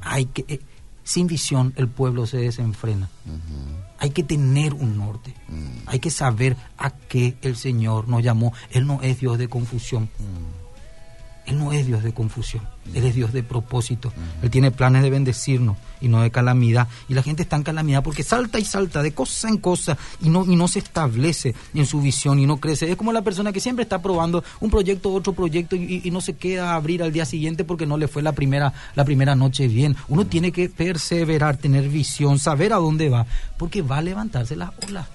Hay 0.00 0.26
que... 0.26 0.60
Sin 1.08 1.26
visión 1.26 1.72
el 1.76 1.88
pueblo 1.88 2.26
se 2.26 2.36
desenfrena. 2.36 3.08
Hay 3.98 4.10
que 4.10 4.22
tener 4.22 4.74
un 4.74 4.98
norte. 4.98 5.32
Mm. 5.48 5.86
Hay 5.86 6.00
que 6.00 6.10
saber 6.10 6.54
a 6.76 6.90
qué 6.90 7.38
el 7.40 7.56
Señor 7.56 8.08
nos 8.08 8.22
llamó. 8.22 8.52
Él 8.72 8.86
no 8.86 9.00
es 9.00 9.18
Dios 9.18 9.38
de 9.38 9.48
confusión. 9.48 10.10
Mm. 10.18 10.57
Él 11.48 11.58
no 11.58 11.72
es 11.72 11.86
Dios 11.86 12.02
de 12.02 12.12
confusión, 12.12 12.62
Él 12.92 13.06
es 13.06 13.14
Dios 13.14 13.32
de 13.32 13.42
propósito. 13.42 14.12
Él 14.42 14.50
tiene 14.50 14.70
planes 14.70 15.02
de 15.02 15.08
bendecirnos 15.08 15.78
y 15.98 16.08
no 16.08 16.20
de 16.20 16.30
calamidad. 16.30 16.88
Y 17.08 17.14
la 17.14 17.22
gente 17.22 17.42
está 17.42 17.56
en 17.56 17.62
calamidad 17.62 18.02
porque 18.02 18.22
salta 18.22 18.58
y 18.58 18.66
salta 18.66 19.02
de 19.02 19.12
cosa 19.12 19.48
en 19.48 19.56
cosa 19.56 19.96
y 20.20 20.28
no, 20.28 20.44
y 20.44 20.56
no 20.56 20.68
se 20.68 20.80
establece 20.80 21.54
en 21.72 21.86
su 21.86 22.02
visión 22.02 22.38
y 22.38 22.44
no 22.44 22.58
crece. 22.58 22.90
Es 22.90 22.96
como 22.96 23.14
la 23.14 23.22
persona 23.22 23.50
que 23.50 23.60
siempre 23.60 23.84
está 23.84 24.02
probando 24.02 24.44
un 24.60 24.70
proyecto, 24.70 25.10
otro 25.10 25.32
proyecto 25.32 25.74
y, 25.74 26.10
no 26.10 26.20
se 26.20 26.36
queda 26.36 26.72
a 26.72 26.74
abrir 26.74 27.02
al 27.02 27.12
día 27.12 27.24
siguiente 27.24 27.64
porque 27.64 27.86
no 27.86 27.96
le 27.96 28.08
fue 28.08 28.22
la 28.22 28.32
primera, 28.32 28.74
la 28.94 29.04
primera 29.06 29.34
noche 29.34 29.68
bien. 29.68 29.96
Uno 30.08 30.26
tiene 30.26 30.52
que 30.52 30.68
perseverar, 30.68 31.56
tener 31.56 31.88
visión, 31.88 32.38
saber 32.38 32.74
a 32.74 32.76
dónde 32.76 33.08
va, 33.08 33.26
porque 33.56 33.80
va 33.80 33.98
a 33.98 34.02
levantarse 34.02 34.54
las 34.54 34.70
olas 34.86 35.06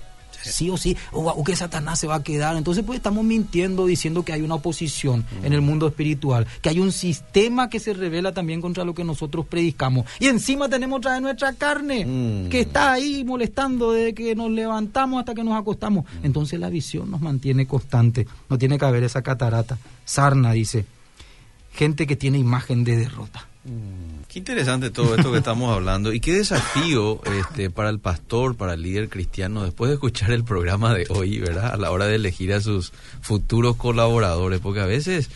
sí 0.50 0.70
o 0.70 0.78
sí, 0.78 0.98
o, 1.12 1.44
que 1.44 1.56
Satanás 1.56 2.00
se 2.00 2.08
va 2.08 2.16
a 2.16 2.24
quedar. 2.24 2.56
Entonces, 2.56 2.84
pues 2.84 2.98
estamos 2.98 3.24
mintiendo 3.24 3.86
diciendo 3.86 4.24
que 4.24 4.34
hay 4.34 4.42
una 4.42 4.56
oposición 4.56 5.26
en 5.44 5.54
el 5.54 5.62
mundo 5.62 5.88
espiritual, 5.88 6.48
que 6.62 6.70
hay 6.70 6.80
un 6.80 6.92
sistema 6.92 7.70
que 7.70 7.80
se 7.80 7.94
revela 7.94 8.34
también 8.34 8.62
contra 8.62 8.84
lo 8.84 8.94
que 8.94 9.04
nosotros 9.04 9.46
predicamos. 9.46 10.06
Y 10.20 10.28
encima 10.28 10.70
tenemos 10.70 10.98
otra 10.98 11.14
de 11.14 11.22
nuestra 11.22 11.54
carne, 11.54 12.06
mm. 12.06 12.50
que 12.50 12.62
está 12.62 12.94
ahí 12.94 13.24
molestando 13.24 13.92
desde 13.92 14.14
que 14.14 14.36
nos 14.36 14.52
levantamos 14.52 15.20
hasta 15.20 15.34
que 15.34 15.44
nos 15.44 15.60
acostamos. 15.60 16.06
Mm. 16.06 16.26
Entonces 16.26 16.60
la 16.60 16.70
visión 16.70 17.10
nos 17.12 17.22
mantiene 17.22 17.68
constante, 17.68 18.28
no 18.50 18.58
tiene 18.58 18.78
que 18.78 18.86
haber 18.86 19.04
esa 19.04 19.22
catarata. 19.22 19.78
Sarna 20.06 20.52
dice, 20.54 20.86
gente 21.74 22.08
que 22.08 22.16
tiene 22.16 22.38
imagen 22.38 22.84
de 22.84 22.98
derrota. 22.98 23.48
Qué 24.34 24.40
interesante 24.40 24.90
todo 24.90 25.14
esto 25.14 25.32
que 25.32 25.38
estamos 25.38 25.72
hablando 25.72 26.12
y 26.12 26.20
qué 26.20 26.34
desafío 26.34 27.22
este, 27.24 27.70
para 27.70 27.90
el 27.90 28.00
pastor, 28.00 28.56
para 28.56 28.74
el 28.74 28.82
líder 28.82 29.08
cristiano, 29.08 29.64
después 29.64 29.90
de 29.90 29.94
escuchar 29.94 30.32
el 30.32 30.44
programa 30.44 30.92
de 30.92 31.06
hoy, 31.10 31.38
¿verdad? 31.38 31.72
A 31.72 31.78
la 31.78 31.92
hora 31.92 32.08
de 32.08 32.16
elegir 32.16 32.52
a 32.52 32.60
sus 32.60 32.94
futuros 33.22 33.76
colaboradores, 33.76 34.60
porque 34.60 34.80
a 34.80 34.88
veces 34.88 35.30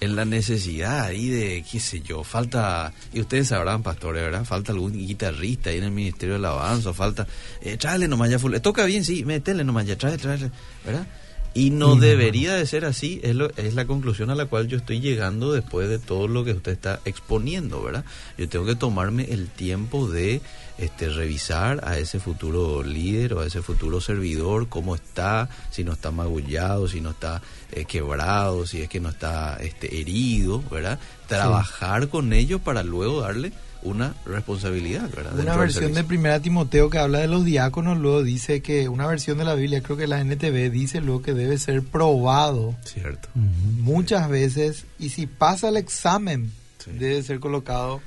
en 0.00 0.16
la 0.16 0.24
necesidad 0.24 1.02
ahí 1.02 1.28
de, 1.28 1.64
qué 1.70 1.78
sé 1.78 2.00
yo, 2.00 2.24
falta, 2.24 2.92
y 3.12 3.20
ustedes 3.20 3.46
sabrán, 3.46 3.84
pastores, 3.84 4.20
¿verdad? 4.20 4.44
Falta 4.44 4.72
algún 4.72 4.94
guitarrista 4.94 5.70
ahí 5.70 5.78
en 5.78 5.84
el 5.84 5.92
Ministerio 5.92 6.34
del 6.34 6.44
Alabanza, 6.44 6.92
falta, 6.92 7.28
eh, 7.62 7.76
tráele 7.76 8.08
nomás 8.08 8.30
ya, 8.30 8.40
full, 8.40 8.56
toca 8.56 8.84
bien, 8.84 9.04
sí, 9.04 9.24
métele 9.24 9.62
nomás 9.62 9.86
ya, 9.86 9.96
tráele, 9.96 10.18
tráele, 10.18 10.50
¿verdad? 10.84 11.06
Y 11.52 11.70
no 11.70 11.96
debería 11.96 12.54
de 12.54 12.64
ser 12.64 12.84
así, 12.84 13.20
es, 13.24 13.34
lo, 13.34 13.50
es 13.56 13.74
la 13.74 13.84
conclusión 13.84 14.30
a 14.30 14.36
la 14.36 14.46
cual 14.46 14.68
yo 14.68 14.76
estoy 14.76 15.00
llegando 15.00 15.52
después 15.52 15.88
de 15.88 15.98
todo 15.98 16.28
lo 16.28 16.44
que 16.44 16.52
usted 16.52 16.70
está 16.70 17.00
exponiendo, 17.04 17.82
¿verdad? 17.82 18.04
Yo 18.38 18.48
tengo 18.48 18.66
que 18.66 18.76
tomarme 18.76 19.24
el 19.32 19.48
tiempo 19.48 20.08
de 20.08 20.40
este, 20.78 21.08
revisar 21.08 21.80
a 21.82 21.98
ese 21.98 22.20
futuro 22.20 22.84
líder 22.84 23.34
o 23.34 23.40
a 23.40 23.46
ese 23.46 23.62
futuro 23.62 24.00
servidor, 24.00 24.68
cómo 24.68 24.94
está, 24.94 25.48
si 25.70 25.82
no 25.82 25.92
está 25.92 26.12
magullado, 26.12 26.86
si 26.86 27.00
no 27.00 27.10
está 27.10 27.42
eh, 27.72 27.84
quebrado, 27.84 28.64
si 28.64 28.82
es 28.82 28.88
que 28.88 29.00
no 29.00 29.08
está 29.08 29.56
este, 29.56 30.00
herido, 30.00 30.62
¿verdad? 30.70 31.00
Trabajar 31.26 32.08
con 32.08 32.32
ellos 32.32 32.60
para 32.60 32.84
luego 32.84 33.22
darle 33.22 33.52
una 33.82 34.14
responsabilidad, 34.26 35.08
¿verdad? 35.14 35.38
Una 35.38 35.56
versión 35.56 35.94
de 35.94 36.04
Primera 36.04 36.40
Timoteo 36.40 36.90
que 36.90 36.98
habla 36.98 37.20
de 37.20 37.28
los 37.28 37.44
diáconos, 37.44 37.98
luego 37.98 38.22
dice 38.22 38.60
que 38.62 38.88
una 38.88 39.06
versión 39.06 39.38
de 39.38 39.44
la 39.44 39.54
Biblia, 39.54 39.82
creo 39.82 39.96
que 39.96 40.06
la 40.06 40.20
NTV, 40.20 40.70
dice 40.70 41.00
luego 41.00 41.22
que 41.22 41.34
debe 41.34 41.58
ser 41.58 41.82
probado. 41.82 42.76
Cierto. 42.84 43.28
Muchas 43.34 44.28
veces, 44.28 44.84
y 44.98 45.10
si 45.10 45.26
pasa 45.26 45.68
el 45.68 45.76
examen, 45.76 46.52
debe 46.86 47.22
ser 47.22 47.40
colocado 47.40 48.00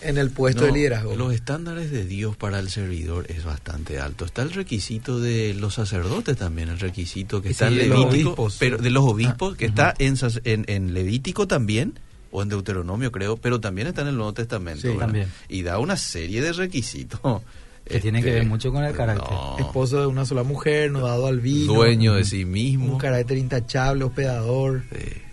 en 0.00 0.18
el 0.18 0.30
puesto 0.30 0.64
de 0.64 0.72
liderazgo. 0.72 1.14
Los 1.16 1.32
estándares 1.32 1.90
de 1.90 2.04
Dios 2.04 2.36
para 2.36 2.58
el 2.58 2.70
servidor 2.70 3.26
es 3.30 3.44
bastante 3.44 4.00
alto. 4.00 4.24
Está 4.24 4.42
el 4.42 4.52
requisito 4.52 5.20
de 5.20 5.54
los 5.54 5.74
sacerdotes 5.74 6.36
también, 6.36 6.68
el 6.68 6.80
requisito 6.80 7.40
que 7.40 7.50
está 7.50 7.68
en 7.68 7.78
Levítico, 7.78 8.48
pero 8.58 8.78
de 8.78 8.90
los 8.90 9.04
obispos, 9.04 9.56
que 9.56 9.66
está 9.66 9.94
en, 9.98 10.16
en 10.44 10.94
Levítico 10.94 11.46
también 11.46 11.94
o 12.32 12.42
en 12.42 12.48
Deuteronomio 12.48 13.12
creo, 13.12 13.36
pero 13.36 13.60
también 13.60 13.86
está 13.86 14.02
en 14.02 14.08
el 14.08 14.16
Nuevo 14.16 14.32
Testamento. 14.32 14.92
también. 14.94 15.28
Y 15.48 15.62
da 15.62 15.78
una 15.78 15.96
serie 15.96 16.42
de 16.42 16.52
requisitos. 16.52 17.20
Que 17.84 17.98
tiene 17.98 18.22
que 18.22 18.30
ver 18.30 18.38
este, 18.38 18.48
mucho 18.48 18.72
con 18.72 18.84
el 18.84 18.94
carácter. 18.94 19.36
Esposo 19.58 20.00
de 20.00 20.06
una 20.06 20.24
sola 20.24 20.44
mujer, 20.44 20.92
no 20.92 21.00
dado 21.00 21.26
al 21.26 21.40
vino. 21.40 21.74
Dueño 21.74 22.14
de 22.14 22.24
sí 22.24 22.44
mismo. 22.44 22.92
Un 22.92 22.98
carácter 22.98 23.36
intachable, 23.36 24.04
hospedador. 24.04 24.82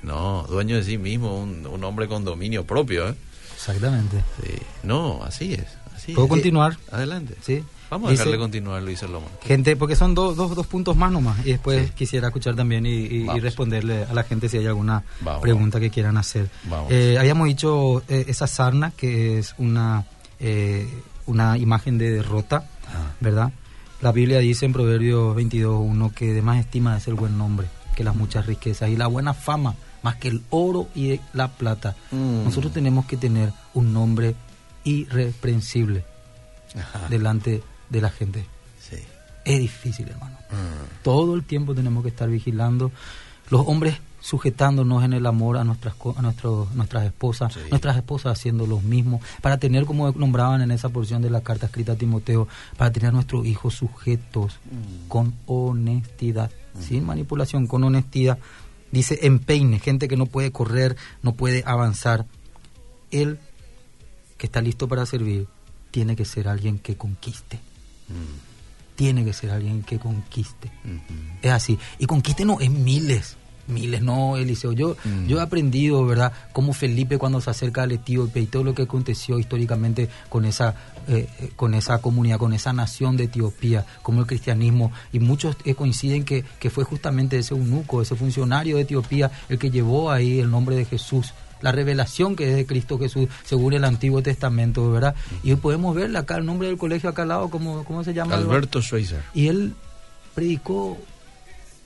no, 0.01 0.47
dueño 0.49 0.77
de 0.77 0.83
sí 0.83 0.97
mismo, 0.97 1.39
un, 1.39 1.83
hombre 1.83 2.07
con 2.07 2.25
dominio 2.25 2.65
propio. 2.65 3.07
¿eh? 3.07 3.13
Exactamente. 3.53 4.17
No, 4.81 5.23
así 5.23 5.53
es. 5.53 5.67
Así 5.95 6.13
¿Puedo 6.13 6.27
continuar? 6.27 6.77
Adelante. 6.91 7.35
Sí. 7.41 7.63
Vamos 7.89 8.09
a 8.09 8.11
dejarle 8.11 8.37
continuar, 8.37 8.83
Luis 8.83 8.99
Salomón. 8.99 9.29
Gente, 9.43 9.75
porque 9.75 9.95
son 9.95 10.13
dos, 10.13 10.35
dos, 10.35 10.55
dos 10.55 10.67
puntos 10.67 10.95
más 10.95 11.11
nomás. 11.11 11.45
Y 11.45 11.51
después 11.51 11.91
quisiera 11.91 12.27
escuchar 12.27 12.55
también 12.55 12.85
y, 12.85 13.27
responderle 13.39 14.03
a 14.03 14.13
la 14.13 14.23
gente 14.23 14.49
si 14.49 14.57
hay 14.57 14.67
alguna 14.67 15.03
pregunta 15.41 15.79
que 15.79 15.89
quieran 15.89 16.17
hacer. 16.17 16.49
Eh, 16.89 17.17
habíamos 17.19 17.47
dicho 17.47 18.03
eh, 18.07 18.25
esa 18.27 18.47
sarna, 18.47 18.91
que 18.95 19.39
es 19.39 19.55
una, 19.57 20.05
eh, 20.39 20.87
una 21.25 21.57
imagen 21.57 21.97
de 21.97 22.11
derrota, 22.11 22.65
ah. 22.87 23.13
¿verdad? 23.19 23.51
La 24.01 24.11
Biblia 24.11 24.39
dice 24.39 24.65
en 24.65 24.73
Proverbios 24.73 25.35
22.1 25.35 26.13
que 26.13 26.33
de 26.33 26.41
más 26.41 26.59
estima 26.59 26.95
es 26.97 27.07
el 27.07 27.15
buen 27.15 27.37
nombre 27.37 27.67
que 27.95 28.03
las 28.05 28.15
muchas 28.15 28.45
riquezas 28.45 28.89
y 28.89 28.95
la 28.95 29.07
buena 29.07 29.33
fama 29.33 29.75
más 30.03 30.15
que 30.15 30.29
el 30.29 30.41
oro 30.51 30.87
y 30.95 31.19
la 31.33 31.49
plata. 31.49 31.95
Mm. 32.11 32.45
Nosotros 32.45 32.71
tenemos 32.71 33.05
que 33.05 33.17
tener 33.17 33.51
un 33.73 33.93
nombre 33.93 34.35
irreprensible 34.85 36.05
delante 37.09 37.61
de 37.89 38.01
la 38.01 38.09
gente. 38.09 38.45
Sí. 38.79 38.97
Es 39.45 39.59
difícil, 39.59 40.09
hermano. 40.09 40.37
Mm. 40.51 41.03
Todo 41.03 41.35
el 41.35 41.43
tiempo 41.43 41.73
tenemos 41.73 42.03
que 42.03 42.09
estar 42.09 42.29
vigilando. 42.29 42.91
Los 43.49 43.67
hombres 43.67 43.99
sujetándonos 44.21 45.03
en 45.03 45.13
el 45.13 45.25
amor 45.25 45.57
a 45.57 45.63
nuestras 45.63 45.95
a 46.15 46.21
nuestros, 46.21 46.73
nuestras 46.73 47.05
esposas, 47.05 47.57
nuestras 47.69 47.95
esposas 47.97 48.37
haciendo 48.37 48.67
lo 48.67 48.79
mismo, 48.79 49.21
para 49.41 49.57
tener, 49.57 49.85
como 49.85 50.11
nombraban 50.11 50.61
en 50.61 50.71
esa 50.71 50.89
porción 50.89 51.21
de 51.21 51.29
la 51.29 51.41
carta 51.41 51.67
escrita 51.67 51.93
a 51.93 51.95
Timoteo, 51.95 52.47
para 52.77 52.91
tener 52.91 53.09
a 53.09 53.13
nuestros 53.13 53.45
hijos 53.45 53.75
sujetos 53.75 54.59
mm. 54.65 55.07
con 55.07 55.33
honestidad, 55.45 56.51
mm. 56.75 56.81
sin 56.81 57.05
manipulación, 57.05 57.67
con 57.67 57.83
honestidad. 57.83 58.37
Dice 58.91 59.19
empeine, 59.21 59.79
gente 59.79 60.07
que 60.07 60.17
no 60.17 60.25
puede 60.25 60.51
correr, 60.51 60.95
no 61.21 61.33
puede 61.33 61.63
avanzar. 61.65 62.25
Él, 63.11 63.39
que 64.37 64.47
está 64.47 64.61
listo 64.61 64.87
para 64.87 65.05
servir, 65.05 65.47
tiene 65.91 66.15
que 66.15 66.25
ser 66.25 66.47
alguien 66.47 66.79
que 66.79 66.95
conquiste. 66.95 67.59
Tiene 68.95 69.23
que 69.23 69.33
ser 69.33 69.51
alguien 69.51 69.83
que 69.83 69.97
conquiste. 69.97 70.69
Es 71.41 71.51
así. 71.51 71.79
Y 71.99 72.05
conquiste 72.05 72.45
no 72.45 72.59
es 72.59 72.69
miles. 72.69 73.37
Miles, 73.69 74.01
no, 74.01 74.35
Eliseo. 74.35 74.73
Yo, 74.73 74.97
mm. 75.03 75.27
yo 75.27 75.37
he 75.37 75.41
aprendido, 75.41 76.05
¿verdad?, 76.05 76.33
como 76.51 76.73
Felipe 76.73 77.17
cuando 77.17 77.39
se 77.39 77.51
acerca 77.51 77.83
al 77.83 77.91
Etíope 77.91 78.39
y 78.39 78.47
todo 78.47 78.63
lo 78.63 78.73
que 78.73 78.83
aconteció 78.83 79.37
históricamente 79.37 80.09
con 80.27 80.45
esa, 80.45 80.75
eh, 81.07 81.27
eh, 81.39 81.51
con 81.55 81.73
esa 81.75 81.99
comunidad, 81.99 82.39
con 82.39 82.53
esa 82.53 82.73
nación 82.73 83.15
de 83.15 83.25
Etiopía, 83.25 83.85
como 84.01 84.21
el 84.21 84.27
cristianismo. 84.27 84.91
Y 85.13 85.19
muchos 85.19 85.55
eh, 85.65 85.75
coinciden 85.75 86.25
que, 86.25 86.43
que 86.59 86.69
fue 86.69 86.83
justamente 86.83 87.37
ese 87.37 87.53
eunuco, 87.53 88.01
ese 88.01 88.15
funcionario 88.15 88.75
de 88.75 88.83
Etiopía, 88.83 89.31
el 89.49 89.59
que 89.59 89.69
llevó 89.69 90.11
ahí 90.11 90.39
el 90.39 90.49
nombre 90.49 90.75
de 90.75 90.85
Jesús 90.85 91.33
la 91.61 91.71
revelación 91.71 92.35
que 92.35 92.49
es 92.49 92.55
de 92.55 92.65
Cristo 92.65 92.97
Jesús 92.99 93.27
según 93.43 93.73
el 93.73 93.83
Antiguo 93.85 94.21
Testamento, 94.21 94.91
¿verdad? 94.91 95.15
Y 95.43 95.53
podemos 95.55 95.95
verle 95.95 96.19
acá 96.19 96.37
el 96.37 96.45
nombre 96.45 96.67
del 96.67 96.77
colegio 96.77 97.09
acá 97.09 97.23
al 97.23 97.29
lado, 97.29 97.49
¿cómo, 97.49 97.83
cómo 97.83 98.03
se 98.03 98.13
llama? 98.13 98.35
Alberto 98.35 98.81
Schweitzer. 98.81 99.21
Y 99.33 99.47
él 99.47 99.73
predicó 100.35 100.97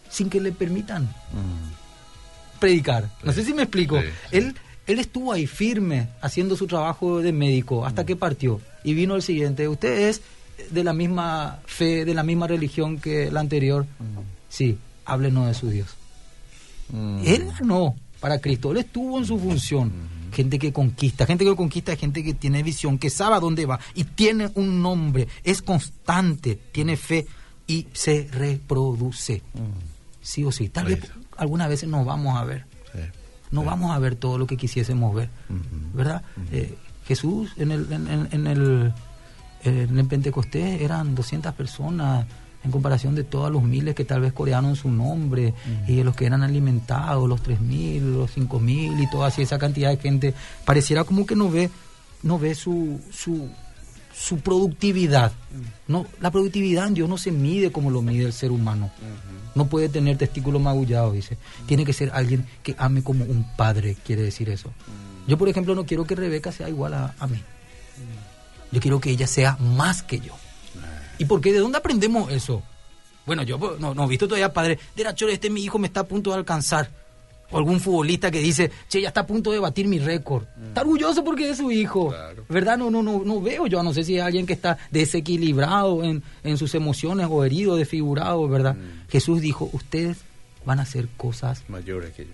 sin 0.09 0.30
que 0.30 0.39
le 0.39 0.51
permitan 0.51 1.03
mm. 1.03 2.59
predicar. 2.59 3.09
No 3.24 3.34
sé 3.34 3.43
si 3.43 3.53
me 3.53 3.63
explico. 3.63 3.99
Él, 4.32 4.55
él 4.86 4.99
estuvo 4.99 5.34
ahí 5.34 5.47
firme 5.47 6.09
haciendo 6.21 6.55
su 6.55 6.67
trabajo 6.67 7.19
de 7.19 7.34
médico 7.34 7.86
hasta 7.86 8.03
mm. 8.03 8.05
que 8.05 8.15
partió. 8.15 8.61
Y 8.84 8.93
vino 8.93 9.15
el 9.15 9.24
siguiente. 9.24 9.67
Usted 9.67 10.09
es 10.09 10.21
de 10.69 10.84
la 10.84 10.93
misma 10.93 11.59
fe, 11.65 12.05
de 12.05 12.13
la 12.13 12.24
misma 12.24 12.47
religión 12.47 12.99
que 12.99 13.32
la 13.32 13.39
anterior. 13.39 13.86
Mm. 13.99 14.19
Sí, 14.49 14.78
háblenos 15.05 15.47
de 15.47 15.53
su 15.55 15.69
Dios. 15.69 15.95
Él 17.26 17.47
no 17.63 17.95
para 18.24 18.39
Cristo. 18.39 18.71
Él 18.71 18.78
estuvo 18.78 19.17
en 19.17 19.26
su 19.26 19.38
función. 19.38 19.91
Gente 20.32 20.57
que 20.57 20.71
conquista, 20.71 21.26
gente 21.26 21.43
que 21.43 21.53
conquista 21.57 21.93
gente 21.97 22.24
que 22.24 22.34
tiene 22.34 22.63
visión, 22.63 22.97
que 22.97 23.09
sabe 23.09 23.36
a 23.36 23.41
dónde 23.41 23.65
va 23.65 23.82
y 23.95 24.05
tiene 24.05 24.49
un 24.55 24.82
nombre, 24.82 25.28
es 25.43 25.61
constante, 25.61 26.57
tiene 26.71 26.95
fe 26.95 27.28
y 27.67 27.86
se 27.91 28.30
reproduce. 28.32 29.43
Sí 30.21 30.45
o 30.45 30.53
sí. 30.53 30.69
Tal 30.69 30.86
vez 30.86 31.01
algunas 31.36 31.67
veces 31.67 31.89
nos 31.89 32.05
vamos 32.05 32.39
a 32.39 32.45
ver. 32.45 32.65
No 33.51 33.65
vamos 33.65 33.91
a 33.91 33.99
ver 33.99 34.15
todo 34.15 34.38
lo 34.38 34.47
que 34.47 34.55
quisiésemos 34.55 35.13
ver. 35.13 35.30
¿Verdad? 35.93 36.24
Eh, 36.53 36.74
Jesús 37.05 37.51
en 37.57 37.71
el, 37.71 37.91
en, 37.91 38.47
el, 38.47 38.93
en 39.65 39.99
el 39.99 40.07
Pentecostés 40.07 40.82
eran 40.82 41.13
200 41.13 41.53
personas 41.55 42.26
en 42.64 42.72
comparación 42.72 43.16
de 43.16 43.24
todos 43.24 43.51
los 43.51 43.64
miles 43.64 43.95
que 43.95 44.05
tal 44.05 44.22
vez 44.22 44.34
corearon 44.34 44.76
su 44.76 44.89
nombre 44.89 45.53
y 45.88 45.95
de 45.95 46.03
los 46.03 46.16
que 46.16 46.26
eran 46.26 46.43
alimentados, 46.43 47.28
los 47.28 47.43
3.000, 47.43 48.01
los 48.01 48.36
5.000 48.36 49.03
y 49.03 49.09
toda 49.09 49.28
así 49.28 49.41
esa 49.41 49.59
cantidad 49.59 49.89
de 49.89 49.97
gente, 49.97 50.34
pareciera 50.66 51.03
como 51.03 51.26
que 51.26 51.36
no 51.36 51.49
ve, 51.49 51.70
no 52.22 52.39
ve 52.39 52.55
su, 52.55 53.01
su, 53.11 53.49
su 54.16 54.38
productividad. 54.39 55.34
No, 55.88 56.05
la 56.22 56.32
productividad 56.32 56.88
en 56.88 56.93
Dios 56.93 57.09
no 57.09 57.18
se 57.18 57.32
mide 57.32 57.72
como 57.72 57.89
lo 57.89 58.01
mide 58.01 58.26
el 58.26 58.34
ser 58.34 58.51
humano. 58.51 58.91
No 59.55 59.68
puede 59.68 59.89
tener 59.89 60.18
testículos 60.18 60.61
magullados, 60.61 61.14
dice. 61.14 61.38
Tiene 61.66 61.86
que 61.86 61.93
ser 61.93 62.11
alguien 62.14 62.45
que 62.64 62.76
ame 62.78 63.03
como 63.03 63.26
un 63.26 63.45
padre, 63.55 63.97
quiere 64.05 64.22
decir 64.22 64.49
eso. 64.49 64.72
Yo, 65.28 65.38
por 65.38 65.49
ejemplo, 65.49 65.76
no 65.76 65.86
quiero 65.86 66.05
que 66.05 66.16
Rebeca 66.16 66.51
sea 66.51 66.70
igual 66.70 66.93
a, 66.93 67.14
a 67.20 67.28
mí. 67.28 67.41
Yo 68.72 68.80
quiero 68.80 68.99
que 68.99 69.11
ella 69.11 69.28
sea 69.28 69.57
más 69.57 70.01
que 70.01 70.20
yo. 70.20 70.34
¿Y 71.18 71.26
por 71.26 71.41
qué? 71.41 71.53
¿De 71.53 71.59
dónde 71.59 71.78
aprendemos 71.78 72.32
eso? 72.32 72.64
Bueno, 73.26 73.43
yo 73.43 73.57
no, 73.80 73.93
no 73.93 74.03
he 74.03 74.07
visto 74.07 74.28
todavía 74.28 74.51
padre, 74.51 74.78
de 74.95 75.03
la 75.03 75.16
este 75.30 75.49
mi 75.49 75.64
hijo 75.64 75.80
me 75.80 75.88
está 75.88 76.01
a 76.01 76.07
punto 76.07 76.32
de 76.32 76.38
alcanzar. 76.38 76.89
O 77.51 77.57
algún 77.57 77.80
futbolista 77.80 78.32
que 78.32 78.39
dice, 78.39 78.72
che, 78.89 78.99
ya 78.99 79.09
está 79.09 79.22
a 79.22 79.28
punto 79.28 79.51
de 79.51 79.59
batir 79.59 79.88
mi 79.88 79.99
récord. 79.99 80.43
Mm. 80.57 80.68
Está 80.70 80.82
orgulloso 80.82 81.24
porque 81.24 81.51
es 81.51 81.57
su 81.57 81.70
hijo. 81.70 82.14
¿Verdad? 82.49 82.78
No, 82.78 82.89
no, 82.89 83.03
no, 83.03 83.22
no 83.24 83.41
veo 83.41 83.68
yo. 83.68 83.84
No 83.84 83.93
sé 83.93 84.03
si 84.03 84.18
es 84.18 84.24
alguien 84.24 84.47
que 84.47 84.53
está 84.53 84.80
desequilibrado 84.89 86.03
en, 86.03 86.24
en 86.43 86.57
sus 86.57 86.74
emociones 86.74 87.28
o 87.30 87.43
herido, 87.43 87.76
desfigurado, 87.76 88.47
¿verdad? 88.49 88.76
Mm. 88.76 89.09
Jesús 89.11 89.39
dijo, 89.39 89.70
ustedes 89.72 90.18
van 90.66 90.80
a 90.80 90.84
hacer 90.84 91.07
cosas 91.16 91.64
mayores 91.68 92.14
que 92.14 92.26
yo. 92.26 92.32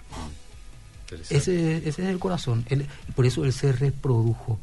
Ese, 1.12 1.78
ese 1.78 1.88
es 1.88 2.00
el 2.00 2.20
corazón. 2.20 2.66
por 3.16 3.26
eso 3.26 3.44
él 3.46 3.54
se 3.54 3.72
reprodujo. 3.72 4.60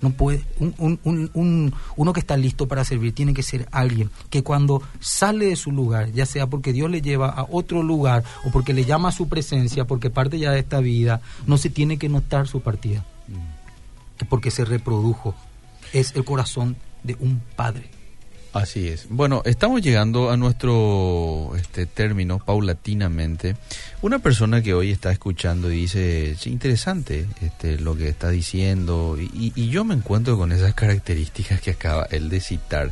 No 0.00 0.10
puede, 0.10 0.42
un, 0.58 0.74
un, 1.04 1.30
un, 1.34 1.74
uno 1.96 2.12
que 2.14 2.20
está 2.20 2.36
listo 2.36 2.66
para 2.66 2.84
servir 2.84 3.14
tiene 3.14 3.34
que 3.34 3.42
ser 3.42 3.68
alguien 3.70 4.10
que 4.30 4.42
cuando 4.42 4.82
sale 4.98 5.46
de 5.46 5.56
su 5.56 5.72
lugar, 5.72 6.10
ya 6.12 6.24
sea 6.24 6.46
porque 6.46 6.72
Dios 6.72 6.90
le 6.90 7.02
lleva 7.02 7.28
a 7.28 7.46
otro 7.50 7.82
lugar 7.82 8.24
o 8.46 8.50
porque 8.50 8.72
le 8.72 8.86
llama 8.86 9.10
a 9.10 9.12
su 9.12 9.28
presencia, 9.28 9.84
porque 9.84 10.08
parte 10.08 10.38
ya 10.38 10.52
de 10.52 10.60
esta 10.60 10.80
vida, 10.80 11.20
no 11.46 11.58
se 11.58 11.68
tiene 11.68 11.98
que 11.98 12.08
notar 12.08 12.48
su 12.48 12.62
partida, 12.62 13.04
mm. 13.28 14.26
porque 14.30 14.50
se 14.50 14.64
reprodujo. 14.64 15.34
Es 15.92 16.14
el 16.16 16.24
corazón 16.24 16.76
de 17.02 17.16
un 17.20 17.42
padre. 17.54 17.90
Así 18.52 18.88
es. 18.88 19.06
Bueno, 19.08 19.42
estamos 19.44 19.80
llegando 19.80 20.30
a 20.30 20.36
nuestro 20.36 21.52
este 21.56 21.86
término 21.86 22.40
paulatinamente. 22.40 23.56
Una 24.02 24.18
persona 24.18 24.60
que 24.60 24.74
hoy 24.74 24.90
está 24.90 25.12
escuchando 25.12 25.70
y 25.70 25.82
dice, 25.82 26.34
sí, 26.36 26.50
interesante 26.50 27.26
este, 27.42 27.78
lo 27.78 27.96
que 27.96 28.08
está 28.08 28.28
diciendo, 28.28 29.16
y, 29.18 29.68
yo 29.68 29.84
me 29.84 29.94
encuentro 29.94 30.36
con 30.36 30.50
esas 30.50 30.74
características 30.74 31.60
que 31.60 31.70
acaba 31.70 32.08
él 32.10 32.28
de 32.28 32.40
citar. 32.40 32.90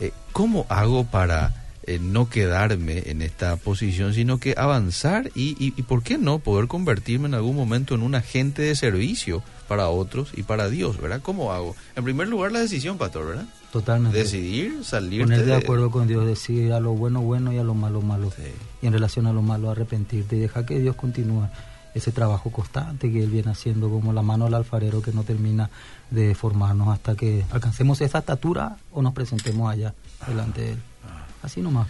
Eh, 0.00 0.12
¿Cómo 0.32 0.64
hago 0.70 1.04
para 1.04 1.66
eh, 1.86 1.98
no 2.00 2.30
quedarme 2.30 3.02
en 3.06 3.20
esta 3.20 3.56
posición, 3.56 4.14
sino 4.14 4.38
que 4.38 4.54
avanzar 4.56 5.30
y, 5.34 5.50
y, 5.62 5.74
y, 5.76 5.82
¿por 5.82 6.02
qué 6.02 6.16
no 6.16 6.38
poder 6.38 6.66
convertirme 6.66 7.28
en 7.28 7.34
algún 7.34 7.56
momento 7.56 7.94
en 7.94 8.02
un 8.02 8.14
agente 8.14 8.62
de 8.62 8.74
servicio 8.74 9.42
para 9.68 9.88
otros 9.88 10.30
y 10.34 10.44
para 10.44 10.70
Dios, 10.70 10.98
¿verdad? 10.98 11.20
¿Cómo 11.22 11.52
hago? 11.52 11.76
En 11.94 12.04
primer 12.04 12.28
lugar, 12.28 12.52
la 12.52 12.60
decisión, 12.60 12.96
pastor, 12.96 13.26
¿verdad? 13.26 13.46
Totalmente. 13.74 14.16
Decidir, 14.16 14.84
salir 14.84 15.22
Poner 15.22 15.44
de 15.44 15.56
acuerdo 15.56 15.90
con 15.90 16.06
Dios, 16.06 16.24
decir 16.24 16.72
a 16.72 16.78
lo 16.78 16.92
bueno, 16.92 17.22
bueno 17.22 17.52
y 17.52 17.58
a 17.58 17.64
lo 17.64 17.74
malo, 17.74 18.02
malo. 18.02 18.30
Sí. 18.30 18.44
Y 18.80 18.86
en 18.86 18.92
relación 18.92 19.26
a 19.26 19.32
lo 19.32 19.42
malo, 19.42 19.68
arrepentirte 19.68 20.36
y 20.36 20.38
dejar 20.38 20.64
que 20.64 20.78
Dios 20.78 20.94
continúe 20.94 21.48
ese 21.92 22.12
trabajo 22.12 22.52
constante 22.52 23.10
que 23.10 23.24
Él 23.24 23.30
viene 23.30 23.50
haciendo 23.50 23.90
como 23.90 24.12
la 24.12 24.22
mano 24.22 24.44
del 24.44 24.54
alfarero 24.54 25.02
que 25.02 25.10
no 25.10 25.24
termina 25.24 25.70
de 26.08 26.36
formarnos 26.36 26.86
hasta 26.86 27.16
que 27.16 27.44
alcancemos 27.50 28.00
esa 28.00 28.18
estatura 28.18 28.76
o 28.92 29.02
nos 29.02 29.12
presentemos 29.12 29.68
allá 29.68 29.92
delante 30.24 30.60
de 30.60 30.70
Él. 30.74 30.78
Así 31.42 31.60
nomás. 31.60 31.88